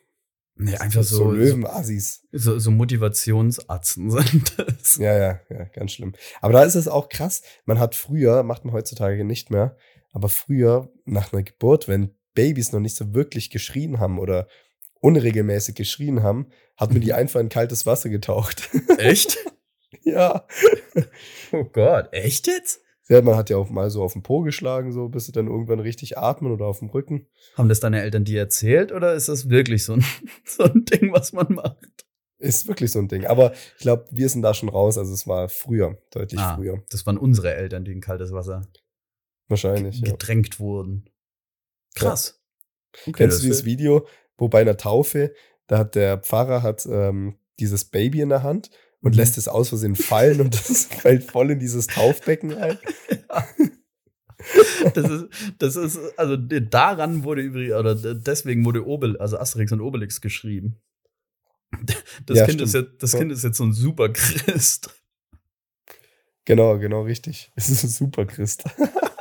Nee, 0.58 0.76
einfach 0.76 1.02
so, 1.02 1.16
so 1.16 1.32
Löwenassis. 1.32 2.22
So, 2.32 2.58
so 2.58 2.70
Motivationsatzen 2.70 4.10
sind 4.12 4.54
das. 4.56 4.96
Ja, 4.96 5.16
ja, 5.18 5.40
ja, 5.50 5.64
ganz 5.64 5.92
schlimm. 5.92 6.14
Aber 6.40 6.52
da 6.54 6.62
ist 6.62 6.76
es 6.76 6.88
auch 6.88 7.08
krass. 7.08 7.42
Man 7.66 7.78
hat 7.80 7.94
früher, 7.94 8.42
macht 8.44 8.64
man 8.64 8.72
heutzutage 8.72 9.24
nicht 9.24 9.50
mehr, 9.50 9.76
aber 10.12 10.28
früher 10.28 10.90
nach 11.04 11.32
einer 11.32 11.42
Geburt, 11.42 11.88
wenn 11.88 12.14
Babys 12.34 12.72
noch 12.72 12.80
nicht 12.80 12.96
so 12.96 13.12
wirklich 13.12 13.50
geschrien 13.50 13.98
haben 13.98 14.18
oder 14.20 14.46
unregelmäßig 15.00 15.74
geschrien 15.74 16.22
haben, 16.22 16.48
hat 16.76 16.92
man 16.92 17.00
die 17.00 17.08
mhm. 17.08 17.16
einfach 17.16 17.40
in 17.40 17.48
kaltes 17.48 17.86
Wasser 17.86 18.08
getaucht. 18.08 18.70
Echt? 18.98 19.38
ja. 20.02 20.46
Oh 21.52 21.64
Gott, 21.64 22.08
echt 22.12 22.46
jetzt? 22.46 22.80
Ja, 23.08 23.22
man 23.22 23.36
hat 23.36 23.50
ja 23.50 23.56
auch 23.56 23.70
mal 23.70 23.88
so 23.88 24.02
auf 24.02 24.14
den 24.14 24.22
Po 24.22 24.40
geschlagen, 24.40 24.92
so 24.92 25.08
bis 25.08 25.26
sie 25.26 25.32
dann 25.32 25.46
irgendwann 25.46 25.78
richtig 25.78 26.18
atmen 26.18 26.50
oder 26.50 26.66
auf 26.66 26.80
dem 26.80 26.90
Rücken. 26.90 27.28
Haben 27.54 27.68
das 27.68 27.78
deine 27.78 28.02
Eltern 28.02 28.24
dir 28.24 28.40
erzählt 28.40 28.90
oder 28.90 29.14
ist 29.14 29.28
das 29.28 29.48
wirklich 29.48 29.84
so 29.84 29.94
ein, 29.94 30.04
so 30.44 30.64
ein 30.64 30.84
Ding, 30.84 31.12
was 31.12 31.32
man 31.32 31.52
macht? 31.52 32.06
Ist 32.38 32.68
wirklich 32.68 32.92
so 32.92 32.98
ein 32.98 33.08
Ding. 33.08 33.24
Aber 33.26 33.52
ich 33.52 33.82
glaube, 33.82 34.06
wir 34.10 34.28
sind 34.28 34.42
da 34.42 34.52
schon 34.54 34.68
raus. 34.68 34.98
Also 34.98 35.14
es 35.14 35.26
war 35.26 35.48
früher, 35.48 35.98
deutlich 36.10 36.40
ah, 36.40 36.56
früher. 36.56 36.82
Das 36.90 37.06
waren 37.06 37.16
unsere 37.16 37.54
Eltern, 37.54 37.84
die 37.84 37.92
in 37.92 38.00
kaltes 38.00 38.32
Wasser 38.32 38.68
wahrscheinlich 39.48 40.02
gedrängt 40.02 40.54
ja. 40.54 40.58
wurden. 40.58 41.08
Krass. 41.94 42.34
Ja. 42.34 43.00
Okay, 43.02 43.12
Kennst 43.12 43.38
du 43.38 43.42
dieses 43.42 43.64
Video, 43.64 44.06
wo 44.38 44.48
bei 44.48 44.60
einer 44.60 44.76
Taufe, 44.76 45.34
da 45.66 45.78
hat 45.78 45.94
der 45.94 46.18
Pfarrer 46.18 46.62
hat 46.62 46.86
ähm, 46.86 47.38
dieses 47.58 47.86
Baby 47.86 48.20
in 48.20 48.28
der 48.28 48.42
Hand 48.42 48.70
und 49.00 49.12
mhm. 49.12 49.18
lässt 49.18 49.38
es 49.38 49.48
aus 49.48 49.70
Versehen 49.70 49.96
fallen 49.96 50.40
und 50.40 50.54
das 50.54 50.84
fällt 50.90 51.24
voll 51.24 51.50
in 51.50 51.58
dieses 51.58 51.86
Taufbecken 51.86 52.54
ein. 52.54 52.78
Das 54.94 55.10
ist, 55.10 55.26
das 55.58 55.76
ist, 55.76 55.98
also 56.16 56.36
daran 56.36 57.24
wurde 57.24 57.42
übrigens, 57.42 57.74
oder 57.74 57.94
deswegen 58.14 58.64
wurde 58.64 58.86
Obel, 58.86 59.16
also 59.18 59.38
Asterix 59.38 59.72
und 59.72 59.80
Obelix 59.80 60.20
geschrieben. 60.20 60.76
Das, 62.26 62.38
ja, 62.38 62.46
kind, 62.46 62.60
ist 62.60 62.74
jetzt, 62.74 63.02
das 63.02 63.12
kind 63.12 63.32
ist 63.32 63.42
jetzt 63.42 63.56
so 63.56 63.64
ein 63.64 63.72
super 63.72 64.08
Christ. 64.10 64.90
Genau, 66.44 66.78
genau, 66.78 67.02
richtig. 67.02 67.50
Es 67.56 67.68
ist 67.68 67.82
ein 67.82 67.90
super 67.90 68.24
Christ. 68.24 68.64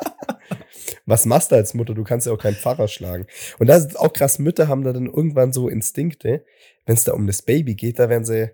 Was 1.06 1.26
machst 1.26 1.52
du 1.52 1.56
als 1.56 1.74
Mutter? 1.74 1.94
Du 1.94 2.04
kannst 2.04 2.26
ja 2.26 2.34
auch 2.34 2.40
keinen 2.40 2.56
Pfarrer 2.56 2.88
schlagen. 2.88 3.28
Und 3.60 3.68
das 3.68 3.86
ist 3.86 4.00
auch 4.00 4.12
krass, 4.12 4.40
Mütter 4.40 4.68
haben 4.68 4.84
da 4.84 4.92
dann 4.92 5.06
irgendwann 5.06 5.54
so 5.54 5.70
Instinkte, 5.70 6.44
wenn 6.86 6.96
es 6.96 7.04
da 7.04 7.14
um 7.14 7.28
das 7.28 7.42
Baby 7.42 7.76
geht, 7.76 8.00
da 8.00 8.10
werden 8.10 8.26
sie 8.26 8.52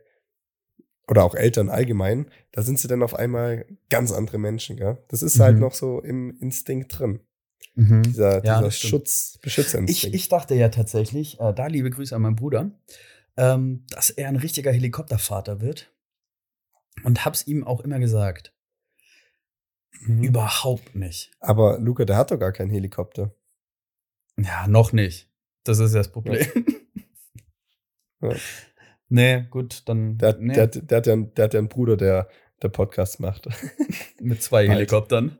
oder 1.07 1.23
auch 1.23 1.35
Eltern 1.35 1.69
allgemein, 1.69 2.27
da 2.51 2.61
sind 2.61 2.79
sie 2.79 2.87
dann 2.87 3.03
auf 3.03 3.13
einmal 3.13 3.65
ganz 3.89 4.13
andere 4.13 4.37
Menschen, 4.37 4.77
gell? 4.77 4.97
Das 5.09 5.21
ist 5.21 5.39
halt 5.39 5.57
mhm. 5.57 5.61
halt 5.61 5.71
noch 5.71 5.73
so 5.73 5.99
im 5.99 6.37
Instinkt 6.39 6.97
drin. 6.97 7.19
Mhm. 7.75 8.03
Dieser, 8.03 8.43
ja, 8.45 8.59
dieser 8.59 8.71
Schutz, 8.71 9.37
Beschützerinstinkt. 9.41 10.15
Ich, 10.15 10.21
ich 10.23 10.29
dachte 10.29 10.55
ja 10.55 10.69
tatsächlich, 10.69 11.39
äh, 11.39 11.53
da 11.53 11.67
liebe 11.67 11.89
Grüße 11.89 12.15
an 12.15 12.21
meinen 12.21 12.35
Bruder, 12.35 12.71
ähm, 13.35 13.85
dass 13.89 14.09
er 14.09 14.29
ein 14.29 14.35
richtiger 14.37 14.71
Helikoptervater 14.71 15.59
wird. 15.61 15.91
Und 17.03 17.25
hab's 17.25 17.47
ihm 17.47 17.65
auch 17.65 17.81
immer 17.81 17.99
gesagt. 17.99 18.53
Mhm. 19.99 20.23
Überhaupt 20.23 20.95
nicht. 20.95 21.31
Aber 21.39 21.79
Luca, 21.79 22.05
der 22.05 22.17
hat 22.17 22.31
doch 22.31 22.39
gar 22.39 22.51
keinen 22.51 22.71
Helikopter. 22.71 23.35
Ja, 24.37 24.67
noch 24.67 24.93
nicht. 24.93 25.29
Das 25.63 25.79
ist 25.79 25.93
das 25.93 26.11
Problem. 26.11 26.45
Ja. 28.21 28.29
ja. 28.29 28.35
Nee, 29.13 29.45
gut, 29.49 29.83
dann. 29.89 30.17
Der, 30.17 30.37
nee. 30.37 30.53
der, 30.53 30.67
der, 30.67 30.97
hat 30.97 31.05
ja, 31.05 31.17
der 31.17 31.43
hat 31.43 31.53
ja 31.53 31.59
einen 31.59 31.67
Bruder, 31.67 31.97
der, 31.97 32.29
der 32.63 32.69
Podcast 32.69 33.19
macht. 33.19 33.45
Mit 34.21 34.41
zwei 34.41 34.69
Helikoptern. 34.69 35.37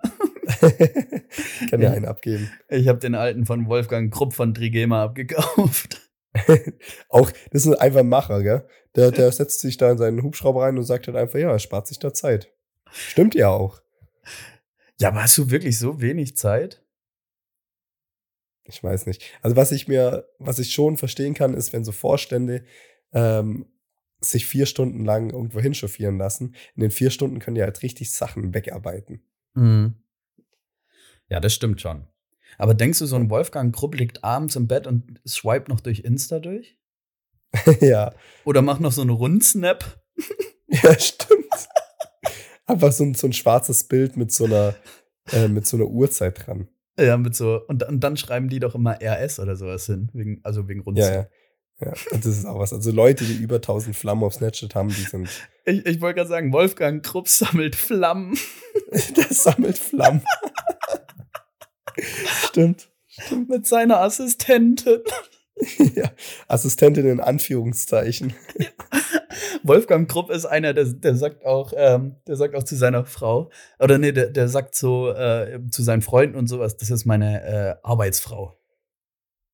Kann 1.69 1.81
ja 1.81 1.91
einen 1.91 2.03
abgeben. 2.03 2.51
Ich 2.67 2.89
habe 2.89 2.99
den 2.99 3.15
alten 3.15 3.45
von 3.45 3.67
Wolfgang 3.67 4.13
Krupp 4.13 4.33
von 4.33 4.53
Trigema 4.53 5.05
abgekauft. 5.05 6.01
auch, 7.07 7.31
das 7.51 7.65
ist 7.65 7.75
einfach 7.75 8.01
ein 8.01 8.09
Macher, 8.09 8.43
gell? 8.43 8.67
Der, 8.97 9.11
der 9.11 9.31
setzt 9.31 9.61
sich 9.61 9.77
da 9.77 9.89
in 9.89 9.97
seinen 9.97 10.21
Hubschrauber 10.21 10.63
rein 10.63 10.77
und 10.77 10.83
sagt 10.83 11.07
halt 11.07 11.15
einfach, 11.15 11.39
ja, 11.39 11.49
er 11.49 11.59
spart 11.59 11.87
sich 11.87 11.97
da 11.97 12.13
Zeit. 12.13 12.51
Stimmt 12.91 13.35
ja 13.35 13.47
auch. 13.47 13.81
Ja, 15.01 15.07
aber 15.07 15.23
hast 15.23 15.37
du 15.37 15.49
wirklich 15.49 15.79
so 15.79 15.99
wenig 15.99 16.37
Zeit? 16.37 16.83
Ich 18.65 18.83
weiß 18.83 19.07
nicht. 19.07 19.23
Also, 19.41 19.55
was 19.55 19.71
ich 19.71 19.87
mir, 19.87 20.29
was 20.37 20.59
ich 20.59 20.71
schon 20.71 20.95
verstehen 20.95 21.33
kann, 21.33 21.55
ist, 21.55 21.73
wenn 21.73 21.83
so 21.83 21.91
Vorstände 21.91 22.63
ähm, 23.11 23.65
sich 24.19 24.45
vier 24.45 24.67
Stunden 24.67 25.03
lang 25.03 25.31
irgendwo 25.31 25.59
hinchauffieren 25.59 26.19
lassen. 26.19 26.55
In 26.75 26.81
den 26.81 26.91
vier 26.91 27.09
Stunden 27.09 27.39
können 27.39 27.55
die 27.55 27.63
halt 27.63 27.81
richtig 27.81 28.11
Sachen 28.11 28.53
wegarbeiten. 28.53 29.23
Mhm. 29.55 29.95
Ja, 31.29 31.39
das 31.39 31.55
stimmt 31.55 31.81
schon. 31.81 32.07
Aber 32.59 32.75
denkst 32.75 32.99
du, 32.99 33.07
so 33.07 33.15
ein 33.15 33.31
Wolfgang 33.31 33.73
Krupp 33.73 33.95
liegt 33.95 34.23
abends 34.23 34.55
im 34.55 34.67
Bett 34.67 34.85
und 34.85 35.19
swipe 35.27 35.71
noch 35.71 35.79
durch 35.79 36.01
Insta 36.01 36.37
durch? 36.37 36.77
ja. 37.81 38.13
Oder 38.45 38.61
mach 38.61 38.79
noch 38.79 38.91
so 38.91 39.01
einen 39.01 39.09
Rundsnap. 39.09 39.99
ja, 40.67 40.99
stimmt. 40.99 41.47
Einfach 42.71 42.91
so 42.91 43.03
ein, 43.03 43.13
so 43.13 43.27
ein 43.27 43.33
schwarzes 43.33 43.83
Bild 43.83 44.17
mit 44.17 44.31
so 44.31 44.45
einer, 44.45 44.75
äh, 45.31 45.47
mit 45.47 45.67
so 45.67 45.77
einer 45.77 45.87
Uhrzeit 45.87 46.45
dran. 46.45 46.67
Ja, 46.99 47.17
mit 47.17 47.35
so, 47.35 47.61
und, 47.67 47.83
und 47.83 47.99
dann 48.01 48.17
schreiben 48.17 48.49
die 48.49 48.59
doch 48.59 48.75
immer 48.75 48.99
RS 49.01 49.39
oder 49.39 49.55
sowas 49.55 49.85
hin, 49.85 50.09
wegen, 50.13 50.39
also 50.43 50.67
wegen 50.67 50.81
Rundsnap. 50.81 51.09
Ja, 51.09 51.21
ja. 51.21 51.27
Ja, 51.83 51.93
das 52.11 52.25
ist 52.25 52.45
auch 52.45 52.59
was. 52.59 52.73
Also 52.73 52.91
Leute, 52.91 53.25
die 53.25 53.33
über 53.33 53.55
1000 53.55 53.95
Flammen 53.95 54.23
auf 54.23 54.35
Snapchat 54.35 54.75
haben, 54.75 54.89
die 54.89 55.01
sind. 55.01 55.29
Ich, 55.63 55.85
ich 55.85 56.01
wollte 56.01 56.15
gerade 56.15 56.29
sagen, 56.29 56.51
Wolfgang 56.53 57.05
Krupp 57.05 57.27
sammelt 57.27 57.75
Flammen. 57.75 58.35
Der 59.15 59.27
sammelt 59.29 59.77
Flammen. 59.77 60.23
Stimmt. 62.47 62.89
Stimmt. 63.07 63.47
Mit 63.47 63.67
seiner 63.67 64.01
Assistentin. 64.01 65.01
ja, 65.93 66.09
Assistentin 66.47 67.05
in 67.05 67.19
Anführungszeichen. 67.19 68.33
Ja. 68.57 68.65
Wolfgang 69.63 70.09
Krupp 70.09 70.29
ist 70.29 70.45
einer, 70.45 70.73
der, 70.73 70.85
der 70.85 71.15
sagt 71.15 71.45
auch, 71.45 71.73
ähm, 71.75 72.15
der 72.27 72.35
sagt 72.35 72.55
auch 72.55 72.63
zu 72.63 72.75
seiner 72.75 73.05
Frau, 73.05 73.49
oder 73.79 73.97
nee, 73.97 74.11
der, 74.11 74.29
der 74.29 74.47
sagt 74.47 74.75
so 74.75 75.09
äh, 75.11 75.59
zu 75.69 75.83
seinen 75.83 76.01
Freunden 76.01 76.35
und 76.35 76.47
sowas, 76.47 76.77
das 76.77 76.89
ist 76.89 77.05
meine 77.05 77.43
äh, 77.43 77.75
Arbeitsfrau. 77.83 78.57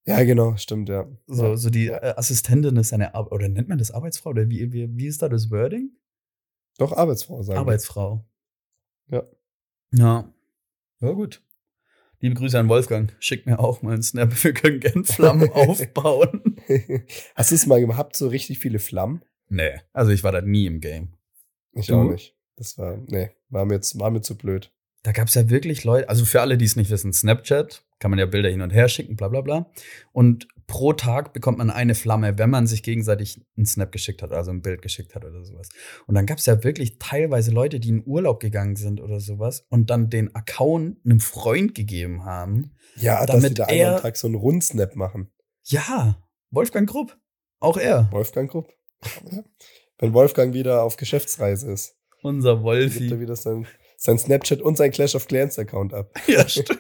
Ja, 0.06 0.24
genau, 0.24 0.56
stimmt, 0.56 0.88
ja. 0.88 1.06
So, 1.28 1.58
so 1.58 1.70
die 1.70 1.88
äh, 1.88 2.14
Assistentin 2.16 2.78
ist 2.78 2.94
eine, 2.94 3.14
Ar 3.14 3.30
oder 3.32 3.50
nennt 3.50 3.68
man 3.68 3.78
das 3.78 3.92
Arbeitsfrau? 3.92 4.30
Oder 4.30 4.50
wie, 4.50 4.72
wie, 4.72 4.88
wie 4.96 5.08
ist 5.08 5.22
da 5.22 5.28
das 5.28 5.52
Wording? 5.52 5.92
Doch, 6.78 6.94
Arbeitsfrau, 6.94 7.44
sagen 7.44 7.60
Arbeitsfrau. 7.60 8.26
Ja. 9.10 9.24
Ja. 9.92 10.34
Ja, 11.02 11.12
gut. 11.12 11.42
Liebe 12.20 12.36
Grüße 12.36 12.58
an 12.58 12.68
Wolfgang. 12.70 13.16
Schick 13.20 13.46
mir 13.46 13.60
auch 13.60 13.82
mal 13.82 13.94
einen 13.94 14.02
Snap. 14.02 14.32
Wir 14.44 14.54
können 14.54 14.80
gern 14.80 15.04
Flammen 15.04 15.50
aufbauen. 15.54 16.56
Hast 17.36 17.52
du 17.52 17.56
es 17.56 17.66
mal 17.68 17.86
gehabt, 17.86 18.16
so 18.16 18.28
richtig 18.28 18.60
viele 18.60 18.80
Flammen? 18.80 19.22
Nee. 19.50 19.80
Also 19.94 20.12
ich 20.12 20.24
war 20.24 20.32
da 20.32 20.42
nie 20.42 20.66
im 20.66 20.80
Game. 20.80 21.14
Ich 21.74 21.88
du? 21.88 21.96
auch 21.96 22.04
nicht. 22.04 22.36
Das 22.56 22.78
war, 22.78 22.98
nee, 22.98 23.30
war 23.50 23.66
mir, 23.66 23.76
jetzt, 23.76 24.00
war 24.00 24.10
mir 24.10 24.22
zu 24.22 24.36
blöd. 24.38 24.72
Da 25.04 25.12
gab 25.12 25.28
es 25.28 25.36
ja 25.36 25.50
wirklich 25.50 25.84
Leute, 25.84 26.10
also 26.10 26.26
für 26.26 26.42
alle, 26.42 26.58
die 26.58 26.66
es 26.66 26.76
nicht 26.76 26.90
wissen, 26.90 27.14
Snapchat, 27.14 27.86
kann 28.00 28.12
man 28.12 28.20
ja 28.20 28.26
Bilder 28.26 28.50
hin 28.50 28.62
und 28.62 28.72
her 28.72 28.90
schicken, 28.90 29.16
bla 29.16 29.28
bla 29.28 29.42
bla. 29.42 29.72
Und 30.12 30.48
pro 30.66 30.94
Tag 30.94 31.34
bekommt 31.34 31.60
man 31.60 31.70
eine 31.70 31.96
Flamme, 31.96 32.38
wenn 32.38 32.50
man 32.50 32.68
sich 32.68 32.84
gegenseitig 32.84 33.46
einen 33.56 33.66
Snap 33.66 33.92
geschickt 33.92 34.22
hat, 34.22 34.32
also 34.32 34.52
ein 34.52 34.62
Bild 34.62 34.82
geschickt 34.82 35.16
hat 35.16 35.24
oder 35.24 35.44
sowas. 35.44 35.70
Und 36.08 36.16
dann 36.16 36.26
gab 36.26 36.40
es 36.40 36.46
ja 36.46 36.64
wirklich 36.64 36.98
teilweise 37.00 37.52
Leute, 37.52 37.80
die 37.80 37.90
in 37.90 38.04
Urlaub 38.06 38.40
gegangen 38.40 38.76
sind 38.76 39.00
oder 39.00 39.20
sowas 39.20 39.66
und 39.70 39.90
dann 39.90 40.10
den 40.10 40.36
Account 40.36 40.98
einem 41.06 41.20
Freund 41.20 41.74
gegeben 41.74 42.26
haben. 42.26 42.76
Ja, 42.98 43.26
damit 43.26 43.44
dass 43.44 43.50
sie 43.50 43.54
da 43.54 43.66
er, 43.68 43.96
am 43.96 44.02
Tag 44.02 44.18
so 44.18 44.28
einen 44.28 44.36
Rundsnap 44.36 44.96
machen. 44.96 45.32
Ja, 45.64 46.22
Wolfgang 46.52 46.90
Grupp. 46.90 47.18
Auch 47.60 47.78
er. 47.78 48.12
Wolfgang 48.12 48.50
Grupp. 48.50 48.74
Wenn 50.00 50.14
Wolfgang 50.14 50.54
wieder 50.54 50.84
auf 50.84 50.98
Geschäftsreise 50.98 51.72
ist. 51.72 51.96
Unser 52.22 52.64
Wolfi. 52.64 53.00
Gibt 53.00 53.12
er 53.12 53.20
wieder 53.20 53.36
sein, 53.36 53.68
sein 53.98 54.18
Snapchat 54.18 54.62
und 54.62 54.78
sein 54.78 54.92
Clash 54.92 55.16
of 55.16 55.28
Clans 55.28 55.58
Account 55.58 55.94
ab. 55.94 56.12
Ja, 56.28 56.48
stimmt. 56.48 56.80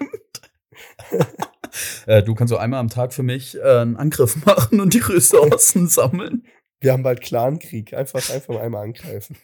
äh, 2.05 2.24
du 2.24 2.36
kannst 2.36 2.51
so 2.51 2.57
einmal 2.57 2.80
am 2.80 2.89
Tag 2.89 3.13
für 3.13 3.24
mich 3.24 3.57
äh, 3.57 3.61
einen 3.61 3.97
Angriff 3.97 4.45
machen 4.45 4.80
und 4.80 4.93
die 4.93 4.99
Ressourcen 4.99 5.88
sammeln. 5.89 6.45
Wir 6.80 6.93
haben 6.93 7.03
bald 7.03 7.22
Clankrieg. 7.22 7.93
Einfach, 7.93 8.30
einfach 8.30 8.53
mal 8.53 8.61
einmal 8.61 8.84
angreifen. 8.84 9.38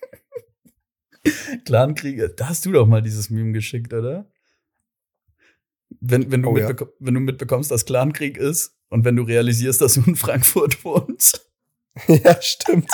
Clankrieg, 1.65 2.35
da 2.37 2.49
hast 2.49 2.65
du 2.65 2.71
doch 2.71 2.85
mal 2.85 3.01
dieses 3.01 3.29
Meme 3.29 3.53
geschickt, 3.53 3.93
oder? 3.93 4.29
Wenn, 6.01 6.31
wenn, 6.31 6.41
du, 6.41 6.49
oh, 6.49 6.57
ja. 6.57 6.75
wenn 6.99 7.13
du 7.13 7.19
mitbekommst, 7.19 7.71
dass 7.71 7.85
Clankrieg 7.85 8.37
ist 8.37 8.75
und 8.89 9.05
wenn 9.05 9.15
du 9.15 9.23
realisierst, 9.23 9.81
dass 9.81 9.93
du 9.93 10.03
in 10.05 10.15
Frankfurt 10.15 10.83
wohnst. 10.83 11.52
Ja, 12.07 12.41
stimmt. 12.41 12.89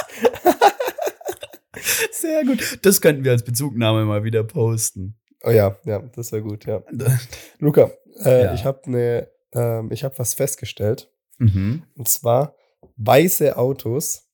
Sehr 2.12 2.44
gut. 2.44 2.80
Das 2.84 3.02
könnten 3.02 3.24
wir 3.24 3.32
als 3.32 3.44
Bezugnahme 3.44 4.06
mal 4.06 4.24
wieder 4.24 4.44
posten. 4.44 5.18
Oh 5.44 5.52
ja, 5.52 5.78
ja, 5.86 6.00
das 6.00 6.32
wäre 6.32 6.42
gut, 6.42 6.66
ja. 6.66 6.84
Luca, 7.60 7.92
äh, 8.26 8.44
ja. 8.44 8.54
ich 8.54 8.66
habe 8.66 8.92
ne, 8.92 9.30
äh, 9.54 9.94
ich 9.94 10.04
habe 10.04 10.20
was 10.20 10.34
festgestellt. 10.34 11.12
Mhm. 11.38 11.84
Und 11.96 12.10
zwar, 12.10 12.56
weiße 12.98 13.58
Autos 13.58 14.30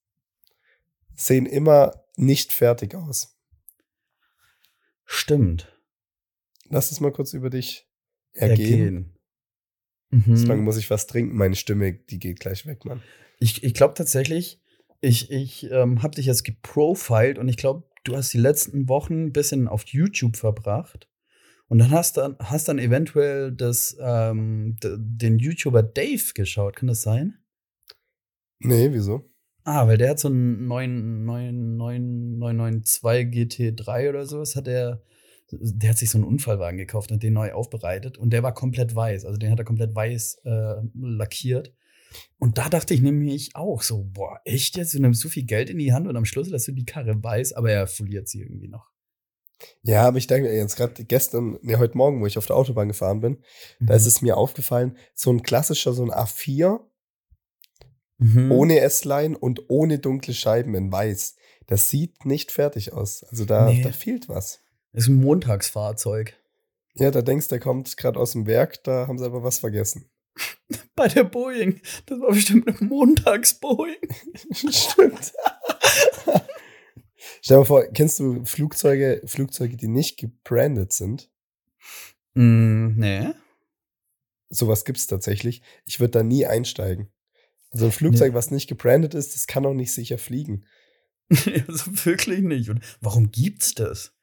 sehen 1.16 1.46
immer 1.46 2.04
nicht 2.18 2.52
fertig 2.52 2.96
aus. 2.96 3.38
Stimmt. 5.06 5.72
Lass 6.70 6.92
es 6.92 7.00
mal 7.00 7.12
kurz 7.12 7.34
über 7.34 7.52
dich 7.52 7.88
ergehen. 8.34 9.16
ergehen. 10.10 10.10
Mhm. 10.10 10.38
Solange 10.38 10.64
muss 10.64 10.78
ich 10.78 10.90
was 10.90 11.06
trinken. 11.06 11.38
Meine 11.38 11.56
Stimme, 11.56 11.94
die 11.94 12.18
geht 12.18 12.40
gleich 12.40 12.66
weg, 12.66 12.84
Mann. 12.86 13.04
Ich, 13.40 13.64
ich 13.64 13.74
glaube 13.74 13.94
tatsächlich, 13.94 14.62
ich, 15.02 15.32
ich 15.32 15.70
ähm, 15.72 16.02
habe 16.02 16.16
dich 16.16 16.26
jetzt 16.26 16.44
geprofiled 16.44 17.38
und 17.38 17.48
ich 17.48 17.58
glaube, 17.58 17.84
du 18.04 18.16
hast 18.16 18.34
die 18.34 18.40
letzten 18.40 18.88
Wochen 18.88 19.26
ein 19.26 19.34
bisschen 19.34 19.68
auf 19.68 19.86
YouTube 19.88 20.38
verbracht. 20.38 21.08
Und 21.68 21.80
dann 21.80 21.92
hast 21.92 22.18
du 22.18 22.38
hast 22.40 22.68
dann 22.68 22.78
eventuell 22.78 23.52
das, 23.52 23.98
ähm, 24.00 24.78
den 24.84 25.40
YouTuber 25.40 25.82
Dave 25.82 26.34
geschaut. 26.34 26.76
Kann 26.76 26.88
das 26.88 27.02
sein? 27.02 27.40
Nee, 28.60 28.90
wieso? 28.92 29.32
Ah, 29.64 29.88
weil 29.88 29.98
der 29.98 30.12
hat 30.12 30.20
so 30.20 30.28
einen 30.28 30.68
neuen, 30.68 31.26
neuen, 31.26 31.76
neuen 31.76 32.38
992 32.38 33.32
GT3 33.32 34.10
oder 34.10 34.26
sowas, 34.28 34.56
hat 34.56 34.68
er, 34.68 35.02
der 35.50 35.90
hat 35.90 35.98
sich 35.98 36.12
so 36.12 36.20
einen 36.20 36.28
Unfallwagen 36.28 36.78
gekauft 36.78 37.12
und 37.12 37.24
den 37.24 37.34
neu 37.34 37.52
aufbereitet 37.52 38.20
und 38.20 38.30
der 38.32 38.44
war 38.44 38.54
komplett 38.54 38.96
weiß. 38.96 39.26
Also 39.26 39.40
den 39.40 39.50
hat 39.50 39.58
er 39.58 39.66
komplett 39.66 39.96
weiß 39.96 40.42
äh, 40.46 40.76
lackiert. 40.94 41.74
Und 42.38 42.58
da 42.58 42.70
dachte 42.70 42.94
ich 42.94 43.02
nämlich 43.02 43.56
auch 43.56 43.82
so, 43.82 44.04
boah, 44.04 44.40
echt 44.46 44.78
jetzt? 44.78 44.94
Du 44.94 45.00
nimmst 45.00 45.22
so 45.22 45.30
viel 45.30 45.46
Geld 45.46 45.70
in 45.70 45.78
die 45.78 45.94
Hand 45.94 46.08
und 46.08 46.16
am 46.16 46.26
Schluss 46.26 46.50
lässt 46.50 46.68
du 46.68 46.72
die 46.72 46.86
Karre 46.86 47.22
weiß, 47.22 47.54
aber 47.54 47.72
er 47.72 47.88
verliert 47.88 48.28
sie 48.28 48.42
irgendwie 48.42 48.68
noch. 48.68 48.90
Ja, 49.84 50.08
aber 50.08 50.18
ich 50.18 50.28
denke 50.28 50.54
jetzt 50.54 50.76
gerade 50.76 51.06
gestern, 51.06 51.58
ne, 51.62 51.80
heute 51.80 51.98
Morgen, 51.98 52.22
wo 52.22 52.26
ich 52.26 52.38
auf 52.38 52.46
der 52.46 52.56
Autobahn 52.56 52.90
gefahren 52.90 53.22
bin, 53.22 53.42
mhm. 53.80 53.88
da 53.88 53.96
ist 53.96 54.06
es 54.06 54.22
mir 54.22 54.38
aufgefallen, 54.38 54.98
so 55.14 55.32
ein 55.32 55.44
klassischer, 55.44 55.94
so 55.94 56.04
ein 56.04 56.12
A4 56.12 56.82
mhm. 58.18 58.52
ohne 58.52 58.80
S-Line 58.80 59.38
und 59.38 59.70
ohne 59.70 60.00
dunkle 60.00 60.34
Scheiben 60.34 60.76
in 60.76 60.92
weiß. 60.92 61.36
Das 61.68 61.90
sieht 61.90 62.26
nicht 62.26 62.52
fertig 62.52 62.94
aus. 62.94 63.24
Also 63.24 63.46
da, 63.46 63.68
nee. 63.68 63.82
da 63.82 63.92
fehlt 63.92 64.30
was. 64.30 64.60
Das 64.92 65.04
ist 65.04 65.10
ein 65.10 65.22
Montagsfahrzeug. 65.22 66.36
Ja, 66.96 67.12
da 67.12 67.22
denkst 67.22 67.48
du, 67.48 67.56
der 67.56 67.60
kommt 67.60 67.98
gerade 67.98 68.20
aus 68.20 68.32
dem 68.32 68.48
Werk, 68.48 68.84
da 68.84 69.08
haben 69.08 69.18
sie 69.18 69.26
aber 69.26 69.44
was 69.44 69.60
vergessen. 69.60 70.10
Bei 70.96 71.08
der 71.08 71.24
Boeing. 71.24 71.82
Das 72.06 72.20
war 72.20 72.32
bestimmt 72.32 72.68
eine 72.68 72.88
Montags-Boeing. 72.88 73.98
Stimmt. 74.52 75.34
Stell 77.42 77.56
dir 77.56 77.60
mal 77.60 77.66
vor, 77.66 77.84
kennst 77.94 78.20
du 78.20 78.44
Flugzeuge, 78.46 79.22
Flugzeuge, 79.26 79.78
die 79.78 79.88
nicht 79.88 80.18
gebrandet 80.18 80.94
sind? 80.94 81.32
Mm, 82.34 82.98
nee. 82.98 83.30
Sowas 84.50 84.86
gibt 84.86 84.98
es 84.98 85.08
tatsächlich. 85.08 85.62
Ich 85.86 86.00
würde 86.00 86.12
da 86.12 86.24
nie 86.24 86.46
einsteigen. 86.46 87.12
Also 87.72 87.86
ein 87.86 87.92
Flugzeug, 87.92 88.32
nee. 88.32 88.38
was 88.38 88.52
nicht 88.52 88.68
gebrandet 88.68 89.14
ist, 89.14 89.36
das 89.36 89.48
kann 89.48 89.66
auch 89.66 89.74
nicht 89.74 89.92
sicher 89.92 90.18
fliegen. 90.18 90.66
also 91.68 92.06
wirklich 92.06 92.42
nicht. 92.42 92.70
Und 92.70 92.82
warum 93.02 93.32
gibt's 93.32 93.74
das? 93.76 94.14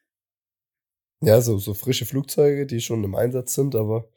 Ja, 1.21 1.41
so, 1.41 1.59
so 1.59 1.75
frische 1.75 2.07
Flugzeuge, 2.07 2.67
die 2.67 2.81
schon 2.81 3.05
im 3.05 3.15
Einsatz 3.15 3.55
sind, 3.55 3.75
aber 3.75 4.09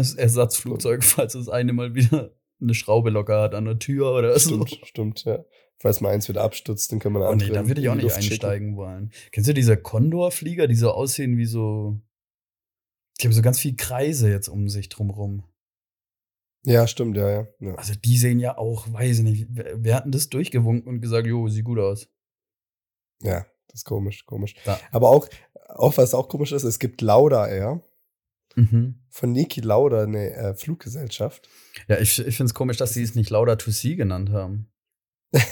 das 0.00 0.14
Ersatzflugzeug, 0.14 1.04
falls 1.04 1.34
das 1.34 1.48
eine 1.48 1.72
mal 1.72 1.94
wieder 1.94 2.34
eine 2.60 2.74
Schraube 2.74 3.10
locker 3.10 3.40
hat 3.40 3.54
an 3.54 3.64
der 3.64 3.78
Tür 3.78 4.12
oder 4.12 4.38
stimmt, 4.38 4.68
so. 4.68 4.76
Stimmt, 4.84 5.24
ja. 5.24 5.44
Falls 5.78 6.02
mal 6.02 6.10
eins 6.10 6.28
wieder 6.28 6.42
abstürzt, 6.42 6.92
dann 6.92 6.98
können 6.98 7.14
wir 7.14 7.20
eine 7.20 7.28
oh, 7.28 7.32
andere. 7.32 7.48
Nee, 7.48 7.54
da 7.54 7.66
würde 7.66 7.80
ich 7.80 7.88
auch 7.88 7.94
nicht 7.94 8.12
einsteigen 8.12 8.68
schicken. 8.68 8.76
wollen. 8.76 9.12
Kennst 9.32 9.48
du 9.48 9.54
diese 9.54 9.78
Condor-Flieger, 9.78 10.66
die 10.66 10.74
so 10.74 10.90
aussehen 10.90 11.38
wie 11.38 11.46
so. 11.46 11.98
Die 13.20 13.26
haben 13.26 13.32
so 13.32 13.42
ganz 13.42 13.58
viele 13.58 13.76
Kreise 13.76 14.30
jetzt 14.30 14.48
um 14.48 14.68
sich 14.68 14.90
drumrum. 14.90 15.44
Ja, 16.64 16.86
stimmt, 16.86 17.16
ja, 17.16 17.30
ja, 17.30 17.46
ja. 17.60 17.74
Also 17.76 17.94
die 17.94 18.18
sehen 18.18 18.38
ja 18.38 18.58
auch, 18.58 18.92
weiß 18.92 19.18
ich 19.18 19.24
nicht, 19.24 19.46
wir 19.48 19.94
hatten 19.94 20.12
das 20.12 20.28
durchgewunken 20.28 20.88
und 20.88 21.00
gesagt, 21.00 21.26
jo, 21.26 21.48
sieht 21.48 21.64
gut 21.64 21.78
aus. 21.78 22.08
Ja, 23.22 23.46
das 23.68 23.80
ist 23.80 23.84
komisch, 23.84 24.26
komisch. 24.26 24.54
Da. 24.64 24.78
Aber 24.90 25.08
auch, 25.08 25.28
auch 25.68 25.96
was 25.96 26.12
auch 26.12 26.28
komisch 26.28 26.52
ist, 26.52 26.64
es 26.64 26.78
gibt 26.78 27.00
Lauda 27.00 27.46
Air. 27.46 27.82
Mhm. 28.56 29.00
Von 29.08 29.32
Niki 29.32 29.60
Lauda, 29.60 30.02
eine 30.02 30.32
äh, 30.34 30.54
Fluggesellschaft. 30.54 31.48
Ja, 31.88 31.98
ich, 31.98 32.18
ich 32.18 32.36
finde 32.36 32.50
es 32.50 32.54
komisch, 32.54 32.76
dass 32.76 32.92
sie 32.92 33.02
es 33.02 33.14
nicht 33.14 33.30
Lauda 33.30 33.56
to 33.56 33.70
See 33.70 33.94
genannt 33.94 34.30
haben. 34.30 34.70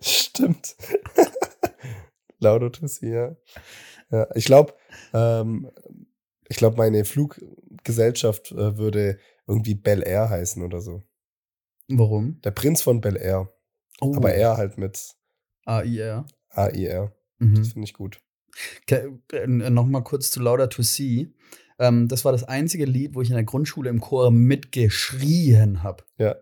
Stimmt. 0.00 0.76
Lauda 2.38 2.68
to 2.70 2.86
See, 2.86 3.12
ja. 3.12 3.36
ja 4.10 4.28
ich 4.34 4.44
glaube, 4.44 4.74
ähm, 5.12 5.70
ich 6.48 6.56
glaube, 6.56 6.76
meine 6.76 7.04
Fluggesellschaft 7.04 8.52
äh, 8.52 8.76
würde 8.76 9.18
irgendwie 9.46 9.74
Bel 9.74 10.02
Air 10.06 10.30
heißen 10.30 10.62
oder 10.62 10.80
so. 10.80 11.02
Warum? 11.88 12.40
Der 12.42 12.50
Prinz 12.50 12.82
von 12.82 13.00
Bel 13.00 13.16
Air. 13.16 13.52
Oh. 14.00 14.14
Aber 14.14 14.32
er 14.32 14.56
halt 14.56 14.78
mit 14.78 15.16
AIR. 15.64 16.26
AIR. 16.50 17.12
Mhm. 17.38 17.56
Das 17.56 17.72
finde 17.72 17.84
ich 17.84 17.94
gut. 17.94 18.20
Okay, 18.82 19.08
äh, 19.32 19.46
Nochmal 19.46 20.02
kurz 20.02 20.30
zu 20.30 20.40
Lauda 20.40 20.66
to 20.68 20.82
See. 20.82 21.28
Ähm, 21.78 22.08
das 22.08 22.24
war 22.24 22.32
das 22.32 22.44
einzige 22.44 22.84
Lied, 22.84 23.14
wo 23.14 23.22
ich 23.22 23.28
in 23.30 23.36
der 23.36 23.44
Grundschule 23.44 23.90
im 23.90 24.00
Chor 24.00 24.30
mitgeschrien 24.30 25.82
habe. 25.82 26.04
Ja. 26.18 26.36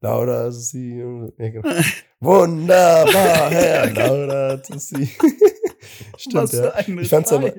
Lauda 0.00 0.46
to 0.46 0.52
see. 0.52 0.98
Ja, 1.38 1.48
genau. 1.48 1.68
Wunderbar, 2.20 3.50
Herr 3.50 3.90
Lauda 3.90 4.56
to 4.58 4.78
see. 4.78 5.08
Stimmt, 6.16 6.34
Was 6.34 6.52
ja. 6.52 6.78
Ich 6.78 7.08
fand's 7.08 7.32
aber-. 7.32 7.54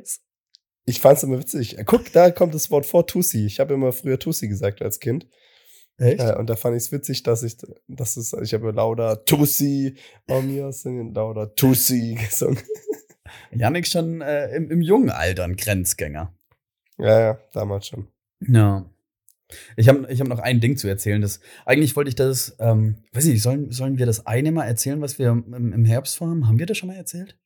Ich 0.85 0.99
fand's 0.99 1.23
immer 1.23 1.39
witzig. 1.39 1.77
Äh, 1.77 1.83
Guck, 1.85 2.11
da 2.11 2.29
kommt 2.31 2.53
das 2.53 2.69
Wort 2.69 2.85
vor 2.85 3.07
Tussi. 3.07 3.45
Ich 3.45 3.59
habe 3.59 3.73
immer 3.73 3.93
früher 3.93 4.19
Tussi 4.19 4.47
gesagt 4.47 4.81
als 4.81 4.99
Kind. 4.99 5.27
Echt? 5.97 6.19
Äh, 6.19 6.35
und 6.35 6.49
da 6.49 6.55
fand 6.55 6.75
ich 6.75 6.83
es 6.83 6.91
witzig, 6.91 7.23
dass 7.23 7.43
ich, 7.43 7.57
das 7.87 8.17
ist, 8.17 8.35
ich 8.41 8.53
habe 8.53 8.71
Lauda 8.71 9.15
Tussi, 9.15 9.95
mir 10.27 10.71
singen 10.73 11.13
Lauda 11.13 11.47
Tussi 11.47 12.17
gesungen. 12.29 12.59
Yannick 13.51 13.87
schon 13.87 14.21
äh, 14.21 14.55
im, 14.55 14.69
im 14.71 14.81
jungen 14.81 15.09
Alter 15.09 15.43
ein 15.43 15.55
Grenzgänger. 15.55 16.33
Ja, 16.97 17.19
ja, 17.19 17.39
damals 17.53 17.87
schon. 17.87 18.07
Ja. 18.39 18.85
Ich 19.75 19.87
habe 19.87 20.11
ich 20.11 20.19
hab 20.19 20.27
noch 20.27 20.39
ein 20.39 20.61
Ding 20.61 20.77
zu 20.77 20.87
erzählen. 20.87 21.21
Das, 21.21 21.39
eigentlich 21.65 21.95
wollte 21.95 22.09
ich 22.09 22.15
das, 22.15 22.55
ähm, 22.59 23.03
weiß 23.11 23.25
nicht, 23.25 23.41
sollen, 23.41 23.71
sollen 23.71 23.97
wir 23.97 24.05
das 24.05 24.25
eine 24.25 24.51
mal 24.51 24.65
erzählen, 24.65 25.01
was 25.01 25.19
wir 25.19 25.29
im, 25.29 25.73
im 25.73 25.85
Herbst 25.85 26.17
vorhaben? 26.17 26.47
Haben 26.47 26.59
wir 26.59 26.65
das 26.65 26.77
schon 26.77 26.89
mal 26.89 26.95
erzählt? 26.95 27.37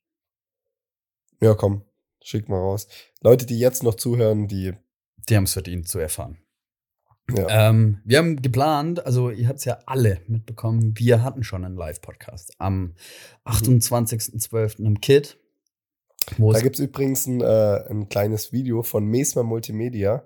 Ja, 1.40 1.54
komm, 1.54 1.82
schick 2.22 2.48
mal 2.48 2.58
raus. 2.58 2.88
Leute, 3.20 3.46
die 3.46 3.58
jetzt 3.58 3.82
noch 3.82 3.94
zuhören, 3.94 4.48
die, 4.48 4.72
Die 5.28 5.36
haben 5.36 5.44
es 5.44 5.52
verdient 5.52 5.86
zu 5.88 5.98
erfahren. 5.98 6.38
ja, 7.36 7.68
Ähm, 7.68 8.00
wir 8.04 8.18
haben 8.18 8.40
geplant, 8.40 9.04
also 9.04 9.30
ihr 9.30 9.48
habt 9.48 9.58
es 9.58 9.64
ja 9.66 9.78
alle 9.86 10.20
mitbekommen, 10.26 10.94
wir 10.96 11.22
hatten 11.22 11.44
schon 11.44 11.64
einen 11.64 11.76
Live-Podcast 11.76 12.54
am 12.58 12.94
28.12. 13.44 14.78
im 14.80 15.00
Kit. 15.00 15.38
Wo 16.36 16.52
da 16.52 16.58
es 16.58 16.64
gibt's 16.64 16.78
übrigens 16.78 17.26
ein, 17.26 17.40
äh, 17.40 17.84
ein 17.88 18.08
kleines 18.08 18.52
Video 18.52 18.82
von 18.82 19.04
Mesmer 19.06 19.42
Multimedia 19.42 20.24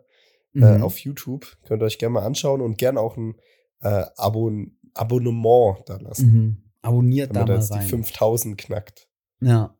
Mhm. 0.54 0.62
äh, 0.62 0.80
auf 0.82 0.98
YouTube. 0.98 1.46
Könnt 1.64 1.82
ihr 1.82 1.86
euch 1.86 1.98
gerne 1.98 2.14
mal 2.14 2.24
anschauen 2.26 2.60
und 2.60 2.76
gerne 2.76 3.00
auch 3.00 3.16
ein 3.16 3.36
äh, 3.80 4.04
Abon 4.16 4.76
Abonnement 4.94 5.78
da 5.86 5.96
lassen, 5.96 6.32
mhm. 6.32 6.56
Abonniert 6.82 7.30
wenn 7.30 7.46
da 7.46 7.46
mal 7.46 7.54
jetzt 7.56 7.72
die 7.72 7.78
rein. 7.78 7.86
5000 7.88 8.58
knackt. 8.58 9.08
Ja. 9.40 9.74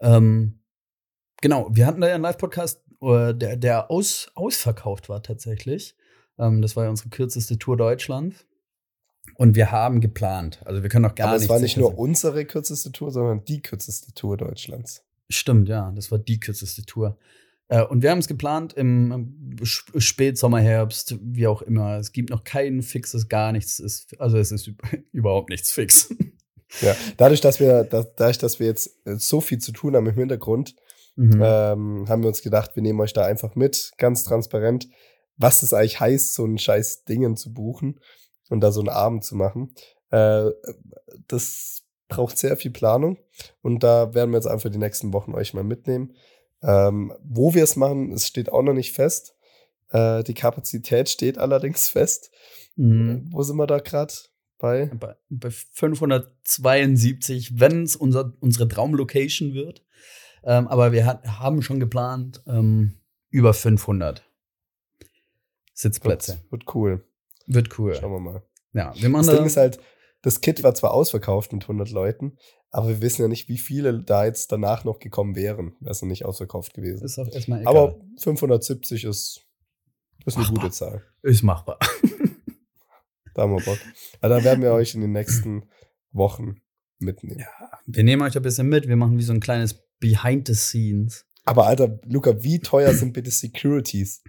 Ähm, 0.00 0.60
genau, 1.40 1.68
wir 1.72 1.86
hatten 1.86 2.00
da 2.00 2.06
ja 2.08 2.14
einen 2.14 2.22
Live-Podcast, 2.22 2.84
äh, 3.02 3.34
der, 3.34 3.56
der 3.56 3.90
aus, 3.90 4.30
ausverkauft 4.34 5.08
war 5.08 5.22
tatsächlich. 5.22 5.96
Ähm, 6.38 6.62
das 6.62 6.76
war 6.76 6.84
ja 6.84 6.90
unsere 6.90 7.08
kürzeste 7.08 7.58
Tour 7.58 7.76
Deutschland. 7.76 8.46
Und 9.36 9.56
wir 9.56 9.72
haben 9.72 10.00
geplant. 10.00 10.60
Also 10.64 10.82
wir 10.82 10.90
können 10.90 11.02
noch 11.04 11.14
gar 11.16 11.28
Aber 11.28 11.36
nicht. 11.36 11.44
es 11.44 11.48
war 11.48 11.58
nicht 11.58 11.76
nur 11.76 11.98
unsere 11.98 12.44
kürzeste 12.44 12.92
Tour, 12.92 13.10
sondern 13.10 13.44
die 13.44 13.60
kürzeste 13.62 14.12
Tour 14.14 14.36
Deutschlands. 14.36 15.02
Stimmt, 15.34 15.68
ja, 15.68 15.92
das 15.94 16.10
war 16.10 16.18
die 16.18 16.40
kürzeste 16.40 16.84
Tour. 16.84 17.18
Äh, 17.68 17.82
und 17.82 18.02
wir 18.02 18.10
haben 18.10 18.18
es 18.18 18.28
geplant 18.28 18.72
im 18.74 19.56
Sp- 19.64 19.98
Spätsommer, 20.00 20.60
Herbst, 20.60 21.16
wie 21.22 21.46
auch 21.46 21.62
immer. 21.62 21.98
Es 21.98 22.12
gibt 22.12 22.30
noch 22.30 22.44
kein 22.44 22.82
fixes, 22.82 23.28
gar 23.28 23.52
nichts. 23.52 23.78
Ist, 23.78 24.20
also 24.20 24.36
es 24.38 24.52
ist 24.52 24.66
üb- 24.68 25.02
überhaupt 25.12 25.48
nichts 25.50 25.70
fix. 25.72 26.14
Ja, 26.80 26.94
dadurch, 27.16 27.40
dass 27.40 27.60
wir, 27.60 27.84
da, 27.84 28.02
dadurch, 28.16 28.38
dass 28.38 28.58
wir 28.60 28.66
jetzt 28.66 28.90
äh, 29.06 29.16
so 29.16 29.40
viel 29.40 29.58
zu 29.58 29.72
tun 29.72 29.94
haben 29.96 30.06
im 30.06 30.14
Hintergrund, 30.14 30.74
Mhm. 31.16 31.40
ähm, 31.44 32.04
haben 32.08 32.22
wir 32.22 32.26
uns 32.28 32.42
gedacht, 32.42 32.74
wir 32.74 32.82
nehmen 32.82 32.98
euch 32.98 33.12
da 33.12 33.24
einfach 33.24 33.54
mit, 33.54 33.92
ganz 33.98 34.24
transparent, 34.24 34.88
was 35.36 35.60
das 35.60 35.72
eigentlich 35.72 36.00
heißt, 36.00 36.34
so 36.34 36.44
ein 36.44 36.58
scheiß 36.58 37.04
Dingen 37.04 37.36
zu 37.36 37.52
buchen 37.54 38.00
und 38.48 38.60
da 38.62 38.72
so 38.72 38.80
einen 38.80 38.88
Abend 38.88 39.22
zu 39.22 39.36
machen. 39.36 39.72
Äh, 40.10 40.46
das 41.28 41.83
braucht 42.08 42.38
sehr 42.38 42.56
viel 42.56 42.70
Planung 42.70 43.18
und 43.62 43.82
da 43.82 44.14
werden 44.14 44.30
wir 44.30 44.38
jetzt 44.38 44.46
einfach 44.46 44.70
die 44.70 44.78
nächsten 44.78 45.12
Wochen 45.12 45.34
euch 45.34 45.54
mal 45.54 45.64
mitnehmen. 45.64 46.14
Ähm, 46.62 47.12
wo 47.22 47.54
wir 47.54 47.64
es 47.64 47.76
machen, 47.76 48.12
es 48.12 48.26
steht 48.26 48.50
auch 48.50 48.62
noch 48.62 48.72
nicht 48.72 48.92
fest. 48.92 49.34
Äh, 49.90 50.22
die 50.24 50.34
Kapazität 50.34 51.08
steht 51.08 51.38
allerdings 51.38 51.88
fest. 51.88 52.30
Mhm. 52.76 53.28
Wo 53.30 53.42
sind 53.42 53.56
wir 53.56 53.66
da 53.66 53.78
gerade 53.78 54.14
bei? 54.58 54.86
bei, 54.86 55.14
bei 55.28 55.50
572, 55.50 57.60
wenn 57.60 57.82
es 57.82 57.96
unser, 57.96 58.32
unsere 58.40 58.66
Traumlocation 58.66 59.52
wird. 59.52 59.84
Ähm, 60.42 60.68
aber 60.68 60.92
wir 60.92 61.06
hat, 61.06 61.26
haben 61.26 61.62
schon 61.62 61.80
geplant, 61.80 62.42
ähm, 62.46 62.94
über 63.30 63.54
500 63.54 64.22
Sitzplätze. 65.72 66.40
Wird, 66.50 66.52
wird 66.52 66.74
cool. 66.74 67.04
Wird 67.46 67.78
cool. 67.78 67.94
Schauen 67.94 68.12
wir 68.12 68.20
mal. 68.20 68.42
Ja, 68.72 68.92
wir 68.96 69.08
machen 69.08 69.26
Das 69.26 69.34
da, 69.34 69.38
Ding 69.38 69.46
ist 69.46 69.56
halt, 69.56 69.80
das 70.24 70.40
Kit 70.40 70.62
war 70.62 70.74
zwar 70.74 70.92
ausverkauft 70.94 71.52
mit 71.52 71.62
100 71.64 71.90
Leuten, 71.90 72.38
aber 72.70 72.88
wir 72.88 73.00
wissen 73.02 73.22
ja 73.22 73.28
nicht, 73.28 73.48
wie 73.48 73.58
viele 73.58 74.02
da 74.02 74.24
jetzt 74.24 74.50
danach 74.50 74.84
noch 74.84 74.98
gekommen 74.98 75.36
wären. 75.36 75.76
Wäre 75.80 75.92
es 75.92 76.02
noch 76.02 76.08
nicht 76.08 76.24
ausverkauft 76.24 76.74
gewesen. 76.74 77.04
ist 77.04 77.18
auch 77.18 77.28
erstmal 77.28 77.60
egal. 77.60 77.76
Aber 77.76 78.00
570 78.18 79.04
ist, 79.04 79.42
ist 80.24 80.36
eine 80.36 80.44
Machbar. 80.46 80.62
gute 80.62 80.72
Zahl. 80.72 81.04
ist 81.22 81.42
machbar. 81.42 81.78
Da 83.34 83.42
haben 83.42 83.52
wir 83.52 83.64
Bock. 83.64 83.78
Aber 84.20 84.36
da 84.36 84.44
werden 84.44 84.62
wir 84.62 84.72
euch 84.72 84.94
in 84.94 85.00
den 85.02 85.12
nächsten 85.12 85.68
Wochen 86.12 86.56
mitnehmen. 86.98 87.40
Ja, 87.40 87.70
wir 87.86 88.04
nehmen 88.04 88.22
euch 88.22 88.36
ein 88.36 88.42
bisschen 88.42 88.68
mit. 88.68 88.88
Wir 88.88 88.96
machen 88.96 89.18
wie 89.18 89.22
so 89.22 89.32
ein 89.32 89.40
kleines 89.40 89.84
Behind 89.98 90.46
the 90.46 90.54
Scenes. 90.54 91.26
Aber 91.44 91.66
Alter, 91.66 91.98
Luca, 92.06 92.42
wie 92.42 92.60
teuer 92.60 92.94
sind 92.94 93.12
bitte 93.12 93.30
Securities? 93.30 94.22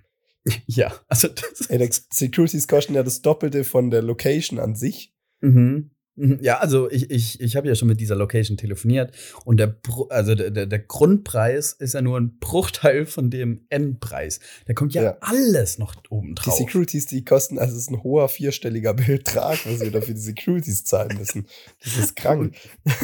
Ja, 0.68 0.94
also 1.08 1.28
das 1.28 1.72
Ey, 1.72 1.90
Securities 2.12 2.68
kosten 2.68 2.94
ja 2.94 3.02
das 3.02 3.24
Doppelte 3.24 3.64
von 3.64 3.90
der 3.90 4.04
Location 4.04 4.60
an 4.60 4.76
sich. 4.76 5.15
Mhm. 5.42 5.92
Mhm. 6.18 6.40
Ja, 6.42 6.60
also 6.60 6.90
ich, 6.90 7.12
ich, 7.12 7.42
ich 7.42 7.58
habe 7.58 7.68
ja 7.68 7.76
schon 7.76 7.90
mit 7.90 8.00
dieser 8.00 8.16
Location 8.16 8.56
telefoniert 8.56 9.14
und 9.44 9.58
der, 9.58 9.76
also 10.10 10.34
der, 10.34 10.66
der, 10.66 10.80
Grundpreis 10.80 11.74
ist 11.74 11.94
ja 11.94 12.02
nur 12.02 12.18
ein 12.18 12.40
Bruchteil 12.40 13.06
von 13.06 13.30
dem 13.30 13.66
Endpreis. 13.70 14.40
Da 14.66 14.74
kommt 14.74 14.94
ja, 14.94 15.04
Ja. 15.04 15.18
alles 15.20 15.78
noch 15.78 15.96
oben 16.10 16.30
Die 16.30 16.36
drauf. 16.36 16.56
Securities, 16.56 17.08
die 17.08 17.26
kosten, 17.26 17.60
also 17.60 17.76
es 17.76 17.82
ist 17.82 17.92
ein 17.92 18.02
hoher 18.02 18.30
vierstelliger 18.30 18.94
Betrag, 18.94 19.66
was 19.66 19.82
wir 19.82 19.92
dafür 19.92 20.14
die 20.14 20.22
Securities 20.22 20.86
zahlen 20.86 21.18
müssen. 21.18 21.48
Das 21.84 21.98
ist 21.98 22.16
krank. 22.16 22.56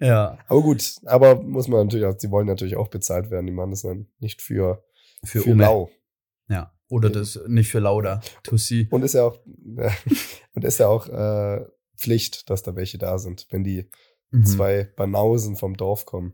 Ja, 0.00 0.36
Aber 0.48 0.62
gut, 0.62 0.96
aber 1.04 1.40
muss 1.42 1.68
man 1.68 1.86
natürlich 1.86 2.06
auch, 2.06 2.16
die 2.16 2.28
wollen 2.32 2.48
natürlich 2.48 2.74
auch 2.74 2.88
bezahlt 2.88 3.30
werden. 3.30 3.46
Die 3.46 3.52
machen 3.52 3.70
das 3.70 3.82
dann 3.82 4.08
nicht 4.18 4.42
für, 4.42 4.82
für, 5.24 5.42
für, 5.42 5.54
lau. 5.54 5.90
Ja, 6.48 6.72
oder 6.92 7.10
das 7.10 7.40
nicht 7.46 7.70
für 7.70 7.78
Lauda. 7.80 8.20
Tussi. 8.42 8.86
Und 8.90 9.02
ist 9.02 9.14
ja 9.14 9.24
auch, 9.24 9.38
und 10.54 10.64
ist 10.64 10.78
ja 10.78 10.88
auch 10.88 11.08
äh, 11.08 11.64
Pflicht, 11.96 12.50
dass 12.50 12.62
da 12.62 12.76
welche 12.76 12.98
da 12.98 13.18
sind, 13.18 13.46
wenn 13.50 13.64
die 13.64 13.88
Mhm. 14.32 14.46
zwei 14.46 14.84
Banausen 14.96 15.56
vom 15.56 15.76
Dorf 15.76 16.06
kommen. 16.06 16.32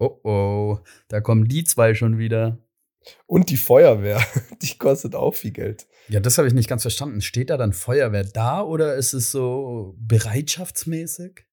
Oh 0.00 0.18
oh, 0.24 0.78
da 1.08 1.20
kommen 1.20 1.46
die 1.46 1.62
zwei 1.62 1.94
schon 1.94 2.18
wieder. 2.18 2.58
Und 3.26 3.50
die 3.50 3.56
Feuerwehr, 3.56 4.20
die 4.62 4.76
kostet 4.78 5.14
auch 5.14 5.34
viel 5.34 5.52
Geld. 5.52 5.86
Ja, 6.08 6.18
das 6.20 6.38
habe 6.38 6.48
ich 6.48 6.54
nicht 6.54 6.68
ganz 6.68 6.82
verstanden. 6.82 7.20
Steht 7.20 7.50
da 7.50 7.56
dann 7.56 7.72
Feuerwehr 7.72 8.24
da 8.24 8.62
oder 8.62 8.96
ist 8.96 9.12
es 9.12 9.30
so 9.30 9.94
bereitschaftsmäßig? 9.98 11.46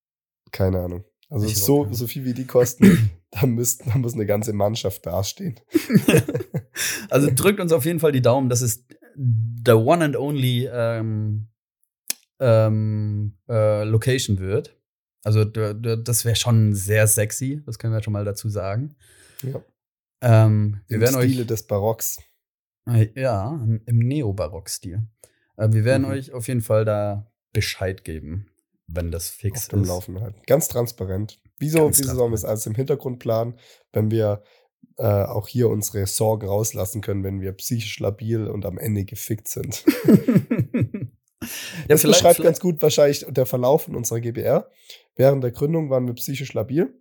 Keine 0.51 0.79
Ahnung. 0.79 1.03
Also 1.29 1.45
Ich 1.45 1.57
so, 1.57 1.87
so 1.91 2.07
viel 2.07 2.25
wie 2.25 2.33
die 2.33 2.45
kosten, 2.45 3.11
da, 3.29 3.45
müsst, 3.45 3.85
da 3.85 3.97
muss 3.97 4.15
eine 4.15 4.25
ganze 4.25 4.53
Mannschaft 4.53 5.05
dastehen. 5.05 5.59
Also 7.09 7.29
drückt 7.33 7.59
uns 7.59 7.71
auf 7.73 7.85
jeden 7.85 7.99
Fall 7.99 8.11
die 8.11 8.21
Daumen, 8.21 8.49
dass 8.49 8.61
es 8.61 8.85
the 9.65 9.71
one 9.73 10.03
and 10.03 10.15
only 10.15 10.67
ähm, 10.71 11.47
ähm, 12.39 13.37
äh, 13.49 13.83
Location 13.83 14.39
wird. 14.39 14.77
Also 15.23 15.43
das 15.45 16.25
wäre 16.25 16.35
schon 16.35 16.73
sehr 16.73 17.05
sexy, 17.07 17.61
das 17.65 17.77
können 17.77 17.93
wir 17.93 18.01
schon 18.01 18.13
mal 18.13 18.25
dazu 18.25 18.49
sagen. 18.49 18.95
Ja. 19.43 19.61
Ähm, 20.21 20.81
wir 20.87 20.95
Im 20.95 21.01
werden 21.01 21.21
Stile 21.21 21.41
euch 21.41 21.47
des 21.47 21.63
Barocks. 21.67 22.17
äh, 22.87 23.07
ja 23.19 23.59
im 23.85 23.99
Neobarock-Stil. 23.99 25.03
Äh, 25.57 25.69
wir 25.71 25.85
werden 25.85 26.03
Mhm. 26.07 26.13
euch 26.13 26.31
auf 26.33 26.47
jeden 26.47 26.61
Fall 26.61 26.85
da 26.85 27.31
Bescheid 27.53 28.03
geben, 28.03 28.47
wenn 28.87 29.11
das 29.11 29.29
fix 29.29 29.69
auf 29.71 29.81
ist. 29.81 29.87
Laufen 29.87 30.19
halten. 30.21 30.41
Ganz 30.47 30.67
transparent. 30.67 31.39
Wieso, 31.59 31.83
Ganz 31.85 31.99
wieso 31.99 32.15
sollen 32.15 32.31
wir 32.31 32.35
es 32.35 32.45
alles 32.45 32.65
im 32.65 32.73
Hintergrund 32.73 33.19
planen, 33.19 33.59
wenn 33.93 34.09
wir 34.09 34.41
äh, 34.97 35.03
auch 35.03 35.47
hier 35.47 35.69
unsere 35.69 36.05
Sorgen 36.07 36.47
rauslassen 36.47 37.01
können, 37.01 37.23
wenn 37.23 37.41
wir 37.41 37.51
psychisch 37.53 37.99
labil 37.99 38.47
und 38.47 38.65
am 38.65 38.77
Ende 38.77 39.05
gefickt 39.05 39.47
sind? 39.47 39.83
ja, 40.05 41.47
das 41.87 42.03
beschreibt 42.03 42.35
vielleicht, 42.35 42.43
ganz 42.43 42.59
gut 42.59 42.81
wahrscheinlich 42.81 43.25
der 43.29 43.45
Verlauf 43.45 43.83
von 43.83 43.95
unserer 43.95 44.19
GBR. 44.19 44.69
Während 45.15 45.43
der 45.43 45.51
Gründung 45.51 45.89
waren 45.89 46.07
wir 46.07 46.13
psychisch 46.13 46.53
labil. 46.53 46.93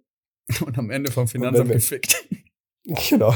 und 0.64 0.78
am 0.78 0.90
Ende 0.90 1.12
vom 1.12 1.28
Finanzamt 1.28 1.68
wir- 1.68 1.76
gefickt. 1.76 2.24
Genau. 3.10 3.34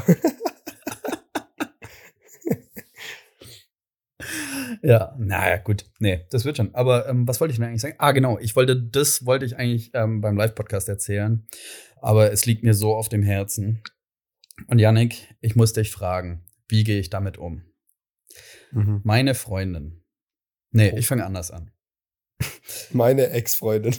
Ja, 4.82 5.14
naja, 5.18 5.58
gut. 5.58 5.86
Nee, 5.98 6.26
das 6.30 6.44
wird 6.44 6.56
schon. 6.56 6.74
Aber 6.74 7.08
ähm, 7.08 7.26
was 7.28 7.40
wollte 7.40 7.52
ich 7.52 7.58
denn 7.58 7.68
eigentlich 7.68 7.82
sagen? 7.82 7.94
Ah, 7.98 8.12
genau. 8.12 8.38
Ich 8.38 8.56
wollte, 8.56 8.80
das 8.80 9.24
wollte 9.26 9.44
ich 9.44 9.56
eigentlich 9.56 9.90
ähm, 9.94 10.20
beim 10.20 10.36
Live-Podcast 10.36 10.88
erzählen. 10.88 11.46
Aber 12.00 12.32
es 12.32 12.46
liegt 12.46 12.64
mir 12.64 12.74
so 12.74 12.94
auf 12.94 13.08
dem 13.08 13.22
Herzen. 13.22 13.82
Und 14.68 14.78
Yannick, 14.78 15.34
ich 15.40 15.56
muss 15.56 15.72
dich 15.72 15.90
fragen, 15.90 16.44
wie 16.68 16.84
gehe 16.84 17.00
ich 17.00 17.10
damit 17.10 17.38
um? 17.38 17.62
Mhm. 18.72 19.00
Meine 19.04 19.34
Freundin. 19.34 20.02
Nee, 20.70 20.92
Oh. 20.94 20.96
ich 20.96 21.06
fange 21.06 21.24
anders 21.24 21.50
an. 21.50 21.70
Meine 22.92 23.30
Ex-Freundin. 23.30 23.94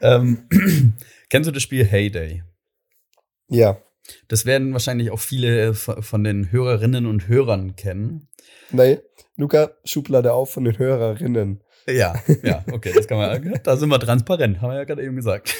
ähm, 0.00 0.48
kennst 1.30 1.48
du 1.48 1.52
das 1.52 1.62
Spiel 1.62 1.84
Heyday? 1.84 2.42
ja, 3.48 3.80
Das 4.28 4.44
werden 4.46 4.72
wahrscheinlich 4.72 5.10
auch 5.10 5.20
viele 5.20 5.74
von 5.74 6.24
den 6.24 6.50
Hörerinnen 6.52 7.06
und 7.06 7.28
Hörern 7.28 7.76
kennen. 7.76 8.28
Nee, 8.70 9.00
Luca, 9.36 9.72
Schublade 9.84 10.32
auf 10.32 10.52
von 10.52 10.64
den 10.64 10.78
Hörerinnen. 10.78 11.62
Ja, 11.88 12.14
ja, 12.42 12.64
okay, 12.72 12.92
das 12.94 13.06
kann 13.06 13.18
man, 13.18 13.60
da 13.62 13.76
sind 13.76 13.88
wir 13.88 14.00
transparent, 14.00 14.60
haben 14.60 14.70
wir 14.70 14.78
ja 14.78 14.84
gerade 14.84 15.04
eben 15.04 15.16
gesagt. 15.16 15.54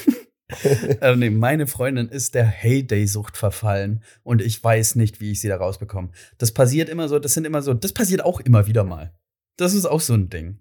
äh, 1.01 1.16
nee, 1.16 1.30
meine 1.30 1.66
Freundin 1.66 2.09
ist 2.09 2.34
der 2.34 2.47
Heyday-Sucht 2.47 3.36
verfallen 3.36 4.03
und 4.22 4.40
ich 4.40 4.62
weiß 4.62 4.94
nicht, 4.94 5.20
wie 5.20 5.32
ich 5.32 5.40
sie 5.40 5.49
da 5.49 5.57
rausbekomme. 5.57 6.11
Das 6.38 6.53
passiert 6.53 6.88
immer 6.88 7.09
so, 7.09 7.18
das 7.18 7.34
sind 7.34 7.47
immer 7.47 7.62
so, 7.62 7.74
das 7.74 7.92
passiert 7.92 8.24
auch 8.24 8.40
immer 8.40 8.66
wieder 8.66 8.84
mal. 8.84 9.12
Das 9.57 9.74
ist 9.74 9.86
auch 9.86 10.01
so 10.01 10.14
ein 10.14 10.28
Ding. 10.28 10.61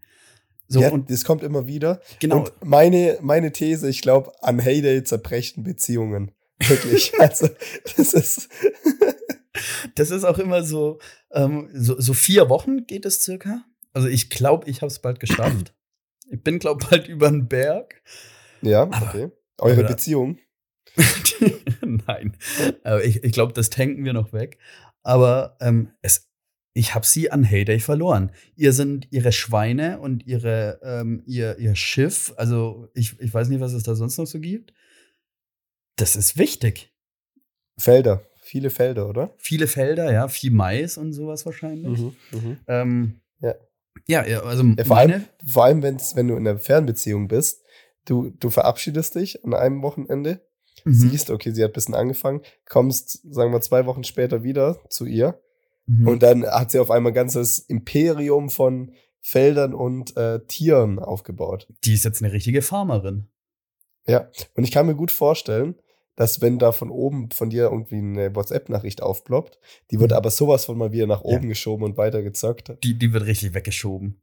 So, 0.67 0.81
ja, 0.81 0.89
und 0.89 1.11
das 1.11 1.23
kommt 1.23 1.43
immer 1.43 1.67
wieder. 1.67 2.01
Genau. 2.19 2.39
Und 2.39 2.53
meine, 2.63 3.19
meine 3.21 3.51
These, 3.51 3.87
ich 3.87 4.01
glaube, 4.01 4.31
an 4.41 4.59
Heyday 4.59 5.03
zerbrechen 5.03 5.63
Beziehungen. 5.63 6.31
Wirklich. 6.59 7.13
also, 7.19 7.49
das 7.97 8.13
ist. 8.13 8.49
das 9.95 10.09
ist 10.09 10.23
auch 10.23 10.39
immer 10.39 10.63
so, 10.63 10.99
ähm, 11.31 11.69
so, 11.73 11.99
so 11.99 12.13
vier 12.13 12.49
Wochen 12.49 12.87
geht 12.87 13.05
es 13.05 13.21
circa. 13.21 13.63
Also 13.93 14.07
ich 14.07 14.29
glaube, 14.29 14.69
ich 14.69 14.81
habe 14.81 14.87
es 14.87 14.99
bald 14.99 15.19
geschafft. 15.19 15.73
ich 16.29 16.41
bin, 16.41 16.59
glaube 16.59 16.85
bald 16.89 17.07
über 17.07 17.29
den 17.29 17.47
Berg. 17.47 18.01
Ja, 18.61 18.83
okay. 18.83 19.31
Eure 19.59 19.79
aber- 19.81 19.89
Beziehung. 19.89 20.37
Nein, 21.81 22.37
aber 22.83 23.03
ich, 23.03 23.23
ich 23.23 23.31
glaube, 23.33 23.53
das 23.53 23.69
tanken 23.69 24.05
wir 24.05 24.13
noch 24.13 24.31
weg. 24.33 24.57
Aber 25.03 25.57
ähm, 25.59 25.91
es, 26.01 26.29
ich 26.73 26.95
habe 26.95 27.05
sie 27.05 27.31
an 27.31 27.43
Heyday 27.43 27.79
verloren. 27.79 28.31
Ihr 28.55 28.71
sind 28.73 29.07
ihre 29.11 29.31
Schweine 29.31 29.99
und 29.99 30.25
ihre, 30.25 30.79
ähm, 30.83 31.23
ihr, 31.25 31.57
ihr 31.59 31.75
Schiff. 31.75 32.33
Also 32.37 32.87
ich, 32.93 33.19
ich 33.19 33.33
weiß 33.33 33.49
nicht, 33.49 33.59
was 33.59 33.73
es 33.73 33.83
da 33.83 33.95
sonst 33.95 34.17
noch 34.17 34.25
so 34.25 34.39
gibt. 34.39 34.73
Das 35.97 36.15
ist 36.15 36.37
wichtig. 36.37 36.93
Felder. 37.77 38.25
Viele 38.41 38.69
Felder, 38.69 39.09
oder? 39.09 39.33
Viele 39.37 39.67
Felder, 39.67 40.11
ja, 40.13 40.27
viel 40.27 40.51
Mais 40.51 40.97
und 40.97 41.13
sowas 41.13 41.45
wahrscheinlich. 41.45 41.99
mhm. 41.99 42.57
Ähm, 42.67 43.21
Ja. 43.41 43.55
ja. 44.07 44.25
ja, 44.27 44.43
also 44.43 44.63
Ja, 44.63 44.83
vor 44.85 44.95
meine, 44.97 45.13
allem, 45.15 45.25
vor 45.47 45.65
allem 45.65 45.81
wenn's, 45.83 46.15
wenn 46.15 46.27
du 46.27 46.35
in 46.35 46.47
einer 46.47 46.59
Fernbeziehung 46.59 47.27
bist, 47.27 47.63
du, 48.05 48.31
du 48.31 48.49
verabschiedest 48.49 49.15
dich 49.15 49.43
an 49.45 49.53
einem 49.53 49.81
Wochenende, 49.81 50.41
Mhm, 50.83 50.93
siehst, 50.93 51.29
okay, 51.31 51.51
sie 51.51 51.63
hat 51.63 51.71
ein 51.71 51.73
bisschen 51.73 51.95
angefangen, 51.95 52.41
kommst, 52.67 53.21
sagen 53.33 53.51
wir, 53.51 53.61
zwei 53.61 53.85
Wochen 53.87 54.03
später 54.03 54.43
wieder 54.43 54.77
zu 54.89 55.05
ihr 55.05 55.39
mhm. 55.87 56.07
und 56.07 56.21
dann 56.21 56.45
hat 56.45 56.69
sie 56.69 56.79
auf 56.79 56.91
einmal 56.91 57.11
ein 57.11 57.15
ganzes 57.15 57.59
Imperium 57.59 58.49
von 58.49 58.91
Feldern 59.21 59.73
und 59.73 60.15
äh, 60.17 60.41
Tieren 60.45 60.99
aufgebaut. 60.99 61.67
die 61.85 61.93
ist 61.93 62.03
jetzt 62.05 62.21
eine 62.21 62.31
richtige 62.33 62.61
Farmerin. 62.61 63.27
Ja, 64.05 64.29
und 64.55 64.63
ich 64.65 64.71
kann 64.71 64.85
mir 64.85 64.95
gut 64.95 65.11
vorstellen, 65.11 65.75
dass 66.15 66.41
wenn 66.41 66.59
da 66.59 66.71
von 66.71 66.91
oben 66.91 67.31
von 67.31 67.49
dir 67.49 67.63
irgendwie 67.63 67.97
eine 67.97 68.35
WhatsApp-Nachricht 68.35 69.01
aufploppt, 69.01 69.57
die 69.91 69.99
wird 69.99 70.11
Mhm. 70.11 70.17
aber 70.17 70.29
sowas 70.29 70.65
von 70.65 70.77
mal 70.77 70.91
wieder 70.91 71.07
nach 71.07 71.23
Ja. 71.23 71.37
oben 71.37 71.47
geschoben 71.49 71.83
und 71.83 71.97
weitergezockt. 71.97 72.77
Die, 72.83 72.97
die 72.99 73.11
wird 73.13 73.25
richtig 73.25 73.53
weggeschoben. 73.55 74.21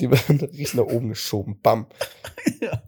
Die 0.00 0.10
wird 0.10 0.42
richtig 0.42 0.74
nach 0.74 0.86
oben 0.86 1.10
geschoben. 1.10 1.60
Bam. 1.62 1.86
ja. 2.60 2.82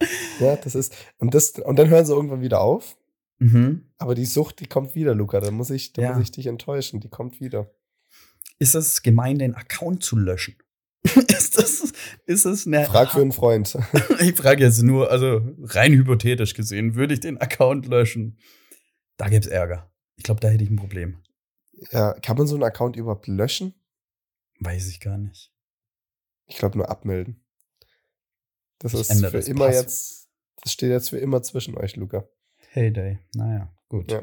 Ja, 0.40 0.56
das 0.56 0.74
ist. 0.74 0.94
Und, 1.18 1.34
das, 1.34 1.50
und 1.52 1.76
dann 1.78 1.88
hören 1.88 2.04
sie 2.04 2.12
irgendwann 2.12 2.42
wieder 2.42 2.60
auf. 2.60 2.96
Mhm. 3.38 3.86
Aber 3.98 4.14
die 4.14 4.26
Sucht, 4.26 4.60
die 4.60 4.66
kommt 4.66 4.94
wieder, 4.94 5.14
Luca. 5.14 5.40
Da 5.40 5.50
muss 5.50 5.70
ich, 5.70 5.92
da 5.94 6.02
Ja. 6.02 6.12
muss 6.12 6.24
ich 6.24 6.30
dich 6.32 6.46
enttäuschen. 6.46 7.00
Die 7.00 7.08
kommt 7.08 7.40
wieder. 7.40 7.70
Ist 8.58 8.74
es 8.74 9.02
gemein, 9.02 9.38
den 9.38 9.54
Account 9.54 10.02
zu 10.04 10.16
löschen? 10.16 10.56
ist 11.04 11.56
das, 11.58 11.92
ist 12.26 12.44
das 12.44 12.66
eine. 12.66 12.84
Frag 12.84 13.12
für 13.12 13.20
einen 13.20 13.32
Freund. 13.32 13.78
ich 14.20 14.34
frage 14.36 14.64
jetzt 14.64 14.82
nur, 14.82 15.10
also 15.10 15.40
rein 15.62 15.92
hypothetisch 15.92 16.52
gesehen, 16.54 16.94
würde 16.94 17.14
ich 17.14 17.20
den 17.20 17.38
Account 17.38 17.86
löschen? 17.86 18.38
Da 19.16 19.28
gäbe 19.28 19.40
es 19.40 19.46
Ärger. 19.46 19.90
Ich 20.16 20.24
glaube, 20.24 20.40
da 20.40 20.48
hätte 20.48 20.64
ich 20.64 20.70
ein 20.70 20.76
Problem. 20.76 21.22
ja, 21.92 22.12
kann 22.14 22.36
man 22.36 22.46
so 22.46 22.54
einen 22.56 22.64
Account 22.64 22.96
überhaupt 22.96 23.26
löschen? 23.26 23.74
Weiß 24.60 24.88
ich 24.88 25.00
gar 25.00 25.16
nicht. 25.18 25.52
Ich 26.46 26.56
glaube 26.56 26.76
nur 26.78 26.90
abmelden. 26.90 27.42
Das 28.78 28.92
Ich 28.94 29.00
ist 29.00 29.12
für 29.26 29.38
immer 29.38 29.66
Passwort. 29.66 29.74
jetzt. 29.74 30.28
Das 30.62 30.72
steht 30.72 30.90
jetzt 30.90 31.10
für 31.10 31.18
immer 31.18 31.42
zwischen 31.42 31.76
euch, 31.76 31.96
Luca. 31.96 32.24
Heyday. 32.72 33.18
Naja, 33.34 33.72
gut. 33.88 34.10
Ja. 34.12 34.22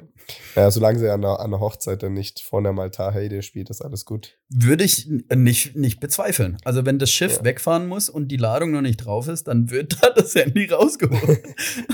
Ja, 0.55 0.69
solange 0.69 0.99
sie 0.99 1.09
an 1.09 1.21
der, 1.21 1.39
an 1.39 1.49
der 1.51 1.59
Hochzeit 1.59 2.03
dann 2.03 2.13
nicht 2.13 2.39
vorne 2.41 2.69
am 2.69 2.77
Altar 2.79 3.11
Heyday 3.13 3.41
spielt, 3.41 3.69
ist 3.71 3.81
alles 3.81 4.05
gut. 4.05 4.37
Würde 4.49 4.83
ich 4.83 5.07
n- 5.09 5.23
nicht, 5.43 5.75
nicht 5.75 5.99
bezweifeln. 5.99 6.57
Also, 6.63 6.85
wenn 6.85 6.99
das 6.99 7.09
Schiff 7.09 7.37
Ja. 7.37 7.43
wegfahren 7.45 7.87
muss 7.87 8.09
und 8.09 8.27
die 8.27 8.37
Ladung 8.37 8.71
noch 8.71 8.81
nicht 8.81 8.97
drauf 8.97 9.27
ist, 9.27 9.47
dann 9.47 9.71
wird 9.71 10.03
da 10.03 10.09
das 10.11 10.35
Handy 10.35 10.65
rausgeholt. 10.65 11.43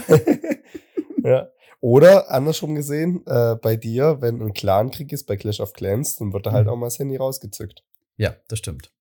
ja. 1.23 1.49
Oder 1.81 2.29
andersrum 2.31 2.75
gesehen, 2.75 3.23
äh, 3.25 3.55
bei 3.55 3.77
dir, 3.77 4.17
wenn 4.19 4.41
ein 4.41 4.53
Clankrieg 4.53 5.13
ist, 5.13 5.25
bei 5.27 5.37
Clash 5.37 5.61
of 5.61 5.71
Clans, 5.73 6.17
dann 6.17 6.33
wird 6.33 6.45
da 6.45 6.51
halt 6.51 6.65
Mhm. 6.65 6.71
auch 6.73 6.75
mal 6.75 6.87
das 6.87 6.99
Handy 6.99 7.15
rausgezückt. 7.15 7.83
ja, 8.17 8.35
das 8.49 8.59
stimmt. 8.59 8.91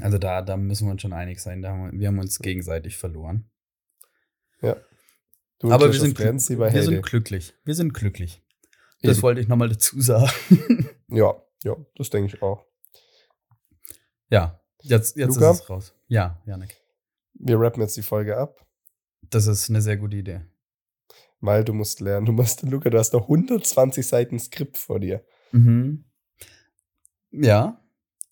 Also, 0.00 0.18
da, 0.18 0.42
da 0.42 0.56
müssen 0.56 0.86
wir 0.86 0.92
uns 0.92 1.02
schon 1.02 1.12
einig 1.12 1.40
sein. 1.40 1.62
Da 1.62 1.70
haben 1.70 1.92
wir, 1.92 2.00
wir 2.00 2.08
haben 2.08 2.18
uns 2.18 2.38
gegenseitig 2.38 2.96
verloren. 2.96 3.50
Du 5.60 5.68
und 5.68 5.72
Aber 5.72 5.92
wir 5.92 5.98
sind, 6.00 6.16
bei 6.16 6.32
wir 6.32 6.82
sind 6.82 7.02
glücklich. 7.02 7.54
Wir 7.64 7.74
sind 7.74 7.92
glücklich. 7.94 8.42
Das 9.02 9.16
Eben. 9.18 9.22
wollte 9.22 9.40
ich 9.40 9.48
nochmal 9.48 9.68
dazu 9.68 10.00
sagen. 10.00 10.30
Ja, 11.08 11.34
ja, 11.62 11.76
das 11.94 12.10
denke 12.10 12.34
ich 12.34 12.42
auch. 12.42 12.64
ja, 14.30 14.60
jetzt, 14.82 15.16
jetzt 15.16 15.36
Luca? 15.36 15.50
ist 15.52 15.60
es 15.60 15.70
raus. 15.70 15.94
Ja, 16.08 16.42
Janik. 16.44 16.76
Wir 17.34 17.60
rappen 17.60 17.82
jetzt 17.82 17.96
die 17.96 18.02
Folge 18.02 18.36
ab, 18.36 18.66
Das 19.30 19.46
ist 19.46 19.68
eine 19.70 19.80
sehr 19.80 19.96
gute 19.96 20.16
Idee. 20.16 20.40
weil 21.40 21.62
du 21.62 21.72
musst 21.72 22.00
lernen. 22.00 22.26
Du 22.26 22.32
musst, 22.32 22.62
Luca, 22.62 22.90
du 22.90 22.98
hast 22.98 23.12
noch 23.12 23.22
120 23.28 24.04
Seiten 24.04 24.38
Skript 24.40 24.76
vor 24.76 24.98
dir. 24.98 25.24
Mhm. 25.52 26.04
Ja, 27.30 27.80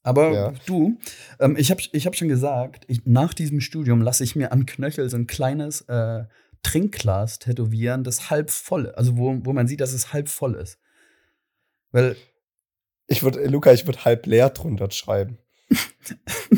aber 0.03 0.33
Ja. 0.33 0.53
du, 0.67 0.99
ähm, 1.39 1.57
ich 1.57 1.71
habe 1.71 1.83
ich 1.93 2.07
hab 2.07 2.17
schon 2.17 2.29
gesagt, 2.29 2.85
ich, 2.89 3.03
nach 3.05 3.35
diesem 3.35 3.61
Studium 3.61 4.03
lasse 4.03 4.25
ich 4.25 4.37
mir 4.37 4.53
an 4.53 4.67
Knöchel 4.67 5.09
so 5.09 5.17
ein 5.17 5.27
kleines 5.27 5.83
äh, 5.83 6.25
Trinkglas 6.63 7.39
tätowieren, 7.39 8.05
das 8.05 8.31
halb 8.31 8.51
voll, 8.51 8.91
also 8.93 9.17
wo, 9.17 9.39
wo 9.45 9.53
man 9.53 9.67
sieht, 9.67 9.81
dass 9.81 9.93
es 9.93 10.13
halb 10.13 10.29
voll 10.29 10.55
ist. 10.55 10.79
Weil, 11.91 12.17
Ich 13.07 13.23
würde, 13.23 13.47
Luca, 13.47 13.73
ich 13.73 13.87
würde 13.87 14.05
halb 14.05 14.27
leer 14.27 14.51
drunter 14.51 14.91
schreiben. 14.91 15.39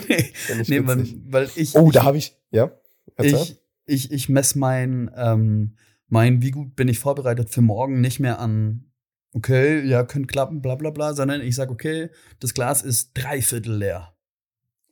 nee, 0.09 0.33
nee 0.67 0.87
weil, 0.87 0.99
witzig. 0.99 1.17
weil 1.27 1.51
ich, 1.55 1.75
oh, 1.77 1.87
ich, 1.89 1.93
da 1.93 2.05
habe 2.05 2.19
ich, 2.19 2.37
ja, 2.51 2.71
erzähl. 3.17 3.35
ich, 3.35 3.57
ich, 3.87 4.13
ich 4.13 4.29
messe 4.29 4.59
mein, 4.59 5.11
ähm, 5.17 5.77
mein, 6.09 6.43
wie 6.43 6.51
gut 6.51 6.77
bin 6.77 6.89
ich 6.89 6.99
vorbereitet 6.99 7.51
für 7.51 7.63
morgen, 7.63 8.01
nicht 8.01 8.21
mehr 8.21 8.39
an, 8.39 8.91
okay, 9.35 9.83
ja, 9.87 10.03
könnte 10.05 10.29
klappen, 10.29 10.63
bla 10.63 10.75
bla 10.77 10.91
bla, 10.91 11.13
sondern 11.15 11.43
ich 11.43 11.55
sage, 11.55 11.71
okay, 11.73 12.09
das 12.41 12.55
Glas 12.55 12.81
ist 12.83 13.13
dreiviertel 13.15 13.77
leer. 13.77 14.15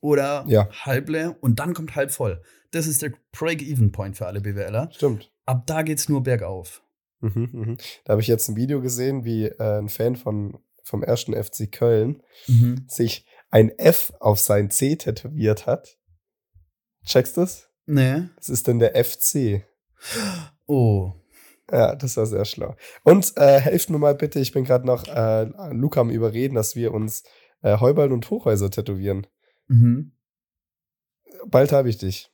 Oder 0.01 0.45
Ja. 0.49 0.69
halb 0.85 1.09
leer 1.09 1.37
und 1.41 1.59
dann 1.61 1.73
kommt 1.75 1.95
halb 1.97 2.11
voll. 2.11 2.43
Das 2.73 2.87
ist 2.87 3.03
der 3.03 3.13
Break-Even-Point 3.33 4.17
für 4.17 4.27
alle 4.27 4.41
BWLer. 4.41 4.91
Stimmt. 4.93 5.31
Ab 5.47 5.67
da 5.67 5.83
geht's 5.83 6.09
nur 6.09 6.23
bergauf. 6.23 6.83
Mhm, 7.21 7.49
mhm. 7.53 7.77
Da 8.05 8.13
habe 8.13 8.21
ich 8.23 8.27
jetzt 8.29 8.49
ein 8.49 8.57
Video 8.57 8.81
gesehen, 8.81 9.25
wie 9.25 9.45
äh, 9.47 9.79
ein 9.79 9.89
Fan 9.89 10.17
von, 10.17 10.59
vom 10.83 11.03
ersten 11.03 11.35
FC 11.35 11.71
Köln 11.71 12.23
Mhm. 12.49 12.85
sich 12.89 13.25
ein 13.51 13.71
F 13.79 14.13
auf 14.19 14.41
sein 14.41 14.71
C 14.71 14.97
tätowiert 14.97 15.67
hat. 15.67 15.99
Checkst 17.05 17.37
du's? 17.37 17.69
Nee. 17.87 18.23
Das 18.37 18.49
ist 18.49 18.67
dann 18.67 18.79
der 18.81 18.97
FC. 18.97 19.65
Oh. 20.67 21.13
Ja, 21.71 21.95
das 21.95 22.17
war 22.17 22.27
sehr 22.27 22.45
schlau. 22.45 22.75
Und 23.05 23.33
äh, 23.37 23.61
helft 23.61 23.89
mir 23.91 23.99
mal 23.99 24.15
bitte, 24.15 24.41
ich 24.41 24.53
bin 24.53 24.65
gerade 24.65 24.87
noch 24.87 25.07
äh, 25.07 25.45
Luca 25.73 26.01
am 26.01 26.11
Überreden, 26.11 26.55
dass 26.55 26.77
wir 26.77 26.93
uns 26.93 27.23
äh, 27.63 27.79
Heuballen 27.79 28.13
und 28.13 28.29
Hochhäuser 28.31 28.71
tätowieren. 28.71 29.27
Mhm. 29.69 30.13
Bald 31.47 31.73
habe 31.73 31.89
ich 31.89 31.99
dich. 31.99 32.31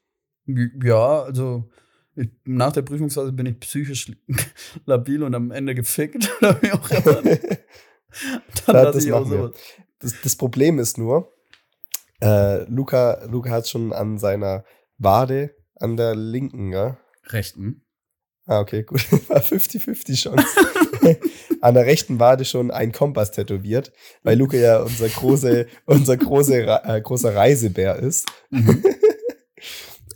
Ja, 0.47 1.23
also 1.23 1.69
ich, 2.17 2.31
nach 2.45 2.73
der 2.73 2.83
Prüfungsphase 2.83 3.33
bin 3.33 3.47
ich 3.47 3.61
psychisch 3.61 4.13
labil 4.87 5.23
und 5.23 5.35
am 5.35 5.51
Ende 5.51 5.75
gefickt. 5.75 6.31
Oder 6.41 6.61
wie 6.63 6.73
auch 6.73 6.91
immer. 6.91 7.23
Dann 7.23 8.75
Ja, 8.77 8.83
lasse 8.83 8.93
das 8.93 9.05
ich 9.05 9.13
auch 9.13 9.27
sowas. 9.27 9.53
Das, 10.01 10.15
das 10.23 10.37
Problem 10.37 10.79
ist 10.79 10.97
nur, 10.99 11.33
äh, 12.23 12.65
Luca, 12.65 13.25
Luca 13.27 13.51
hat 13.51 13.69
schon 13.69 13.93
an 13.93 14.19
seiner 14.19 14.65
Wade, 14.97 15.55
an 15.77 15.97
der 15.97 16.15
linken, 16.17 16.73
ja? 16.73 16.99
Rechten. 17.27 17.85
Ah, 18.49 18.61
okay, 18.61 18.83
gut. 18.83 19.01
War 19.29 19.43
50-50 19.43 20.17
Chance. 20.23 20.47
an 21.61 21.75
der 21.75 21.85
rechten 21.87 22.19
Wade 22.19 22.45
schon 22.47 22.71
ein 22.71 22.93
Kompass 22.93 23.31
tätowiert, 23.31 23.93
weil 24.23 24.39
Luca 24.39 24.57
ja 24.57 24.81
unser, 24.83 25.09
große, 25.09 25.67
unser 25.85 26.17
große, 26.17 26.63
äh, 26.85 27.01
großer 27.03 27.35
Reisebär 27.37 27.97
ist. 27.97 28.27
Mhm. 28.51 28.83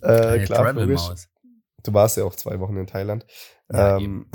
Äh, 0.02 0.38
Hey, 0.38 0.44
klar, 0.46 0.72
logisch. 0.72 1.00
Du 1.84 1.94
warst 1.94 2.16
ja 2.16 2.24
auch 2.24 2.34
zwei 2.34 2.58
Wochen 2.58 2.76
in 2.76 2.88
Thailand. 2.88 3.24
Ja, 3.72 3.98
ähm, 3.98 4.26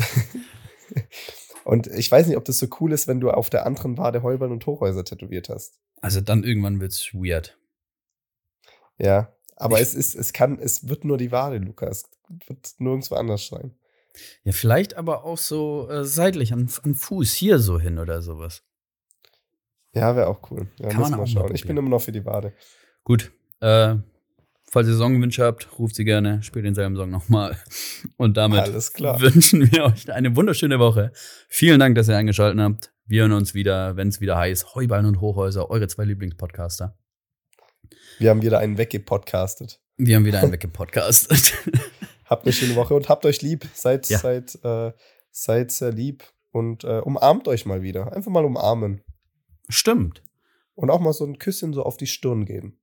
und 1.66 1.88
ich 1.88 2.10
weiß 2.10 2.28
nicht, 2.28 2.38
ob 2.38 2.45
das 2.45 2.58
so 2.58 2.68
cool 2.80 2.93
ist, 2.93 3.08
wenn 3.08 3.20
du 3.20 3.30
auf 3.32 3.50
der 3.50 3.66
anderen 3.66 3.98
Wade 3.98 4.24
Heubern 4.24 4.52
und 4.54 4.66
Hochhäuser 4.66 5.04
tätowiert 5.04 5.50
hast. 5.50 5.80
Also 6.02 6.22
dann 6.22 6.43
irgendwann 6.45 6.80
wird's 6.80 7.14
weird. 7.14 7.58
Ja, 8.98 9.36
aber 9.58 9.76
Ich- 9.78 9.84
es 9.84 9.93
ist, 9.95 10.16
es 10.16 10.32
kann, 10.32 10.58
es 10.60 10.88
wird 10.88 11.04
nur 11.04 11.18
die 11.18 11.32
Wade, 11.34 11.58
Lukas. 11.58 12.10
Es 12.41 12.48
wird 12.50 12.74
nirgendwo 12.78 13.16
anders 13.16 13.48
sein. 13.48 13.78
Ja, 14.43 14.51
vielleicht 14.51 14.95
aber 14.95 15.24
auch 15.24 15.38
so 15.38 15.89
äh, 15.89 16.03
seitlich 16.05 16.53
an, 16.53 16.70
an 16.84 16.95
Fuß 16.95 17.34
hier 17.34 17.59
so 17.59 17.80
hin 17.80 17.99
oder 17.99 18.22
sowas. 18.22 18.63
Ja, 19.93 20.15
wäre 20.15 20.28
auch 20.28 20.51
cool. 20.51 20.68
Ja, 20.80 20.89
Kann 20.89 21.01
man 21.01 21.11
mal 21.11 21.28
schauen. 21.28 21.53
ich 21.55 21.65
bin 21.65 21.78
immer 21.78 21.89
noch 21.89 22.01
für 22.01 22.11
die 22.11 22.26
Wade. 22.26 22.53
Gut. 23.03 23.32
Äh, 23.61 23.95
falls 24.70 24.88
ihr 24.88 24.95
Songwünsche 24.95 25.43
habt, 25.43 25.80
ruft 25.80 25.95
sie 25.95 26.05
gerne, 26.05 26.43
spielt 26.43 26.65
denselben 26.65 26.95
Song 26.95 27.09
nochmal. 27.09 27.57
Und 28.18 28.38
damit 28.38 28.68
wünschen 28.68 29.72
wir 29.72 29.86
euch 29.86 30.11
eine 30.11 30.36
wunderschöne 30.36 30.80
Woche. 30.80 31.11
Vielen 31.49 31.80
Dank, 31.80 31.95
dass 31.95 32.07
ihr 32.09 32.18
eingeschaltet 32.18 32.59
habt. 32.59 32.93
Wir 33.05 33.22
hören 33.22 33.32
uns 33.32 33.53
wieder, 33.53 33.95
wenn 33.95 34.09
es 34.09 34.22
wieder 34.22 34.38
heißt, 34.38 34.76
Heuballen 34.76 35.05
und 35.05 35.22
Hochhäuser, 35.22 35.70
eure 35.70 35.88
zwei 35.88 36.03
Lieblingspodcaster. 36.03 36.97
Wir 38.20 38.30
haben 38.30 38.41
wieder 38.41 38.59
einen 38.59 38.78
weggepodcastet. 38.78 39.80
Wir 39.97 40.18
haben 40.18 40.26
wieder 40.26 40.41
einen 40.41 40.51
weggepodcastet. 40.51 41.53
habt 42.28 42.46
eine 42.46 42.54
schöne 42.54 42.76
Woche 42.76 42.94
und 42.94 43.10
habt 43.10 43.26
euch 43.26 43.42
lieb. 43.42 43.68
Seid, 43.74 44.08
ja. 44.10 44.20
seid, 44.20 44.58
äh, 44.64 44.92
seid 45.32 45.72
sehr 45.72 45.92
lieb 45.92 46.24
und 46.52 46.84
äh, 46.84 47.00
umarmt 47.00 47.48
euch 47.48 47.66
mal 47.66 47.82
wieder. 47.82 48.14
Einfach 48.14 48.32
mal 48.32 48.46
umarmen. 48.46 49.02
Stimmt. 49.70 50.24
Und 50.76 50.90
auch 50.90 51.00
mal 51.00 51.14
so 51.14 51.26
ein 51.26 51.40
Küsschen 51.40 51.74
so 51.74 51.84
auf 51.84 51.98
die 51.98 52.08
Stirn 52.08 52.46
geben. 52.46 52.80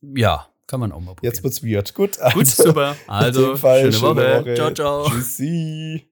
Ja, 0.00 0.48
kann 0.66 0.80
man 0.80 0.92
auch 0.92 1.00
mal 1.00 1.14
probieren. 1.14 1.32
Jetzt 1.32 1.42
wird's 1.42 1.62
weird. 1.62 1.94
Gut, 1.94 2.18
also, 2.18 2.38
Gut 2.38 2.46
super. 2.46 2.96
Also, 3.06 3.56
schöne, 3.56 3.92
schöne 3.92 4.02
Woche. 4.02 4.40
Woche. 4.40 4.54
Ciao, 4.54 4.70
ciao. 4.72 5.08
Tschüssi. 5.08 6.11